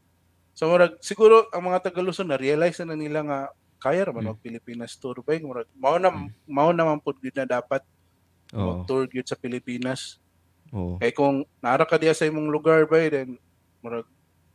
so 0.51 0.67
murag 0.67 0.99
siguro 0.99 1.47
ang 1.55 1.63
mga 1.63 1.79
taga 1.79 2.03
Luzon 2.03 2.27
na 2.27 2.35
realize 2.35 2.75
na 2.83 2.91
nila 2.91 3.23
nga 3.23 3.39
kaya 3.84 4.07
ra 4.07 4.15
man 4.15 4.23
Mm. 4.23 4.29
mag 4.31 4.39
Pilipinas 4.39 4.95
tour 4.95 5.19
ba 5.19 5.36
murag 5.38 5.67
mao 5.75 5.99
na 5.99 6.07
mao 6.47 6.71
naman 6.71 7.03
pud 7.03 7.19
gid 7.19 7.36
na 7.36 7.43
dapat 7.43 7.84
Oh. 8.53 8.79
mag-tour 8.79 9.09
gyud 9.09 9.25
sa 9.25 9.36
Pilipinas 9.36 10.21
Oh. 10.71 10.95
kay 10.97 11.11
kung 11.11 11.43
naara 11.59 11.84
ka 11.84 11.99
diya 11.99 12.15
sa 12.15 12.23
imong 12.23 12.47
lugar 12.47 12.88
ba 12.88 13.01
then 13.03 13.36
murag 13.84 14.07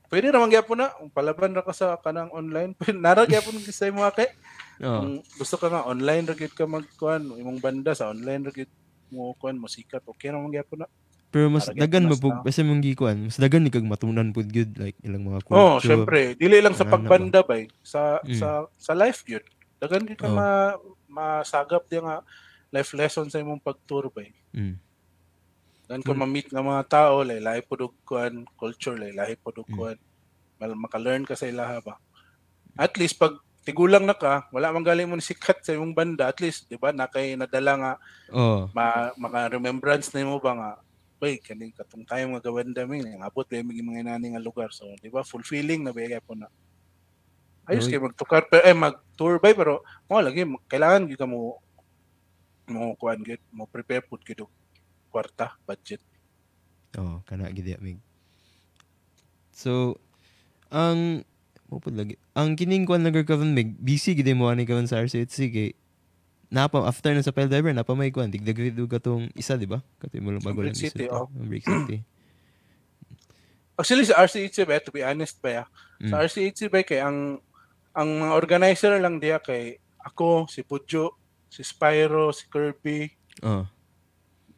pwede 0.09 0.33
naman 0.33 0.49
gyapon 0.49 0.81
na 0.81 0.89
Kung 0.97 1.12
palaban 1.12 1.53
ra 1.53 1.61
ka 1.61 1.70
sa 1.70 2.01
kanang 2.01 2.33
online 2.33 2.72
pwede 2.81 2.97
nara 2.97 3.29
gyapon 3.29 3.61
sa 3.61 3.93
mo 3.93 4.09
kay 4.11 4.33
Oh. 4.81 5.03
kung 5.03 5.12
gusto 5.37 5.59
ka 5.59 5.68
nga 5.68 5.85
online 5.85 6.24
ra 6.24 6.35
gyud 6.35 6.55
ka 6.55 6.64
magkuan 6.64 7.26
imong 7.37 7.59
banda 7.59 7.93
sa 7.93 8.09
online 8.09 8.49
ra 8.49 8.53
gyud 8.55 8.70
mo 9.11 9.35
kuan 9.37 9.59
mo 9.59 9.66
sikat 9.66 10.01
okay 10.07 10.31
ra 10.31 10.39
man 10.39 10.51
gyapon 10.51 10.83
na 10.83 10.89
Pero 11.29 11.53
mas 11.53 11.68
Para 11.68 11.76
dagan 11.76 12.09
na- 12.09 12.16
basta 12.41 12.64
mong 12.64 12.81
gikuan, 12.81 13.29
mas 13.29 13.37
dagan 13.37 13.61
ni 13.61 13.68
kag 13.68 13.85
matunan 13.85 14.33
pud 14.33 14.49
gyud 14.49 14.72
like 14.81 14.97
ilang 15.05 15.29
mga 15.29 15.45
Oh, 15.53 15.76
culture. 15.76 15.85
syempre. 15.85 16.20
Dili 16.35 16.57
lang 16.59 16.72
sa 16.72 16.89
ba? 16.89 16.97
pagbanda 16.97 17.45
bay, 17.45 17.68
sa 17.85 18.16
Mm. 18.24 18.33
sa 18.33 18.49
sa 18.81 18.93
life 18.97 19.29
yun. 19.29 19.45
Dagan 19.76 20.09
di 20.09 20.16
ka 20.16 20.24
Oh. 20.24 20.33
ma 20.33 20.49
masagap 21.07 21.85
di 21.85 22.01
nga 22.01 22.24
life 22.68 22.97
lesson 22.97 23.29
sa 23.29 23.39
imong 23.39 23.61
pagtour 23.61 24.09
bay. 24.09 24.33
Mm. 24.53 24.81
Dagan 25.85 26.03
ka 26.03 26.12
Mm. 26.12 26.20
ma-meet 26.20 26.49
nga 26.49 26.62
mga 26.62 26.85
tao, 26.87 27.20
lay 27.20 27.41
lahi 27.41 27.61
pod 27.61 27.81
og 27.83 27.95
kuan, 28.05 28.49
culture 28.57 28.97
lay 28.97 29.12
lahi 29.12 29.37
pod 29.37 29.57
og 29.57 29.68
Mm. 29.68 29.76
kuan. 29.76 29.99
Mal 30.57 30.72
maka-learn 30.74 31.22
ka 31.22 31.33
sa 31.33 31.45
ilaha 31.45 31.81
ba. 31.81 31.95
At 32.74 32.97
least 32.97 33.16
pag 33.16 33.37
tigulang 33.62 34.09
na 34.09 34.16
ka, 34.16 34.49
wala 34.49 34.72
man 34.72 34.81
galing 34.81 35.05
mo 35.05 35.12
ni 35.12 35.20
sikat 35.20 35.61
sa 35.61 35.76
imong 35.76 35.93
banda, 35.93 36.24
at 36.24 36.41
least, 36.41 36.66
di 36.66 36.76
ba, 36.76 36.89
nakay 36.89 37.37
nadala 37.37 37.72
nga, 37.76 37.93
Oh. 38.33 38.64
ma, 38.72 39.12
maka-remembrance 39.14 40.09
na 40.11 40.24
mo 40.24 40.41
ba 40.41 40.57
nga, 40.57 40.70
bay, 41.19 41.43
kaning 41.43 41.75
katong 41.75 42.07
tayo 42.07 42.31
mga 42.31 42.47
gawanda 42.47 42.83
mi, 42.87 43.03
abot 43.19 43.45
ba 43.45 43.59
yung 43.59 43.91
mga 43.91 44.07
nani 44.07 44.33
nga 44.33 44.43
lugar. 44.43 44.71
So, 44.71 44.87
di 45.03 45.11
ba, 45.11 45.27
fulfilling 45.27 45.83
na 45.83 45.93
ba 45.93 46.07
po 46.23 46.39
na. 46.39 46.47
Ayos 47.69 47.85
Oy. 47.85 47.93
kayo 47.93 48.09
magtukar, 48.09 48.49
pero, 48.49 48.64
eh, 48.64 48.73
mag-tour 48.73 49.43
ba, 49.43 49.53
pero, 49.53 49.85
mo, 50.09 50.23
lagi, 50.23 50.47
kailangan 50.71 51.11
gyud 51.11 51.23
mo, 51.29 51.61
mo, 52.71 52.97
kuan, 52.97 53.21
gyud, 53.21 53.43
mo 53.53 53.69
prepare 53.69 54.07
pud 54.07 54.23
gyud 54.25 54.47
kwarta, 55.12 55.59
budget. 55.66 56.01
Oh, 56.97 57.21
kana 57.29 57.53
gid 57.53 57.69
mig. 57.85 58.01
So, 59.53 60.01
ang 60.73 61.27
mo 61.69 61.83
pud 61.83 61.99
lagi. 61.99 62.16
Ang 62.33 62.57
kining 62.57 62.89
kwan 62.89 63.05
nag 63.05 63.16
karon 63.29 63.53
mig 63.53 63.77
busy 63.77 64.16
gid 64.16 64.31
mo 64.33 64.49
ani 64.49 64.64
karon 64.64 64.89
sa 64.89 65.05
RCHC 65.05 65.39
kay 65.53 65.71
napa 66.49 66.80
after 66.88 67.12
na 67.12 67.20
sa 67.20 67.32
Pile 67.32 67.49
Driver 67.49 67.72
napa 67.72 67.92
may 67.92 68.09
kwan 68.09 68.32
digdag 68.32 68.57
video 68.57 68.88
katong 68.88 69.28
isa 69.36 69.57
di 69.57 69.68
ba? 69.68 69.84
Katoy 70.01 70.20
mo 70.24 70.32
lang 70.32 70.40
bago 70.40 70.64
lang 70.64 70.72
Brick 70.72 70.80
City, 70.80 71.05
isa 71.05 71.12
oh. 71.12 71.28
Brick 71.28 71.64
City. 71.64 71.99
Actually, 73.78 74.11
sa 74.11 74.18
RCHC 74.26 74.66
ba, 74.66 74.82
to 74.82 74.90
be 74.90 75.07
honest 75.07 75.38
ba, 75.38 75.62
ya, 75.62 75.64
Mm. 76.03 76.11
sa 76.11 76.22
RCHC 76.26 76.66
ba, 76.66 76.82
kay 76.82 76.99
ang, 76.99 77.38
ang 77.94 78.09
mga 78.11 78.34
organizer 78.34 78.90
lang 78.99 79.22
diya 79.22 79.38
kay 79.38 79.78
ako, 80.03 80.51
si 80.51 80.66
Pudjo, 80.66 81.14
si 81.46 81.62
Spyro, 81.62 82.34
si 82.34 82.51
Kirby, 82.51 83.07
Oh. 83.38 83.62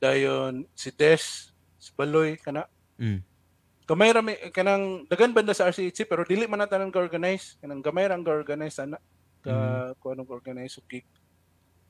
dayon 0.01 0.65
si 0.73 0.89
Des, 0.89 1.53
si 1.77 1.91
Baloy, 1.93 2.41
kana, 2.41 2.65
Mm. 2.97 3.21
gamay 3.85 4.09
rami 4.15 4.39
kanang 4.55 5.03
dagan 5.11 5.35
banda 5.35 5.51
sa 5.51 5.67
RCHC 5.67 6.07
pero 6.07 6.23
dili 6.23 6.47
man 6.47 6.63
na 6.63 6.71
tanan 6.71 6.95
ka-organize 6.95 7.59
kanang 7.59 7.83
gamay 7.83 8.07
ra 8.07 8.15
nga 8.15 8.31
organize 8.31 8.79
ana 8.79 9.03
ka 9.43 9.51
kung 9.99 10.15
anong 10.15 10.31
organize 10.31 10.79
gig 10.87 11.03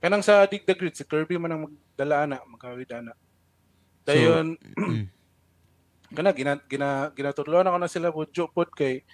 kanang 0.01 0.25
sa 0.25 0.45
Dig 0.45 0.65
the 0.65 0.73
Grid 0.73 0.97
si 0.97 1.05
Kirby 1.05 1.37
man 1.37 1.53
ang 1.53 1.63
magdala 1.65 2.25
ana 2.25 2.37
magkawid 2.45 2.91
ana 2.91 3.13
dayon 4.03 4.57
Mm. 4.77 5.07
kana 6.17 6.33
gina 6.33 6.59
gina 6.67 6.89
ginatudloan 7.13 7.69
ako 7.69 7.79
na 7.79 7.87
sila 7.87 8.09
budyo 8.11 8.49
pod 8.49 8.73
kay 8.73 9.05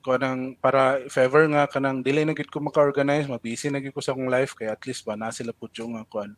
kanang 0.00 0.54
para 0.54 1.00
if 1.00 1.16
ever 1.16 1.48
nga 1.48 1.64
kanang 1.64 2.04
dili 2.04 2.22
na 2.22 2.36
gid 2.36 2.46
ko 2.46 2.60
maka-organize 2.60 3.24
mabisi 3.24 3.66
na 3.66 3.80
gid 3.80 3.90
ko 3.90 3.98
sa 3.98 4.12
akong 4.12 4.28
life 4.28 4.52
kay 4.52 4.68
at 4.68 4.78
least 4.84 5.02
ba 5.02 5.16
na 5.16 5.32
sila 5.32 5.50
budyo 5.50 5.88
nga 5.90 6.04
kuan 6.04 6.36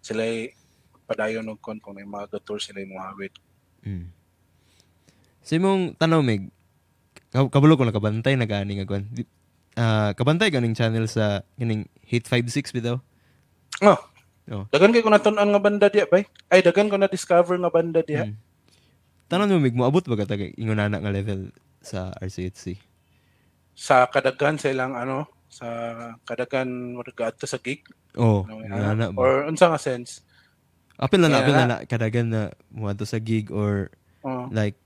sila 0.00 0.24
padayon 1.04 1.46
og 1.46 1.60
kon 1.60 1.76
kung 1.76 1.94
may 1.94 2.08
mga 2.08 2.40
tour 2.40 2.58
sila 2.58 2.80
imong 2.80 2.98
hawid 2.98 3.32
Mm. 3.82 4.14
Sa 5.42 5.58
imong 5.58 5.98
tanaw 5.98 6.22
mig 6.22 6.46
ka- 7.28 7.50
kabalo 7.50 7.74
ko 7.74 7.82
nakabantay 7.82 8.38
na 8.38 8.46
gani 8.46 8.78
nga 8.78 8.86
kwan. 8.86 9.10
Ah, 9.72 10.12
kabantay 10.12 10.52
ganing 10.52 10.76
channel 10.76 11.08
sa 11.08 11.40
kining 11.56 11.88
Hit 12.04 12.28
56 12.28 12.76
bitaw. 12.76 13.00
oh 13.80 14.00
Oh. 14.50 14.66
Dagan 14.74 14.90
kay 14.90 15.06
ko 15.06 15.10
natun-an 15.12 15.54
nga 15.54 15.62
banda 15.62 15.86
diya 15.86 16.10
bay. 16.10 16.26
Ay 16.50 16.66
dagan 16.66 16.90
ko 16.90 16.98
na 16.98 17.06
discover 17.06 17.54
nga 17.54 17.70
banda 17.70 18.02
diya. 18.02 18.26
Mm. 18.26 18.36
Tanan 19.30 19.54
mo 19.54 19.62
mig 19.62 19.76
moabot 19.78 20.02
ba 20.02 20.18
ka 20.18 20.34
ingon 20.34 20.82
ana 20.82 20.98
nga 20.98 21.14
level 21.14 21.54
sa 21.78 22.10
RCHC? 22.18 22.74
Sa 23.78 24.10
kadagan 24.10 24.58
sa 24.58 24.68
ilang 24.74 24.98
ano, 24.98 25.30
sa 25.46 25.66
kadagan 26.26 26.98
adto 26.98 27.46
sa 27.46 27.62
gig. 27.62 27.86
Oh, 28.18 28.42
No, 28.44 28.60
nga 28.66 28.92
ana 28.92 29.14
ba? 29.14 29.16
or 29.16 29.46
unsa 29.46 29.70
nga 29.70 29.78
sense. 29.80 30.26
Apil 30.98 31.22
na 31.22 31.30
na, 31.30 31.38
Yeah. 31.38 31.42
apil 31.46 31.54
na 31.56 31.64
na, 31.64 31.76
kadagan 31.86 32.28
na 32.28 32.42
muadto 32.68 33.06
sa 33.06 33.22
gig 33.22 33.48
or 33.54 33.94
Oh. 34.26 34.50
like 34.50 34.76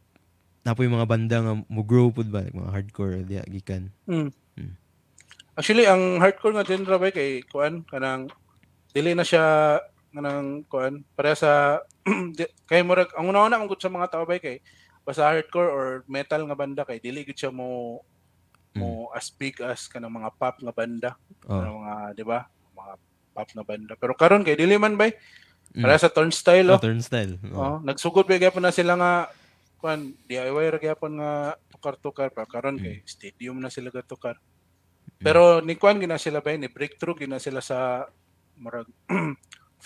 napoy 0.62 0.87
mga 0.87 1.09
banda 1.09 1.37
nga 1.43 1.55
mo 1.64 1.82
grow 1.82 2.12
pud 2.12 2.28
ba 2.28 2.45
like 2.45 2.55
mga 2.55 2.70
hardcore 2.76 3.24
diya 3.24 3.43
gikan. 3.49 3.89
Mm. 4.05 4.30
Mm. 5.57 5.59
Actually 5.59 5.86
ang 5.88 6.20
hardcore 6.20 6.52
nga 6.52 6.68
genre 6.68 7.00
bay 7.00 7.09
kay 7.11 7.40
kuan 7.48 7.80
kanang 7.88 8.28
dili 8.92 9.16
na 9.16 9.24
siya 9.24 9.80
kanang 10.12 10.68
kuan 10.68 11.00
para 11.16 11.32
sa 11.32 11.80
kay 12.68 12.84
murag 12.84 13.09
ang 13.16 13.32
una-una 13.32 13.57
gud 13.64 13.80
sa 13.80 13.88
mga 13.88 14.12
tao 14.12 14.28
bay 14.28 14.36
kay 14.36 14.61
basta 15.00 15.24
hardcore 15.24 15.72
or 15.72 15.86
metal 16.04 16.44
nga 16.44 16.57
banda 16.57 16.84
kay 16.84 17.00
dili 17.00 17.24
gud 17.24 17.36
siya 17.36 17.48
mo 17.48 18.00
mo 18.76 19.09
as 19.16 19.32
big 19.32 19.57
as 19.64 19.88
kanang 19.88 20.12
mga 20.12 20.28
pop 20.36 20.61
nga 20.61 20.76
banda. 20.76 21.11
Oh. 21.48 21.57
Kanang 21.57 21.80
mga, 21.80 21.94
di 22.12 22.24
ba? 22.28 22.44
Mga 22.76 22.92
pop 23.32 23.48
na 23.57 23.64
banda. 23.64 23.92
Pero 23.96 24.12
karon 24.12 24.44
kay 24.44 24.61
dili 24.61 24.76
man 24.76 25.00
bay 25.00 25.16
Mm. 25.76 25.82
para 25.82 25.98
sa 25.98 26.09
turnstile 26.09 26.72
Oh, 26.72 26.78
oh. 26.78 26.80
turnstile. 26.80 27.36
Oh. 27.52 27.59
Oh, 27.59 27.76
nagsugod 27.82 28.24
ba 28.24 28.38
gyapon 28.38 28.64
na 28.64 28.72
sila 28.72 28.96
nga 28.96 29.28
kuan 29.76 30.14
DIY 30.24 30.72
ra 30.72 30.78
gyapon 30.80 31.20
nga 31.20 31.59
tukar-tukar 31.68 32.32
pa 32.32 32.48
karon 32.48 32.78
kay 32.80 33.02
stadium 33.04 33.61
na 33.61 33.68
sila 33.68 33.92
gatukar. 33.92 34.38
Pero 35.20 35.64
ni 35.64 35.74
kuan 35.80 35.96
gina 35.96 36.20
sila 36.20 36.44
ba 36.44 36.52
ni 36.52 36.68
breakthrough 36.68 37.16
gina 37.16 37.40
sila 37.40 37.64
sa 37.64 38.04
murag 38.60 38.88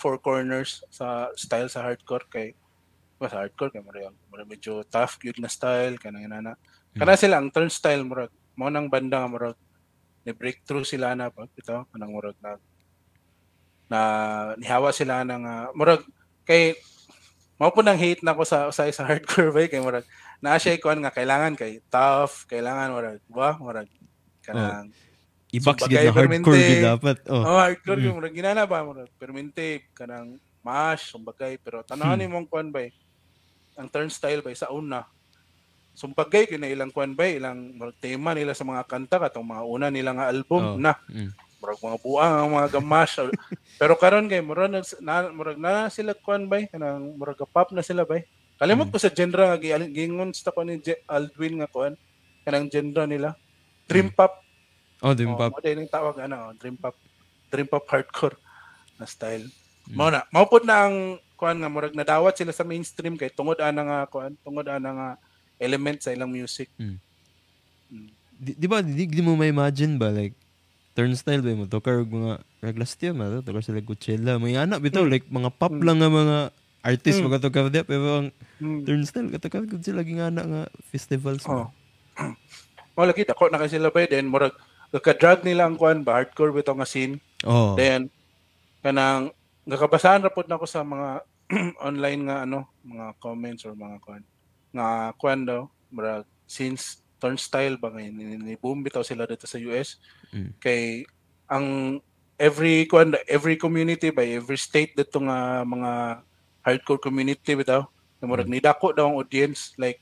four 0.01 0.19
corners 0.19 0.83
sa 0.91 1.31
style 1.35 1.71
sa 1.71 1.83
hardcore 1.87 2.27
kay 2.27 2.47
ba 3.15 3.31
sa 3.31 3.43
hardcore 3.43 3.71
kay 3.71 3.83
murag 3.83 4.15
murag 4.27 4.47
medyo 4.47 4.83
tough 4.87 5.15
gyud 5.23 5.39
na 5.39 5.47
style 5.47 5.95
kanang 5.95 6.27
inana. 6.27 6.59
Kana. 6.91 7.15
Sila 7.15 7.39
ang 7.39 7.47
turnstile 7.47 8.03
murag 8.03 8.31
mo 8.59 8.67
nang 8.67 8.91
banda 8.91 9.23
nga 9.23 9.31
murag 9.31 9.57
ni 10.27 10.31
breakthrough 10.35 10.85
sila 10.85 11.15
na 11.15 11.31
pag 11.31 11.47
ito 11.55 11.87
kanang 11.95 12.11
murag 12.11 12.35
na 12.43 12.59
na 13.91 14.01
nihawa 14.59 14.91
sila 14.91 15.23
ng 15.23 15.43
ah, 15.47 15.67
murag 15.75 16.03
kay 16.43 16.75
mao 17.55 17.71
po 17.71 17.83
nang 17.83 17.99
hate 17.99 18.23
na 18.23 18.35
ko 18.35 18.43
sa 18.43 18.67
sa 18.75 18.87
sa 18.91 19.07
hardcore 19.07 19.55
ba 19.55 19.67
kay 19.67 19.79
murag 19.79 20.03
naa 20.43 20.59
siya 20.59 20.81
kuan 20.81 20.99
nga 20.99 21.13
kailangan 21.13 21.55
kay 21.55 21.79
tough 21.87 22.49
kailangan 22.51 22.91
murag 22.91 23.21
ba 23.31 23.55
murag 23.59 23.87
kanang 24.43 24.91
I-box 25.51 25.77
So, 25.77 25.87
na 25.87 26.11
hardcore 26.11 26.55
gid 26.57 26.79
dapat. 26.81 27.17
Oh. 27.27 27.43
oh, 27.43 27.59
hardcore 27.59 27.99
Mm. 27.99 28.07
yung 28.07 28.19
ginana 28.31 28.63
ba 28.63 28.81
murag 28.81 29.11
permente 29.15 29.83
kanang 29.91 30.35
mash 30.61 31.11
sumbagay 31.11 31.57
pero 31.57 31.81
tanawan 31.81 32.15
Hmm. 32.17 32.31
mong 32.31 32.47
kuan 32.47 32.69
ba 32.69 32.85
ang 33.75 33.87
turnstile 33.87 34.39
ba 34.39 34.53
sa 34.53 34.69
una 34.69 35.03
sumbagay 35.91 36.47
kay 36.47 36.55
na 36.55 36.71
ilang 36.71 36.89
kuan 36.89 37.11
ba 37.11 37.27
ilang 37.27 37.75
murag 37.75 37.97
tema 37.97 38.31
nila 38.31 38.53
sa 38.53 38.63
mga 38.63 38.87
kanta 38.87 39.19
katong 39.19 39.43
mga 39.45 39.63
una 39.65 39.87
nila 39.87 40.13
nga 40.13 40.25
Oh. 40.25 40.33
album 40.33 40.63
na 40.77 40.95
Mm. 41.05 41.29
murag 41.59 41.79
mga 41.79 41.97
buang 41.99 42.33
ang 42.39 42.51
mga 42.53 42.69
gamash 42.71 43.19
pero 43.79 43.93
karon 43.95 44.25
kay 44.25 44.39
murag 44.39 44.71
na, 44.97 45.29
murag 45.29 45.59
na 45.59 45.71
sila 45.87 46.15
kuan 46.15 46.47
bay 46.47 46.65
kanang 46.65 47.13
murag 47.13 47.37
pop 47.43 47.69
na 47.69 47.83
sila 47.83 48.01
bay 48.01 48.23
kalimot 48.55 48.87
Mm. 48.87 48.93
ko 48.93 48.97
sa 48.97 49.11
genre 49.11 49.43
nga 49.45 49.57
gi- 49.57 49.91
gingon 49.91 50.31
sa 50.31 50.49
ko 50.49 50.63
ni 50.63 50.79
Aldwin 51.05 51.59
nga 51.59 51.67
kuan 51.67 51.93
kanang 52.41 52.65
genre 52.65 53.03
nila 53.03 53.35
dream 53.83 54.07
pop 54.09 54.39
Oh, 55.01 55.13
dim 55.13 55.33
oh, 55.33 55.37
pop. 55.37 55.57
din 55.59 55.81
yung 55.81 55.89
tawag 55.89 56.15
ano 56.21 56.49
oh, 56.49 56.53
dream 56.55 56.77
pop 56.77 56.93
dream 57.49 57.65
pop 57.65 57.85
hardcore 57.85 58.37
na 58.95 59.05
style 59.05 59.49
Mm. 59.81 59.97
mao 59.97 60.09
na 60.09 60.21
mao 60.29 60.45
pod 60.45 60.61
na 60.61 60.85
ang 60.85 60.97
kuan 61.33 61.57
nga 61.57 61.65
murag 61.65 61.97
nadawat 61.97 62.37
sila 62.37 62.53
sa 62.53 62.61
mainstream 62.61 63.17
kay 63.17 63.33
tungod 63.33 63.57
ana 63.57 63.81
nga 63.81 63.99
kuan 64.05 64.37
tungod 64.39 64.69
ana 64.69 64.89
nga 64.93 65.09
element 65.57 65.97
sa 65.97 66.13
ilang 66.13 66.29
music 66.29 66.69
Di, 68.31 68.53
di 68.53 68.65
ba 68.65 68.81
di, 68.81 69.05
di 69.05 69.21
mo 69.21 69.33
ma-imagine 69.33 69.97
ba 69.97 70.09
like 70.09 70.37
turnstile 70.93 71.41
ba 71.41 71.53
mo 71.55 71.65
tokar 71.65 71.97
og 71.97 72.09
mga 72.09 72.31
reglas 72.61 72.93
tiyo 72.93 73.13
ma 73.13 73.41
tokar 73.41 73.61
sila 73.61 73.81
Coachella 73.81 74.37
may 74.37 74.53
anak 74.53 74.81
bitaw 74.81 75.01
Mm. 75.01 75.11
like 75.11 75.25
mga 75.27 75.49
pop 75.51 75.73
Mm. 75.73 75.81
lang 75.81 75.97
nga 75.97 76.09
mga 76.09 76.37
artist 76.81 77.17
Mm. 77.17 77.25
mga 77.25 77.39
tokar 77.41 77.65
diya 77.67 77.83
pero 77.83 78.05
ang 78.21 78.27
Hmm. 78.57 78.85
turnstile 78.85 79.29
katokar 79.29 79.65
gud 79.65 79.81
sila 79.81 80.01
gingana 80.01 80.41
nga 80.41 80.61
festivals 80.87 81.41
Oh. 81.45 81.65
mo. 81.65 81.73
Mo 82.93 83.01
lagi 83.01 83.25
dako 83.25 83.49
na 83.49 83.57
kay 83.57 83.69
sila 83.71 83.89
bay 83.89 84.05
then 84.05 84.29
murag 84.29 84.53
drag 84.91 85.47
nila 85.47 85.65
ang 85.65 85.79
kuan 85.79 86.03
ba 86.03 86.19
hardcore 86.19 86.51
bitaw 86.51 86.75
nga 86.75 86.89
scene 86.89 87.19
Oh. 87.45 87.73
Then 87.73 88.09
kanang 88.85 89.33
nakabasahan 89.65 90.21
ra 90.21 90.33
pod 90.33 90.49
nako 90.49 90.65
sa 90.65 90.85
mga 90.85 91.25
online 91.87 92.21
nga 92.29 92.37
ano, 92.47 92.69
mga 92.85 93.17
comments 93.19 93.65
or 93.67 93.75
mga 93.75 93.97
kuan. 94.01 94.23
Nga 94.71 94.87
kuan 95.19 95.41
daw, 95.43 95.67
murag 95.91 96.25
since 96.47 97.03
turnstile 97.21 97.77
ba 97.77 97.93
ngayon 97.93 98.13
ni, 98.17 98.25
ni 98.39 98.53
boom 98.57 98.81
bitaw 98.81 99.05
sila 99.05 99.29
dito 99.29 99.45
sa 99.45 99.61
US 99.69 100.01
Mm. 100.31 100.55
kay 100.63 101.03
ang 101.51 101.99
every 102.39 102.87
kuan 102.87 103.11
every 103.27 103.59
community 103.59 104.15
by 104.15 104.23
every 104.23 104.55
state 104.55 104.95
dito 104.95 105.19
nga 105.19 105.59
mga 105.67 106.23
hardcore 106.63 107.03
community 107.03 107.51
bitaw 107.51 107.83
na 108.23 108.31
murag 108.31 108.47
nidako 108.47 108.95
daw 108.95 109.11
ang 109.11 109.19
audience 109.19 109.75
like 109.75 109.99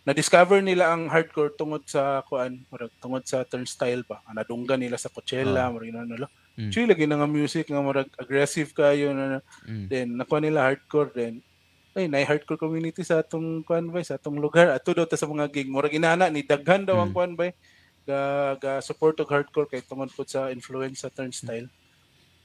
na-discover 0.00 0.64
nila 0.64 0.96
ang 0.96 1.12
hardcore 1.12 1.52
tungod 1.54 1.84
sa 1.84 2.24
kuan, 2.24 2.64
murag 2.72 2.92
tungod 2.98 3.22
sa 3.28 3.44
turnstile 3.44 4.00
ba. 4.08 4.24
Ang 4.24 4.40
nadunggan 4.40 4.80
nila 4.80 4.96
sa 4.96 5.12
Coachella, 5.12 5.68
Ah. 5.68 5.70
murag 5.70 5.92
ano 5.92 6.24
lo. 6.24 6.28
Mm. 6.56 6.68
Actually, 6.72 6.88
lagi 6.88 7.04
na 7.06 7.16
nga 7.20 7.28
music 7.28 7.64
nga 7.68 7.84
murag 7.84 8.08
aggressive 8.16 8.72
kayo 8.72 9.12
na 9.12 9.40
Mm. 9.68 9.86
then 9.88 10.08
nakuha 10.16 10.40
nila 10.40 10.64
hardcore 10.66 11.12
then 11.12 11.40
ay 11.96 12.06
na 12.06 12.22
hardcore 12.22 12.56
community 12.56 13.02
sa 13.02 13.18
atong 13.20 13.66
kuan 13.66 13.90
ba 13.90 13.98
sa 14.00 14.14
atong 14.14 14.38
lugar 14.38 14.70
ato 14.70 14.94
daw 14.94 15.02
ta 15.04 15.18
sa 15.18 15.26
mga 15.26 15.50
gig 15.50 15.66
murag 15.66 15.90
inana 15.90 16.30
ni 16.30 16.46
daghan 16.46 16.86
daw 16.86 17.02
ang 17.02 17.10
Mm. 17.10 17.16
kuan 17.16 17.32
ba 17.34 17.50
ga 18.06 18.20
ga 18.56 18.72
support 18.80 19.18
og 19.20 19.28
hardcore 19.28 19.66
kay 19.66 19.82
tungod 19.82 20.08
pod 20.14 20.26
sa 20.26 20.48
influence 20.50 21.02
sa 21.02 21.10
turnstile 21.10 21.66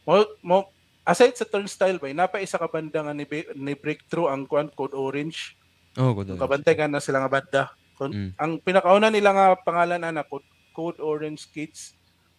mo 0.04 0.26
mo 0.42 0.58
aside 1.06 1.38
sa 1.38 1.46
turnstile 1.46 2.02
ba 2.02 2.10
napa 2.10 2.42
isa 2.42 2.58
ka 2.58 2.66
banda 2.66 3.06
nga 3.06 3.14
ni, 3.14 3.26
ni 3.54 3.74
breakthrough 3.74 4.28
ang 4.28 4.46
kuan 4.46 4.68
code 4.74 4.98
orange 4.98 5.54
Oh, 5.96 6.12
ko 6.12 6.22
Yung 6.22 6.36
kabantay 6.38 6.74
ka 6.74 6.86
na 6.86 7.00
sila 7.00 7.20
nga 7.20 7.32
banda 7.32 7.64
Kun- 7.96 8.12
Mm. 8.12 8.32
ang 8.36 8.52
pinakauna 8.60 9.08
nila 9.08 9.32
nga 9.32 9.46
pangalan 9.58 10.04
ana 10.04 10.22
code, 10.22 10.44
code 10.72 11.00
orange 11.00 11.48
kids 11.50 11.96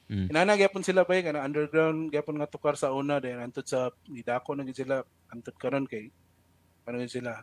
Mm. 0.07 0.31
Inana 0.31 0.55
gyapon 0.55 0.87
sila 0.87 1.03
ba 1.03 1.19
kana 1.19 1.43
underground 1.43 2.15
gyapon 2.15 2.39
nga 2.39 2.47
tukar 2.47 2.79
sa 2.79 2.95
una 2.95 3.19
then 3.19 3.43
antud 3.43 3.67
sa 3.67 3.91
nidako 4.07 4.55
na 4.55 4.63
sila 4.71 5.03
antud 5.27 5.57
karon 5.57 5.83
kay 5.83 6.15
ano 6.87 7.03
yun 7.03 7.11
sila 7.11 7.43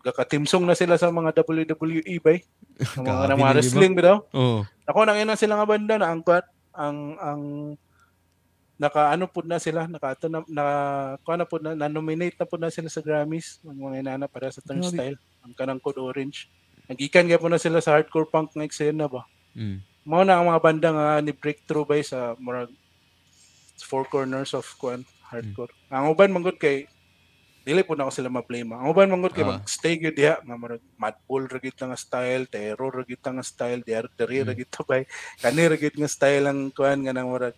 gakatimsong 0.00 0.64
na 0.64 0.72
sila 0.72 0.96
sa 0.96 1.12
mga 1.12 1.36
WWE 1.36 2.16
ba 2.16 2.32
sa 2.96 3.04
mga, 3.04 3.12
mga 3.28 3.36
di 3.36 3.42
ba? 3.44 3.52
wrestling 3.52 3.92
bitaw 3.92 4.24
Oh. 4.32 4.64
ako 4.86 5.04
nang 5.04 5.20
ina 5.20 5.36
sila 5.36 5.60
nga 5.60 5.68
banda 5.68 6.00
na 6.00 6.08
ang 6.08 6.24
kwat 6.24 6.48
ang 6.72 6.96
ang 7.20 7.42
naka 8.78 9.10
ano 9.10 9.26
pud 9.26 9.44
na 9.44 9.58
sila 9.58 9.84
naka 9.84 10.14
ato 10.14 10.30
na, 10.30 10.40
na 10.46 10.64
kuha 11.20 11.34
na 11.34 11.44
pud 11.44 11.60
na, 11.60 11.76
na 11.76 11.90
nominate 11.90 12.38
na 12.38 12.46
pud 12.46 12.62
na 12.62 12.72
sila 12.72 12.86
sa 12.86 13.02
Grammys 13.02 13.60
mga 13.60 14.00
inana 14.00 14.24
para 14.24 14.48
sa 14.48 14.62
turnstile 14.62 15.20
ang 15.44 15.52
kanang 15.54 15.80
code 15.80 16.00
orange 16.00 16.46
nagikan 16.88 17.28
gyapon 17.28 17.52
na 17.52 17.60
sila 17.60 17.78
sa 17.78 17.94
hardcore 17.94 18.28
punk 18.28 18.52
nga 18.54 18.64
eksena 18.64 19.06
ba 19.06 19.26
Mm. 19.56 19.80
mao 20.06 20.22
na 20.22 20.38
ang 20.38 20.46
mga 20.48 20.62
banda 20.62 20.88
nga 20.94 21.06
ni 21.20 21.32
breakthrough 21.32 21.84
bay 21.84 22.00
sa 22.00 22.32
murag 22.38 22.70
four 23.80 24.04
corners 24.04 24.52
of 24.52 24.66
kuan 24.76 25.02
hardcore. 25.28 25.70
Ang 25.88 26.10
uban 26.10 26.32
manggod 26.32 26.56
kay 26.56 26.86
dili 27.62 27.84
po 27.84 27.92
na 27.92 28.08
ako 28.08 28.12
sila 28.16 28.32
ma-blame. 28.32 28.72
Ang 28.72 28.88
uban 28.88 29.12
manggod 29.12 29.36
kay 29.36 29.44
Ah. 29.44 29.60
mag-stay 29.60 30.00
gyud 30.00 30.16
diha 30.16 30.40
nga 30.40 30.56
murag 30.56 30.80
madball 30.96 31.44
ra 31.44 31.60
gyud 31.60 31.76
nga 31.76 31.98
style, 31.98 32.48
terror 32.48 32.92
ra 32.92 33.04
gyud 33.04 33.20
nga 33.20 33.44
style, 33.44 33.80
deri 33.84 34.40
ra 34.40 34.52
Mm. 34.52 34.58
gyud 34.58 34.72
bay. 34.88 35.02
Kani 35.38 35.62
ra 35.68 35.76
gyud 35.76 35.96
nga 36.00 36.08
style 36.08 36.44
ang 36.48 36.72
kuan 36.72 37.04
nga 37.04 37.12
nang 37.12 37.28
murag 37.28 37.52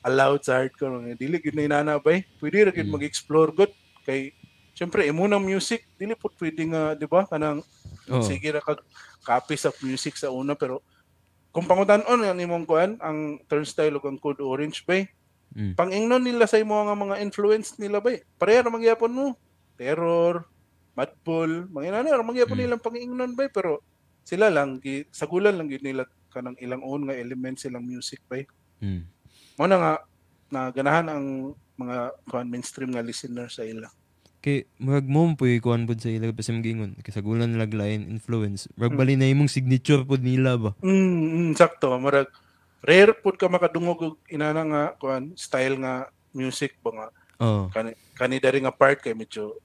allowed 0.00 0.40
sa 0.40 0.64
hardcore 0.64 1.12
dili 1.14 1.36
gyud 1.38 1.56
na 1.56 1.66
inana 1.68 1.92
bay. 2.00 2.24
Pwede 2.40 2.68
ra 2.68 2.72
gyud 2.72 2.88
Mm. 2.88 2.94
mag-explore 2.96 3.50
gud 3.52 3.72
kay 4.08 4.32
Siyempre, 4.80 5.04
imo 5.04 5.28
ng 5.28 5.44
music, 5.44 5.84
dili 6.00 6.16
po 6.16 6.32
pwede 6.40 6.64
nga, 6.72 6.96
di 6.96 7.04
ba, 7.04 7.28
kanang 7.28 7.60
Oh. 8.10 8.24
sige 8.26 8.50
ra 8.50 8.58
kag 8.58 8.80
copy 9.22 9.54
sa 9.54 9.70
music 9.86 10.18
sa 10.18 10.34
una 10.34 10.58
pero 10.58 10.82
kung 11.54 11.62
pangutan-on 11.62 12.26
ang 12.26 12.42
imong 12.42 12.66
kuan 12.66 12.98
ang 12.98 13.38
turnstile 13.46 13.94
ug 13.94 14.02
ang 14.02 14.18
code 14.18 14.42
orange 14.42 14.82
bay 14.82 15.06
Mm. 15.54 15.78
pangingnon 15.78 16.18
nila 16.24 16.50
sa 16.50 16.58
imo 16.58 16.74
nga 16.74 16.96
mga 16.98 17.22
influence 17.22 17.78
nila 17.78 18.02
bay 18.02 18.18
pareha 18.34 18.66
ra 18.66 18.70
magyapon 18.74 19.14
mo 19.14 19.26
terror 19.78 20.42
madball 20.98 21.70
mga 21.70 21.86
ina 22.02 22.18
ra 22.18 22.26
magyapon 22.26 22.58
Mm. 22.58 22.62
nilang 22.66 22.82
pangingnon 22.82 23.32
bay 23.38 23.46
pero 23.46 23.78
sila 24.26 24.50
lang 24.50 24.82
gi, 24.82 25.06
sagulan 25.14 25.54
lang 25.54 25.70
gid 25.70 25.86
nila 25.86 26.02
kanang 26.34 26.58
ilang 26.58 26.82
own 26.82 27.06
nga 27.06 27.14
elements 27.14 27.62
silang 27.62 27.86
music 27.86 28.18
bay 28.26 28.42
Mm. 28.82 29.06
mo 29.54 29.64
na 29.70 29.76
nga 29.78 29.92
na 30.50 30.60
ganahan 30.74 31.06
ang 31.06 31.26
mga 31.78 32.10
kuan 32.26 32.50
mainstream 32.50 32.90
nga 32.90 33.06
listener 33.06 33.46
sa 33.46 33.62
ila 33.62 33.86
Kay 34.40 34.64
murag 34.80 35.04
mo 35.04 35.28
po 35.36 35.44
kuan 35.60 35.84
pud 35.84 36.00
sa 36.00 36.08
ila 36.08 36.32
pa 36.32 36.40
sa 36.40 36.56
gingon. 36.56 36.96
Kay 37.04 37.12
sagulan 37.12 37.52
nila 37.52 37.68
lain 37.68 38.08
influence. 38.08 38.72
Murag 38.72 38.96
Mm. 38.96 39.00
bali 39.00 39.14
na 39.20 39.28
imong 39.28 39.52
signature 39.52 40.00
pud 40.00 40.24
nila 40.24 40.56
ba. 40.56 40.72
Mm, 40.80 41.52
mm 41.52 41.52
sakto. 41.60 41.92
Marag 42.00 42.32
rare 42.80 43.12
pud 43.12 43.36
ka 43.36 43.52
makadungog 43.52 44.00
og 44.00 44.16
inana 44.32 44.64
nga 44.64 44.82
kuan 44.96 45.36
style 45.36 45.76
nga 45.76 46.08
music 46.32 46.80
ba 46.80 46.90
nga 46.92 47.06
Oh. 47.40 47.72
kani 47.72 47.96
kani 48.16 48.36
dari 48.36 48.60
nga 48.60 48.72
part 48.72 49.00
kay 49.00 49.16
medyo 49.16 49.56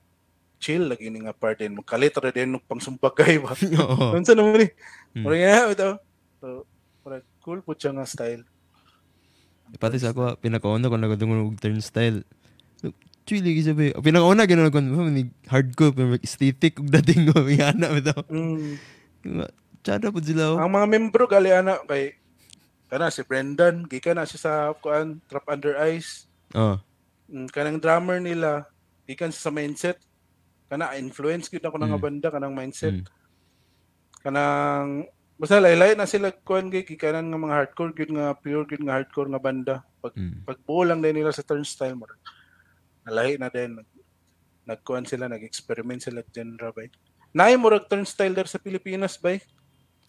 chill 0.64 0.88
lagi 0.88 1.12
ni 1.12 1.20
nga 1.28 1.36
part 1.36 1.60
din 1.60 1.76
magkalit 1.76 2.16
ra 2.16 2.32
din 2.32 2.56
og 2.56 2.64
pangsumpag 2.68 3.16
kay 3.16 3.36
ba. 3.40 3.52
Oo. 3.84 4.16
Unsa 4.16 4.36
naman 4.36 4.60
ni? 4.64 4.68
Mm. 5.16 5.24
Murag 5.24 5.40
nga 5.40 5.72
ito. 5.72 5.90
So, 6.44 6.48
marag 7.04 7.24
cool 7.40 7.64
pud 7.64 7.80
siya 7.80 7.96
nga 7.96 8.04
style. 8.04 8.44
Pati 9.76 10.00
sa 10.00 10.12
ako, 10.12 10.40
pinakauna 10.40 10.88
ko 10.88 10.96
nagadungog 11.00 11.56
og 11.56 11.60
turnstile. 11.60 12.24
Chili 13.26 13.58
gisa 13.58 13.74
ba. 13.74 13.90
Pinakauna 14.00 14.46
gano'n 14.46 14.70
ko, 14.70 14.80
ni 15.10 15.26
hardcore, 15.50 15.92
pero 15.92 16.14
aesthetic 16.16 16.78
ug 16.78 16.88
dating 16.88 17.34
ko, 17.34 17.42
yung 17.42 17.66
anak 17.66 17.90
mo 17.90 18.00
daw. 18.00 18.20
Mm. 18.30 18.78
Tsada 19.82 20.14
po 20.14 20.22
sila. 20.22 20.54
oh. 20.54 20.58
Ang 20.62 20.72
mga 20.72 20.88
membro 20.88 21.26
gali 21.26 21.50
ana 21.50 21.82
kay 21.84 22.14
kana 22.86 23.10
si 23.10 23.26
Brendan, 23.26 23.86
gikan 23.86 24.18
na 24.18 24.30
siya 24.30 24.40
sa 24.40 24.54
kuan 24.78 25.18
Trap 25.26 25.46
Under 25.50 25.74
Ice. 25.90 26.30
Oh. 26.54 26.78
Mm, 27.26 27.50
kanang 27.50 27.82
drummer 27.82 28.22
nila 28.22 28.70
gikan 29.04 29.34
sa 29.34 29.50
mindset 29.50 29.98
kana 30.66 30.94
influence 30.94 31.50
gid 31.50 31.62
ako 31.62 31.78
nga 31.78 31.98
Mm. 31.98 32.02
banda 32.02 32.28
kanang 32.30 32.54
mindset 32.54 32.94
Mm. 32.96 33.06
kanang 34.22 35.06
basta 35.36 35.58
laylay 35.58 35.94
na 35.94 36.06
sila 36.06 36.30
kuan 36.32 36.70
gay 36.70 36.82
gikanan 36.82 37.30
nga 37.30 37.38
mga 37.38 37.56
hardcore 37.56 37.94
gid 37.94 38.10
nga 38.10 38.34
pure 38.34 38.66
gid 38.66 38.82
nga 38.82 38.98
hardcore 38.98 39.30
nga 39.30 39.42
banda 39.42 39.76
pag 40.00 40.14
Mm. 40.14 40.42
pagbuo 40.42 40.82
lang 40.82 41.02
din 41.02 41.18
nila 41.18 41.30
sa 41.30 41.42
turnstile 41.42 41.94
mo 41.94 42.06
nalahi 43.06 43.38
na 43.38 43.47
din 43.53 43.78
nag 43.80 43.88
nagkuan 44.66 45.06
sila 45.06 45.30
nag-experiment 45.30 46.01
sila 46.01 46.26
genre 46.34 46.74
bay 46.74 46.89
naay 47.32 47.53
murag 47.56 47.86
turnstile 47.86 48.34
der 48.34 48.49
sa 48.49 48.58
Pilipinas 48.58 49.16
bay 49.22 49.39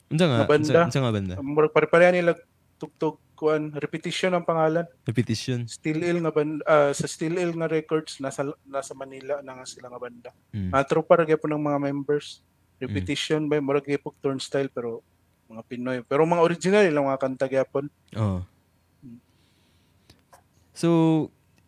Unsa 0.07 0.31
nga? 0.31 0.47
Banda. 0.47 0.87
Unsa, 0.87 1.03
nga 1.03 1.13
banda? 1.13 1.35
murag 1.43 1.75
pare-pareha 1.75 2.15
nila 2.15 2.33
tugtog 2.79 3.19
kuan 3.37 3.69
repetition 3.77 4.33
ang 4.33 4.49
pangalan 4.49 4.89
Repetition. 5.05 5.69
Steel 5.69 6.01
Ill 6.01 6.25
nga 6.25 6.33
banda 6.33 6.65
ah, 6.65 6.93
sa 6.97 7.05
Steel 7.05 7.37
Ill 7.37 7.53
nga 7.53 7.69
records 7.69 8.17
nasa 8.17 8.49
nasa 8.65 8.97
Manila 8.97 9.45
na 9.45 9.61
nga 9.61 9.67
sila 9.69 9.93
nga 9.93 10.01
banda 10.01 10.31
Mm. 10.57 10.73
Ah, 10.73 10.89
tropa 10.89 11.21
ra 11.21 11.29
gyapon 11.29 11.53
ng 11.53 11.69
mga 11.69 11.79
members. 11.85 12.41
Repetition 12.81 13.45
ba 13.45 13.61
murag 13.61 13.85
gyapon 13.85 14.17
turnstile 14.25 14.73
pero 14.73 15.05
mga 15.47 15.63
Pinoy. 15.67 15.99
Pero 16.03 16.27
mga 16.27 16.43
original 16.43 16.83
ilang 16.87 17.07
mga 17.07 17.21
kanta 17.23 17.47
gyapon. 17.47 17.87
Oh. 18.19 18.43
So, 20.77 20.89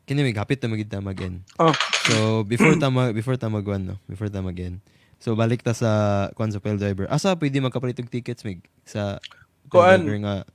kini 0.09 0.25
may 0.25 0.33
kapit 0.33 0.57
na 0.65 0.73
magid 0.73 0.89
ta 0.89 1.05
mag-end. 1.05 1.45
Oh. 1.61 1.77
So, 2.09 2.41
before 2.43 2.73
ta 2.81 2.89
mag 2.89 3.13
before 3.13 3.37
ta 3.37 3.53
magwan 3.53 3.93
no, 3.93 3.97
before 4.09 4.33
ta 4.33 4.41
mag-end. 4.41 4.81
So, 5.21 5.37
balik 5.37 5.61
ta 5.61 5.77
sa 5.77 5.91
kuan 6.33 6.49
sa 6.49 6.65
Driver. 6.65 7.05
Asa 7.13 7.37
pwede 7.37 7.61
magkapalit 7.61 8.01
og 8.01 8.09
tickets 8.09 8.41
mig 8.43 8.65
sa 8.89 9.21
Kuan. 9.69 10.01
Nga 10.01 10.49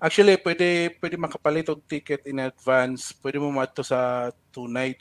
Actually, 0.00 0.40
pwede 0.40 0.96
pwede 0.96 1.20
makapalit 1.20 1.68
og 1.68 1.84
ticket 1.84 2.24
in 2.24 2.40
advance. 2.40 3.12
Pwede 3.12 3.36
mo 3.36 3.52
madto 3.52 3.84
sa 3.84 4.30
tonight 4.48 4.96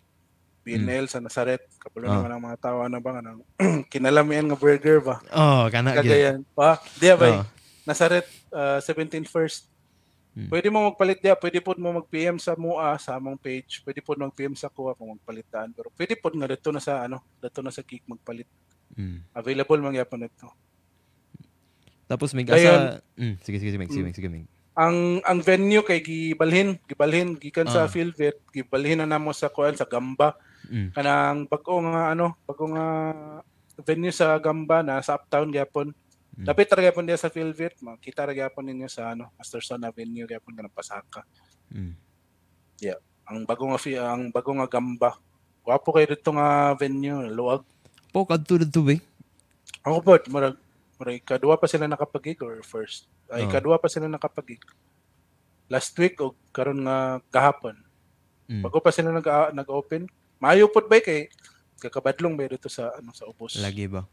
BNL 0.66 1.08
sa 1.08 1.24
Nazaret. 1.24 1.64
Kapalo 1.80 2.10
Ah. 2.10 2.20
naman 2.20 2.32
ang 2.36 2.44
mga 2.44 2.60
tao 2.60 2.84
na 2.90 3.00
ba 3.00 3.16
kanang 3.16 3.40
kinalamian 3.94 4.50
nga 4.50 4.60
burger 4.60 5.00
ba. 5.00 5.24
Oh, 5.32 5.72
kana 5.72 5.96
gyud. 5.96 6.04
Kagayan. 6.04 6.40
Pa, 6.52 6.82
diya 7.00 7.16
ba? 7.16 7.28
Oh. 7.32 7.44
Nazaret 7.88 8.28
uh, 8.52 8.84
17 8.84 9.24
first. 9.24 9.72
Hmm. 10.40 10.48
Pwede 10.48 10.72
mo 10.72 10.88
magpalit 10.88 11.20
diya, 11.20 11.36
pwede 11.36 11.60
po 11.60 11.76
mo 11.76 12.00
mag-PM 12.00 12.40
sa 12.40 12.56
MUA 12.56 12.96
sa 12.96 13.20
among 13.20 13.36
page, 13.36 13.84
pwede 13.84 14.00
po 14.00 14.16
mag-PM 14.16 14.56
sa 14.56 14.72
kuha 14.72 14.96
kung 14.96 15.12
magpalitan. 15.12 15.76
Pero 15.76 15.92
pwede 15.92 16.16
po 16.16 16.32
nga 16.32 16.48
dito 16.48 16.72
na 16.72 16.80
sa 16.80 17.04
ano, 17.04 17.20
dito 17.44 17.60
na 17.60 17.76
sa 17.76 17.84
Geek 17.84 18.08
magpalit. 18.08 18.48
Mm. 18.96 19.20
Available 19.36 19.84
man 19.84 20.00
gyapon 20.00 20.32
ito. 20.32 20.48
Tapos 22.08 22.32
Dayon. 22.32 22.48
asa 22.50 23.04
mm, 23.20 23.36
sige 23.44 23.58
sige 23.60 23.72
sige 23.76 23.84
sige 23.92 24.08
Mm. 24.08 24.16
sige 24.16 24.30
mig. 24.32 24.48
Ang 24.80 25.20
ang 25.28 25.44
venue 25.44 25.84
kay 25.84 26.00
gibalhin, 26.00 26.80
gibalhin 26.88 27.36
gikan 27.36 27.68
sa 27.68 27.84
Ah. 27.84 27.92
Philvet, 27.92 28.40
gibalhin 28.56 29.04
na 29.04 29.12
namo 29.12 29.36
sa 29.36 29.52
kuan 29.52 29.76
sa 29.76 29.84
Gamba. 29.84 30.40
Mm. 30.72 30.96
Kanang 30.96 31.52
bag-o 31.52 31.84
nga 31.84 32.16
ano, 32.16 32.40
bag-o 32.48 32.72
nga 32.72 32.88
venue 33.84 34.16
sa 34.16 34.40
Gamba 34.40 34.80
na 34.80 35.04
sa 35.04 35.20
Uptown 35.20 35.52
gyapon. 35.52 35.92
Mm. 36.40 36.48
Gyapon 36.48 37.04
diya 37.04 37.20
sa 37.20 37.28
Philvet, 37.28 37.76
makita 37.84 38.24
ra 38.24 38.32
gyapon 38.32 38.64
ninyo 38.64 38.88
sa 38.88 39.12
ano, 39.12 39.36
Masterson 39.36 39.84
Avenue 39.84 40.24
gyapon 40.24 40.56
kanang 40.56 40.72
Pasaka. 40.72 41.28
Mm. 41.68 42.00
Ang 43.30 43.46
bago 43.46 43.70
nga 43.70 43.80
ang 44.10 44.34
bago 44.34 44.50
nga 44.58 44.66
Gamba. 44.66 45.14
Wapo 45.62 45.94
kay 45.94 46.10
dito 46.10 46.34
nga 46.34 46.74
venue, 46.74 47.30
luwag. 47.30 47.62
Po 48.10 48.26
kadto 48.26 48.58
dito 48.58 48.82
ba? 48.82 48.98
Ako 49.86 50.02
po, 50.02 50.18
murag, 50.34 50.58
murag 50.98 51.22
kadua 51.22 51.62
pa 51.62 51.70
sila 51.70 51.86
nakapagig 51.86 52.42
or 52.42 52.66
first? 52.66 53.06
Ay, 53.30 53.46
Oh. 53.46 53.52
kadua 53.54 53.78
pa 53.78 53.86
sila 53.86 54.10
nakapagig. 54.10 54.58
Last 55.70 55.94
week 56.02 56.18
o 56.26 56.34
karon 56.50 56.82
nga 56.82 57.22
kahapon. 57.30 57.78
Mm. 58.50 58.66
Bago 58.66 58.82
pa 58.82 58.90
sila 58.90 59.14
nag 59.14 59.30
nag-open. 59.54 60.10
Maayo 60.42 60.66
pud 60.74 60.90
ba 60.90 60.98
kay 60.98 61.30
kakabadlong 61.78 62.34
ba 62.34 62.50
dito 62.50 62.66
sa 62.66 62.98
ano 62.98 63.14
sa 63.14 63.30
ubos. 63.30 63.62
Lagi 63.62 63.86
ba? 63.86 64.10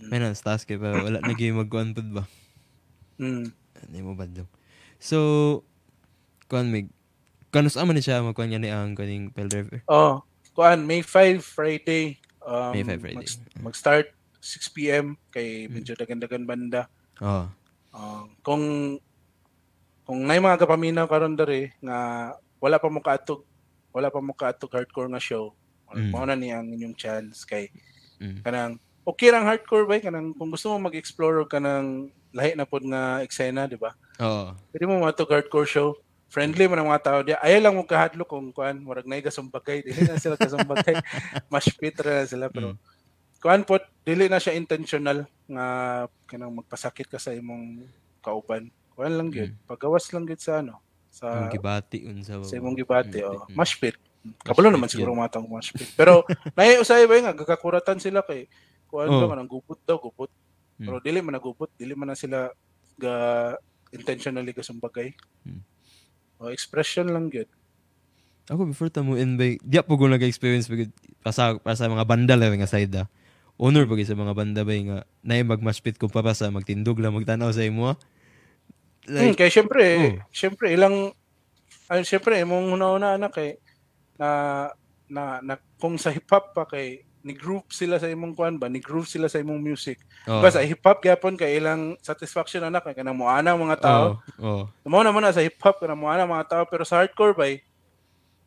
Mm. 0.00 0.08
May 0.08 0.18
nang 0.18 0.32
task 0.32 0.64
kay 0.64 0.80
pa 0.80 0.96
wala 0.96 1.20
na 1.20 1.32
gyud 1.32 1.54
magkuan 1.54 1.92
pud 1.92 2.08
ba? 2.10 2.24
Mm. 3.16 3.52
Hindi 3.84 3.98
mo 4.00 4.16
badlong. 4.16 4.48
So, 4.96 5.18
kuan 6.46 6.68
mig. 6.68 6.88
Kanus 7.50 7.74
ama 7.74 7.90
ni 7.90 8.00
siya 8.00 8.20
magkuan 8.20 8.48
niya 8.48 8.60
ni 8.60 8.70
ang 8.70 8.94
kaning 8.94 9.28
Pale 9.28 9.48
Driver. 9.48 9.80
Oh, 9.86 10.24
kuan 10.52 10.84
May 10.84 11.00
5 11.00 11.40
Friday. 11.40 12.16
Um, 12.40 12.72
May 12.72 12.82
5 12.82 12.96
Friday. 12.96 13.16
mag- 13.20 13.72
mag-start 13.72 14.08
6 14.40 14.72
PM 14.72 15.20
kay 15.28 15.68
medyo 15.68 15.92
dagan-dagan 15.92 16.48
banda. 16.48 16.88
Oo. 17.20 17.44
Ah, 17.90 18.24
kung 18.40 18.96
kung 20.02 20.24
nay 20.24 20.38
mga 20.38 20.58
kapaminaw 20.58 21.04
karon 21.04 21.34
dere 21.34 21.76
nga 21.78 22.30
wala 22.56 22.78
pa 22.78 22.88
mo 22.88 22.98
kaatog 22.98 23.44
wala 23.90 24.08
pa 24.08 24.18
mo 24.18 24.32
kaatog 24.32 24.70
hardcore 24.70 25.10
nga 25.10 25.20
show. 25.20 25.52
Mm. 25.90 26.08
Mao 26.08 26.22
na 26.22 26.34
ni 26.34 26.48
ang 26.48 26.66
inyong 26.66 26.94
chance 26.94 27.42
kay 27.42 27.68
Mm. 28.16 28.40
kanang 28.40 28.74
okay 29.10 29.28
lang 29.28 29.42
hardcore 29.42 29.84
ba 29.84 29.98
kanang 29.98 30.30
kung 30.32 30.48
gusto 30.48 30.70
mo 30.70 30.86
mag-explore 30.86 31.42
og 31.42 31.50
kanang 31.50 32.08
lahi 32.30 32.54
na 32.54 32.62
pod 32.62 32.82
nga 32.82 33.18
eksena, 33.20 33.66
di 33.66 33.74
ba? 33.74 33.90
Oo. 34.18 34.54
Pwede 34.70 34.84
mo 34.86 35.02
matog 35.02 35.28
hardcore 35.28 35.66
show. 35.66 35.98
Friendly 36.30 36.70
man 36.70 36.78
ang 36.78 36.88
mga 36.88 37.02
tao 37.02 37.18
diya. 37.20 37.42
Ayaw 37.42 37.58
lang 37.60 37.74
mo 37.74 37.82
kahadlo 37.82 38.22
kung 38.22 38.54
kuan, 38.54 38.78
murag 38.78 39.02
nay 39.02 39.18
gasumbagay, 39.18 39.82
dili 39.82 40.06
na 40.06 40.14
sila 40.14 40.38
gasumbagay. 40.38 40.94
Mas 41.52 41.66
fit 41.66 41.96
ra 41.98 42.22
na 42.22 42.24
sila 42.24 42.46
pero 42.46 42.70
Mm. 42.70 42.78
kuan 43.40 43.62
po 43.64 43.74
dili 44.04 44.28
na 44.28 44.36
siya 44.36 44.52
intentional 44.52 45.24
nga 45.48 45.66
kanang 46.28 46.54
magpasakit 46.54 47.08
ka 47.08 47.16
sa 47.16 47.32
imong 47.32 47.82
kauban. 48.20 48.68
Kuan 48.92 49.16
lang 49.16 49.32
gyud. 49.32 49.56
Pagawas 49.64 50.06
lang 50.12 50.22
gyud 50.22 50.38
sa 50.38 50.60
ano 50.60 50.78
sa 51.10 51.26
Yung 51.42 51.50
gibati 51.50 52.06
unsa 52.06 52.38
ba? 52.38 52.46
sa 52.46 52.54
imong 52.54 52.78
gibati 52.78 53.18
oh. 53.20 53.48
Mm. 53.48 53.56
Mas 53.56 53.74
fit. 53.74 53.98
Kabalo 54.44 54.68
naman 54.68 54.86
siguro 54.86 55.10
mga 55.10 55.34
taong 55.34 55.48
mas 55.48 55.66
fit. 55.66 55.88
Pero 55.96 56.22
nay 56.54 56.78
usay 56.78 57.08
ba 57.08 57.18
nga 57.18 57.34
gagakuratan 57.34 57.98
sila 57.98 58.20
kay 58.20 58.46
kuan 58.90 59.06
Oh. 59.06 59.22
oh. 59.22 59.32
nang 59.32 59.46
gupot 59.46 59.78
daw 59.86 59.96
gupot. 59.96 60.28
Mm. 60.76 60.86
Pero 60.90 60.96
dili 60.98 61.18
man 61.22 61.38
nagupot, 61.38 61.70
dili 61.78 61.94
man 61.94 62.10
na 62.10 62.18
sila 62.18 62.50
ga 62.98 63.14
intentionally 63.94 64.50
gasumbagay. 64.50 65.14
Mm. 65.46 65.62
O 66.42 66.50
expression 66.50 67.06
lang 67.06 67.30
gyud. 67.30 67.46
Ako 68.50 68.66
before 68.66 68.90
ta 68.90 69.06
mo 69.06 69.14
in 69.14 69.38
bay, 69.38 69.62
di 69.62 69.78
po 69.78 69.94
ko 69.94 70.10
nag-experience 70.10 70.66
pag 70.66 70.90
pasa 71.22 71.54
para 71.62 71.78
sa 71.78 71.86
mga 71.86 72.02
banda 72.02 72.34
lang 72.34 72.58
nga 72.58 72.66
side 72.66 72.90
ah. 72.98 73.06
Honor 73.60 73.86
pag 73.86 74.02
sa 74.02 74.18
mga 74.18 74.34
banda 74.34 74.66
bay 74.66 74.82
nga 74.82 75.06
nay 75.22 75.46
magmaspit 75.46 76.00
ko 76.00 76.10
pa 76.10 76.24
pa 76.24 76.34
sa 76.34 76.50
magtindog 76.50 76.98
lang 76.98 77.14
magtanaw 77.14 77.54
sa 77.54 77.62
imo. 77.62 77.94
ah. 77.94 77.96
Hmm, 79.06 79.32
Like, 79.32 79.38
kay 79.38 79.50
syempre, 79.52 79.84
oh. 79.96 80.12
syempre 80.34 80.74
ilang 80.74 81.14
ay 81.90 82.02
syempre 82.02 82.38
imong 82.42 82.74
una-una 82.74 83.18
na 83.18 83.28
kay 83.30 83.58
na, 84.18 84.28
na 85.10 85.42
na 85.42 85.54
kung 85.78 85.98
sa 85.98 86.14
hip 86.14 86.26
hop 86.30 86.54
pa 86.54 86.64
kay 86.66 87.02
ni 87.20 87.36
group 87.36 87.68
sila 87.68 88.00
sa 88.00 88.08
imong 88.08 88.32
kuan 88.32 88.56
ba, 88.56 88.68
ni 88.68 88.80
groove 88.80 89.08
sila 89.08 89.28
sa 89.28 89.40
imong 89.40 89.60
music. 89.60 90.00
oh, 90.24 90.40
Diba 90.40 90.50
sa 90.52 90.64
hip 90.64 90.80
hop 90.80 91.04
gyapon 91.04 91.36
kay 91.36 91.60
ilang 91.60 91.96
satisfaction 92.00 92.64
anak 92.64 92.84
kay 92.88 92.96
kanang 92.96 93.20
moana 93.20 93.52
mga 93.52 93.78
tao. 93.80 94.04
Oh, 94.40 94.64
oh. 94.64 94.88
Mo 94.88 95.04
naman 95.04 95.20
na 95.20 95.34
sa 95.34 95.44
hip 95.44 95.60
hop 95.60 95.80
kanang 95.80 96.00
moana 96.00 96.24
mga 96.24 96.48
tao 96.48 96.62
pero 96.64 96.84
sa 96.84 97.04
hardcore 97.04 97.36
bay 97.36 97.54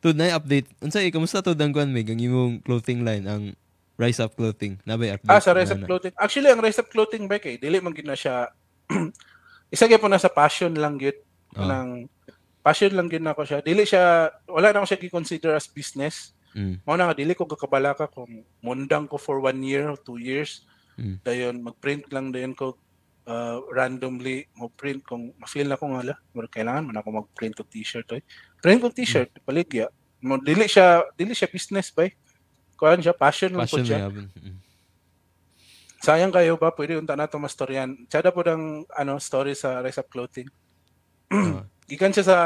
Tud 0.00 0.16
na 0.16 0.32
update. 0.32 0.72
Unsa 0.80 1.04
eh 1.04 1.12
kamusta 1.12 1.44
tud 1.44 1.60
ang 1.60 1.70
kuan 1.70 1.92
mig 1.92 2.08
ang 2.08 2.16
imong 2.16 2.64
clothing 2.64 3.04
line 3.04 3.28
ang 3.28 3.52
Rise 4.00 4.24
Up 4.24 4.32
Clothing. 4.32 4.80
Na 4.88 4.96
bay 4.96 5.12
update. 5.12 5.28
Ah, 5.28 5.40
sa 5.40 5.52
Rise 5.52 5.76
Up 5.76 5.84
na- 5.84 5.88
Clothing. 5.88 6.16
Actually, 6.16 6.48
ang 6.48 6.60
Rise 6.64 6.80
Up 6.80 6.88
Clothing 6.88 7.28
ba 7.28 7.36
kay, 7.36 7.60
dili 7.60 7.76
man 7.80 7.92
gina 7.92 8.16
siya, 8.16 8.48
isa 9.74 9.84
gyud 9.84 10.00
po 10.00 10.08
na 10.08 10.20
sa 10.20 10.32
passion 10.32 10.72
lang 10.76 10.96
gyud. 10.96 11.16
Oh. 11.56 11.64
Kanang 11.64 12.08
passion 12.64 12.92
lang 12.96 13.08
gyud 13.12 13.24
na 13.24 13.36
ako 13.36 13.44
siya. 13.44 13.60
Dili 13.60 13.84
siya, 13.84 14.32
wala 14.48 14.72
na 14.72 14.80
ako 14.80 14.86
siya 14.88 15.00
gi-consider 15.04 15.52
as 15.52 15.68
business. 15.68 16.35
Mm. 16.56 16.80
Mao 16.88 16.96
na 16.96 17.12
nga 17.12 17.18
dili 17.20 17.36
ko 17.36 17.44
kakabala 17.44 17.92
ka 17.92 18.08
kung 18.08 18.48
mundang 18.64 19.04
ko 19.04 19.20
for 19.20 19.44
one 19.44 19.60
year 19.60 19.92
or 19.92 20.00
two 20.00 20.16
years. 20.16 20.64
Mm. 20.96 21.20
Dayon 21.20 21.56
mag-print 21.60 22.08
lang 22.08 22.32
dayon 22.32 22.56
ko 22.56 22.80
uh, 23.28 23.60
randomly 23.76 24.48
mo 24.56 24.72
print 24.72 25.04
kung 25.04 25.36
ma-feel 25.36 25.68
na 25.68 25.76
ko 25.76 25.92
nga 25.92 26.16
mura 26.32 26.48
kailangan 26.48 26.88
man 26.88 26.96
ako 26.96 27.20
mag-print 27.20 27.60
og 27.60 27.68
t-shirt 27.68 28.08
oy. 28.16 28.24
Print 28.64 28.80
kong 28.80 28.96
t-shirt 28.96 29.28
paligya. 29.44 29.92
Mo 30.24 30.40
dili 30.40 30.64
siya 30.64 31.04
dili 31.12 31.36
siya 31.36 31.52
business 31.52 31.92
bay. 31.92 32.16
Kuan 32.80 33.04
siya 33.04 33.12
passion 33.12 33.52
Passion 33.52 33.84
siya. 33.84 34.00
na 34.00 34.08
yabon. 34.08 34.26
Mm. 34.32 34.56
Sayang 36.00 36.32
kayo 36.32 36.56
ba 36.56 36.72
pwede 36.72 36.96
unta 36.96 37.12
nato 37.18 37.36
mastoryan. 37.36 38.08
Tsada 38.08 38.32
po 38.32 38.40
ang 38.48 38.88
ano 38.96 39.20
story 39.20 39.52
sa 39.52 39.84
Rise 39.84 40.00
Up 40.00 40.08
Clothing. 40.08 40.48
Ah. 41.28 41.68
Gikan 41.90 42.16
siya 42.16 42.24
sa 42.24 42.38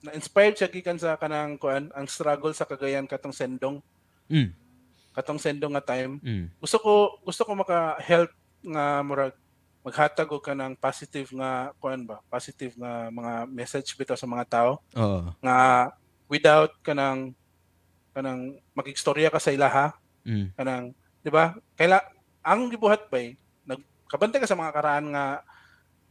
na-inspired 0.00 0.54
siya 0.54 0.68
gikan 0.68 0.94
sa 0.94 1.14
kanang 1.14 1.58
kuan 1.58 1.90
ang 1.90 2.06
struggle 2.06 2.52
sa 2.52 2.62
Cagayan 2.64 3.04
katong 3.04 3.34
sendong 3.34 3.82
Mm. 4.28 4.52
katong 5.10 5.40
sendong 5.40 5.72
nga 5.72 5.84
time 5.88 6.20
Mm. 6.20 6.46
gusto 6.56 6.76
ko 6.78 6.92
gusto 7.20 7.42
ko 7.42 7.52
maka-help 7.54 8.30
nga 8.60 9.00
murag 9.00 9.34
maghatag 9.82 10.28
og 10.28 10.44
kanang 10.44 10.74
positive 10.74 11.32
nga 11.32 11.72
kuan 11.78 12.04
ba 12.04 12.20
positive 12.28 12.76
nga 12.76 13.08
mga 13.08 13.32
message 13.48 13.96
bitaw 13.96 14.14
sa 14.14 14.28
mga 14.28 14.44
tao 14.46 14.70
Oo. 14.92 15.32
nga 15.40 15.88
without 16.28 16.76
kanang 16.84 17.32
kanang 18.12 18.58
magigstorya 18.72 19.32
ka 19.32 19.40
sa 19.40 19.50
ilaha 19.50 19.96
Mm. 20.22 20.52
kanang 20.54 20.84
di 21.24 21.30
ba 21.32 21.56
kaila 21.74 22.04
ang 22.44 22.68
gibuhat 22.68 23.08
bay 23.08 23.34
nagkabantay 23.64 24.38
ka 24.38 24.46
sa 24.46 24.58
mga 24.58 24.70
karaan 24.70 25.08
nga 25.10 25.40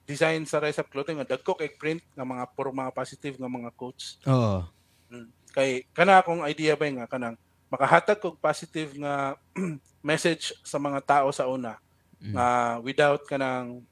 design 0.07 0.47
sa 0.47 0.63
Rise 0.63 0.79
Up 0.79 0.87
Clothing 0.87 1.19
dagko 1.27 1.53
kay 1.53 1.67
print 1.75 1.99
nga 2.15 2.23
mga 2.23 2.47
puro 2.55 2.71
mga 2.71 2.95
positive 2.95 3.35
nga 3.35 3.51
mga 3.51 3.69
quotes 3.75 4.17
Oo. 4.23 4.63
Mm. 5.11 5.27
Kay 5.51 5.83
kana 5.91 6.23
akong 6.23 6.47
idea 6.47 6.79
ba 6.79 6.87
nga 6.87 7.07
kanang 7.11 7.35
makahatag 7.67 8.23
kog 8.23 8.39
positive 8.39 8.95
nga 8.95 9.35
message 10.09 10.55
sa 10.63 10.79
mga 10.79 11.03
tao 11.03 11.27
sa 11.35 11.45
una 11.45 11.75
Mm. 12.17 12.33
nga 12.33 12.47
without 12.81 13.21
kanang 13.29 13.85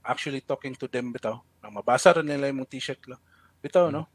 actually 0.00 0.40
talking 0.40 0.72
to 0.72 0.88
them 0.88 1.12
bitaw. 1.12 1.36
Nang 1.60 1.76
mabasa 1.76 2.16
rin 2.16 2.24
nila 2.24 2.48
yung 2.48 2.64
t-shirt 2.64 3.04
lang. 3.04 3.20
Bitaw, 3.60 3.92
no? 3.92 4.08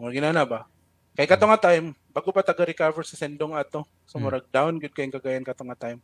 Mga 0.00 0.10
ginana 0.16 0.48
ba? 0.48 0.64
Kay 1.12 1.28
kato 1.28 1.44
nga 1.44 1.60
time, 1.60 1.92
bago 2.08 2.32
pa 2.32 2.40
taga-recover 2.40 3.04
sa 3.04 3.20
sendong 3.20 3.52
ato. 3.52 3.84
So, 4.08 4.16
Mm. 4.16 4.22
murag 4.24 4.46
down 4.48 4.80
good 4.80 4.96
kayong 4.96 5.12
kagayan 5.20 5.44
kato 5.44 5.60
nga 5.68 5.76
time. 5.76 6.00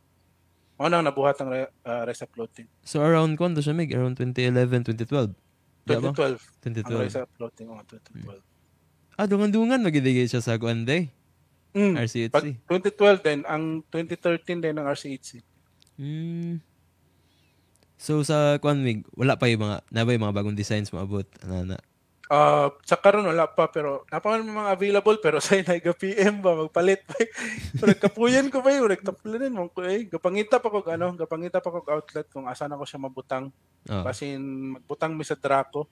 Mo 0.75 0.91
nang 0.91 1.07
nabuhat 1.07 1.39
ang 1.39 1.51
uh, 1.55 2.01
Rise 2.03 2.27
Up 2.27 2.31
Clothing. 2.35 2.67
So 2.83 2.99
around 2.99 3.39
kondo 3.39 3.63
siya 3.63 3.71
mig 3.71 3.95
around 3.95 4.19
2011, 4.19 4.91
2012. 4.91 5.31
Di 5.87 5.95
ba? 5.95 6.11
2012. 6.11 6.35
Ang 6.67 6.75
2012. 6.83 7.05
Rise 7.07 7.19
Up 7.23 7.31
Clothing, 7.39 7.67
oh, 7.71 7.79
2012. 7.87 8.43
Ah, 9.15 9.27
dungan-dungan 9.31 9.79
magidigay 9.79 10.27
siya 10.27 10.43
sa 10.43 10.59
kuan 10.59 10.83
day. 10.83 11.07
Mm. 11.71 11.95
RCHC. 11.95 12.31
Pag 12.35 12.45
2012 12.67 13.23
din, 13.23 13.39
ang 13.47 13.83
2013 13.87 14.63
din 14.63 14.75
ng 14.75 14.87
RCHC. 14.87 15.39
Mm. 15.95 16.59
So 17.95 18.19
sa 18.27 18.59
kuan 18.59 18.83
mig, 18.83 19.07
wala 19.15 19.39
pa 19.39 19.47
yung 19.47 19.63
mga 19.63 19.77
nabay 19.91 20.19
mga 20.19 20.35
bagong 20.35 20.59
designs 20.59 20.91
maabot 20.91 21.23
na. 21.47 21.79
Uh, 22.25 22.73
sa 22.81 22.97
karon 22.97 23.29
wala 23.29 23.45
pa 23.45 23.69
pero 23.69 24.01
napangan 24.09 24.41
mga 24.41 24.73
available 24.73 25.21
pero 25.21 25.37
say 25.37 25.61
na 25.61 25.77
ga 25.77 25.93
PM 25.93 26.41
ba 26.41 26.57
magpalit. 26.57 27.05
Ba 27.05 27.21
Pero 27.85 27.91
kapuyan 28.01 28.49
ko 28.49 28.65
ba 28.65 28.73
yung 28.73 28.89
nagtaplanin 28.89 29.53
mo 29.53 29.69
ko 29.69 29.85
eh 29.85 30.09
gapangita 30.09 30.57
pa 30.57 30.73
ko 30.73 30.81
ano 30.89 31.13
gapangita 31.13 31.61
pa 31.61 31.69
ko 31.69 31.85
outlet 31.85 32.25
kung 32.33 32.49
asa 32.49 32.65
na 32.65 32.81
ko 32.81 32.85
siya 32.85 32.97
mabutang. 32.97 33.53
Oh. 33.85 34.01
basin 34.01 34.41
magbutang 34.73 35.13
mi 35.13 35.21
sa 35.21 35.37
Draco. 35.37 35.85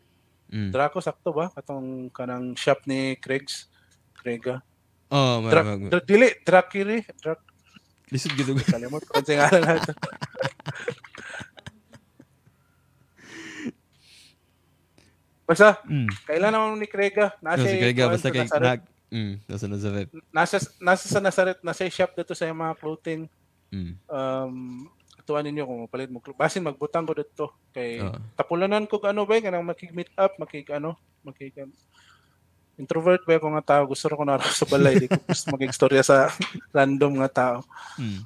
Mm. 0.50 0.74
Draco 0.74 0.98
sakto 1.06 1.30
ba? 1.30 1.54
Katong 1.54 2.10
kanang 2.10 2.58
shop 2.58 2.82
ni 2.90 3.14
Craig's 3.22 3.70
Craiga. 4.18 4.66
Oh, 5.14 5.38
mag, 5.46 5.54
Dra, 5.54 5.62
mag, 5.62 5.82
dra, 5.94 6.02
dili 6.02 6.34
Drakiri. 6.42 7.06
Drak 7.22 7.54
lisod 8.14 8.34
gito. 8.38 8.54
kalimot 8.70 9.02
ko 9.10 9.22
sa 9.26 9.34
ngalan 9.34 9.82
Basta, 15.54 15.70
Mm. 15.86 16.10
kailan 16.26 16.50
naman 16.50 16.82
ni 16.82 16.88
Craiga? 16.88 17.38
No, 17.38 17.54
Nasa 17.54 17.64
si 17.64 17.78
Grega, 17.78 18.10
basta 18.10 18.28
kay. 18.28 18.44
Nag, 18.44 18.82
mm, 19.08 19.34
nasa 19.46 19.66
Nazareth. 19.70 20.10
nasa 20.28 20.58
nasa 20.80 21.06
sa 21.06 21.20
Nazaret, 21.20 21.58
nasa 21.62 21.86
shop 21.86 22.12
dito 22.14 22.34
sa 22.34 22.50
mga 22.50 22.74
clothing. 22.76 23.30
Mm. 23.70 23.94
Um, 24.06 24.90
tuan 25.24 25.46
ninyo 25.46 25.64
kung 25.64 25.80
mapalit 25.84 26.10
mo. 26.10 26.20
Basin 26.34 26.60
magbutang 26.60 27.06
ko 27.06 27.14
dito 27.14 27.46
kay 27.70 28.02
Oo. 28.02 28.18
tapulanan 28.34 28.84
ko 28.84 29.00
ano 29.00 29.24
ba 29.24 29.38
kanang 29.38 29.64
makig-meet 29.64 30.12
up, 30.14 30.36
makig 30.36 30.68
ano, 30.68 30.94
makig 31.22 31.56
introvert 32.74 33.22
ba 33.22 33.38
ako 33.38 33.54
nga 33.54 33.64
tao 33.64 33.82
gusto 33.86 34.10
ko 34.10 34.26
na 34.26 34.42
sa 34.42 34.66
balay 34.66 34.98
di 34.98 35.06
ko 35.06 35.14
gusto 35.30 35.54
maging-istorya 35.54 36.02
sa 36.02 36.34
random 36.74 37.22
nga 37.22 37.30
tao 37.30 37.58
Mm. 37.96 38.26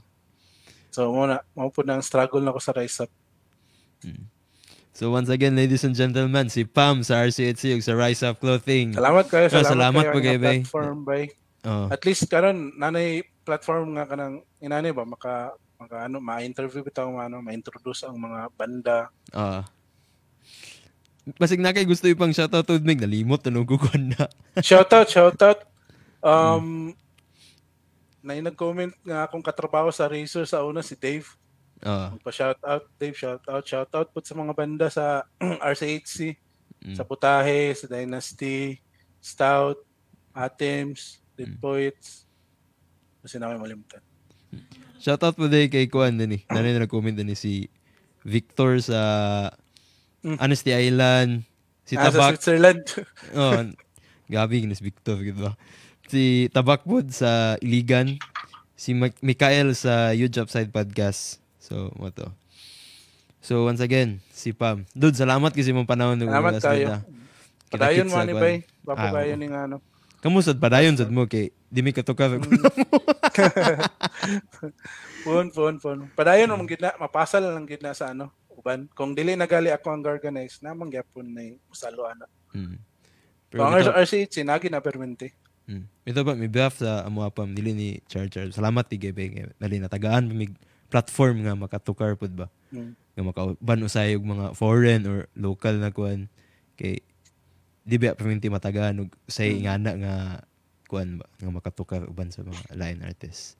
so 0.88 1.12
mo 1.12 1.28
na 1.28 1.44
mo 1.52 1.68
po 1.68 1.84
nang 1.84 2.00
struggle 2.00 2.40
na 2.40 2.50
ko 2.50 2.58
sa 2.58 2.72
rise 2.72 3.04
up 3.04 3.12
So 4.98 5.14
once 5.14 5.30
again, 5.30 5.54
ladies 5.54 5.86
and 5.86 5.94
gentlemen, 5.94 6.50
si 6.50 6.66
Pam 6.66 7.06
sa 7.06 7.22
RCHC 7.22 7.78
sa 7.80 7.94
Rise 7.94 8.26
Up 8.26 8.42
Clothing. 8.42 8.98
salamat 8.98 9.30
kayo 9.30 9.46
Oh, 9.46 9.54
salamat, 9.54 9.70
salamat 9.70 10.02
kayo 10.02 10.10
po 10.10 10.18
kay 10.18 10.26
nga 10.34 10.42
Bay. 10.42 10.58
platform 10.60 10.98
bay 11.06 11.24
Oh. 11.62 11.86
at 11.92 12.02
least 12.02 12.26
karon 12.26 12.72
nanay 12.74 13.22
platform 13.44 13.94
nga 13.94 14.08
kanang 14.08 14.40
inani 14.58 14.90
ba 14.90 15.04
maka 15.04 15.52
maka 15.76 16.08
ano 16.08 16.18
ma-interview 16.18 16.80
bitaw 16.82 17.12
ano 17.12 17.38
ma-introduce 17.38 18.08
ang 18.08 18.16
mga 18.16 18.50
banda 18.56 18.98
Ah. 19.30 19.68
Basig 21.36 21.60
na 21.60 21.70
kay 21.70 21.84
gusto 21.84 22.08
ipang 22.08 22.32
shoutout 22.32 22.64
to 22.64 22.80
mig 22.80 22.98
nalimot 22.98 23.44
na 23.44 23.52
nugugon 23.52 24.10
na. 24.16 24.26
shoutout 24.58 25.06
shoutout 25.06 25.60
um 26.24 26.96
na 28.24 28.40
nag-comment 28.40 28.96
nga 29.04 29.28
akong 29.28 29.44
katrabaho 29.44 29.92
sa 29.92 30.08
Razer 30.08 30.48
sa 30.48 30.64
una 30.64 30.82
si 30.82 30.96
Dave 30.96 31.28
Ah. 31.82 32.10
pa-shoutout 32.22 32.90
Dave 32.98 33.14
shoutout 33.14 33.62
shoutout 33.62 34.08
po 34.10 34.18
sa 34.20 34.34
mga 34.34 34.54
banda 34.54 34.88
sa 34.90 35.26
RCHC 35.64 36.38
Mm. 36.78 36.94
sa 36.94 37.02
Putahe 37.02 37.74
sa 37.74 37.90
Dynasty 37.90 38.78
Stout 39.18 39.82
Atoms 40.32 41.18
Dead 41.34 41.50
Mm. 41.50 41.58
Poets 41.58 42.30
kasi 43.20 43.38
namin 43.38 43.58
malimutan 43.58 43.98
Shoutout 44.98 45.34
po 45.34 45.46
day 45.46 45.68
kay 45.68 45.90
Kuan 45.90 46.18
din 46.18 46.38
eh. 46.38 46.42
Nanay 46.48 46.74
na 46.74 46.86
nag-comment 46.86 47.14
din 47.14 47.30
eh, 47.30 47.38
si 47.38 47.66
Victor 48.22 48.78
sa 48.78 49.02
Mm. 50.22 50.38
Honesty 50.38 50.74
Island. 50.74 51.46
Si 51.82 51.94
ah, 51.94 52.10
sa 52.10 52.10
Tabak. 52.10 52.30
Switzerland 52.38 52.82
oh, 53.38 53.62
gabi 54.28 54.62
ginis 54.62 54.82
Victor 54.82 55.18
gitu 55.22 55.50
ba. 55.50 55.54
Si 56.06 56.46
Tabakwood 56.52 57.10
sa 57.10 57.58
Iligan. 57.58 58.18
Si 58.78 58.94
Mikael 58.98 59.74
sa 59.74 60.14
Huge 60.14 60.38
Upside 60.38 60.70
Podcast. 60.70 61.42
So, 61.68 61.92
mo 62.00 62.08
to. 62.16 62.32
So, 63.44 63.68
once 63.68 63.84
again, 63.84 64.24
si 64.32 64.56
Pam. 64.56 64.88
Dude, 64.96 65.20
salamat 65.20 65.52
kasi 65.52 65.76
mong 65.76 65.84
panahon. 65.84 66.16
salamat 66.16 66.64
kayo 66.64 66.96
ganda. 66.96 67.04
padayon 67.68 68.08
mo 68.08 68.16
sa 68.16 68.24
ni 68.24 68.32
kuan. 68.32 68.64
bay 68.88 69.36
Ah, 69.36 69.36
ni 69.36 69.52
ano 69.52 69.84
Kamusad 70.24 70.58
padayon 70.58 70.96
sad 70.96 71.12
mo 71.12 71.28
kay 71.28 71.52
di 71.68 71.84
mi 71.84 71.92
katukar. 71.92 72.40
Pun, 75.28 75.52
pun, 75.52 75.74
pun. 75.78 75.98
Padayon 76.16 76.56
mo 76.56 76.64
gid 76.64 76.80
na 76.80 76.96
mapasal 76.96 77.44
lang 77.44 77.68
gid 77.68 77.84
na 77.84 77.92
sa 77.92 78.16
ano 78.16 78.32
uban. 78.58 78.90
Kung 78.98 79.14
dili 79.14 79.38
nagali 79.38 79.70
ako 79.70 79.94
ang 79.94 80.04
organize, 80.08 80.64
namang 80.66 80.90
gyapon 80.90 81.30
na 81.30 81.54
usalo 81.70 82.08
ana. 82.10 82.26
mm. 82.56 82.78
Pero 83.48 83.64
ang 83.64 83.78
ito, 83.80 83.94
RCH 83.94 84.42
nagi 84.42 84.68
na 84.72 84.82
permente. 84.82 85.38
mm. 85.70 85.86
ito 86.10 86.20
ba, 86.26 86.34
may 86.34 86.50
behalf 86.50 86.82
sa 86.82 87.06
amo 87.06 87.22
apam, 87.22 87.54
dili 87.54 87.76
ni 87.76 87.88
Char 88.10 88.32
Char. 88.32 88.50
Salamat 88.50 88.90
ti 88.90 88.98
Gebe. 88.98 89.30
kay 89.30 89.46
Dali 89.62 89.78
na 89.78 89.92
tagaan 89.92 90.32
mig 90.34 90.58
platform 90.88 91.44
nga 91.44 91.54
makatukar 91.56 92.16
pud 92.16 92.34
ba. 92.34 92.48
Mm. 92.72 92.96
Nga 93.16 93.24
makauban 93.24 93.84
usay 93.84 94.16
og 94.16 94.26
mga 94.28 94.46
foreign 94.56 95.02
or 95.08 95.20
local 95.36 95.76
na 95.76 95.92
kuan 95.92 96.32
kay 96.80 97.02
di 97.88 97.96
ba 97.96 98.16
paminti 98.16 98.52
matagaan 98.52 99.08
og 99.08 99.10
usay 99.28 99.56
Mm. 99.56 99.58
ingana 99.64 99.92
nga 100.00 100.16
kuan 100.88 101.20
ba 101.20 101.26
nga 101.40 101.52
makatukar 101.52 102.08
uban 102.08 102.32
sa 102.32 102.44
mga 102.44 102.76
line 102.76 103.04
artists. 103.04 103.60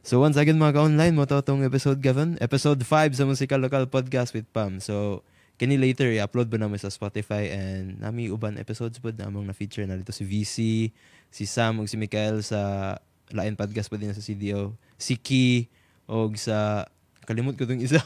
So 0.00 0.16
once 0.24 0.40
again 0.40 0.56
mga 0.56 0.80
ka-online 0.80 1.12
mo 1.12 1.28
to 1.28 1.44
tong 1.44 1.60
episode 1.60 2.00
Gavin, 2.00 2.40
episode 2.40 2.80
5 2.80 3.20
sa 3.20 3.28
Musical 3.28 3.60
Local 3.60 3.84
Podcast 3.84 4.32
with 4.32 4.48
Pam. 4.48 4.80
So 4.80 5.20
kini 5.60 5.76
later 5.76 6.08
i-upload 6.08 6.48
ba 6.48 6.56
namin 6.56 6.80
sa 6.80 6.88
Spotify 6.88 7.52
and 7.52 8.00
nami 8.00 8.32
uban 8.32 8.56
episodes 8.56 8.96
pod 8.96 9.20
namong 9.20 9.44
na 9.44 9.52
feature 9.52 9.84
na 9.84 10.00
dito 10.00 10.08
si 10.08 10.24
VC, 10.24 10.56
si 11.28 11.44
Sam 11.44 11.84
ug 11.84 11.88
si 11.88 12.00
Mikael 12.00 12.40
sa 12.40 12.96
Lain 13.28 13.52
Podcast 13.60 13.92
pa 13.92 14.00
din 14.00 14.16
sa 14.16 14.24
CDO, 14.24 14.72
si 14.96 15.20
Key 15.20 15.68
og 16.10 16.34
sa 16.34 16.90
kalimot 17.22 17.54
ko 17.54 17.62
tong 17.62 17.78
isa 17.78 18.02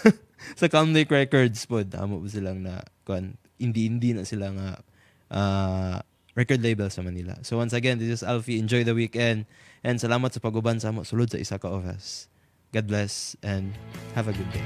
sa 0.58 0.66
Calm 0.72 0.96
Lake 0.96 1.12
Records 1.12 1.68
pod 1.68 1.92
amo 1.92 2.24
po 2.24 2.26
silang 2.32 2.64
na 2.64 2.80
kuan 3.04 3.36
indie-indie 3.60 4.16
na 4.16 4.24
sila 4.24 4.48
nga 4.56 4.68
ah, 5.28 6.00
record 6.34 6.64
label 6.64 6.88
sa 6.88 7.04
Manila. 7.04 7.36
So 7.44 7.60
once 7.60 7.76
again, 7.76 8.00
this 8.00 8.08
is 8.08 8.22
Alfie. 8.24 8.58
Enjoy 8.58 8.82
the 8.82 8.96
weekend 8.96 9.44
and 9.84 10.00
salamat 10.00 10.32
sa 10.32 10.40
paguban 10.40 10.80
sa 10.80 10.90
amo 10.90 11.04
sulod 11.04 11.28
sa 11.28 11.38
isa 11.38 11.60
ka 11.60 11.68
oras. 11.68 12.32
God 12.72 12.88
bless 12.88 13.36
and 13.44 13.76
have 14.16 14.32
a 14.32 14.34
good 14.34 14.48
day. 14.48 14.64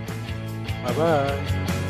Bye-bye. 0.87 1.86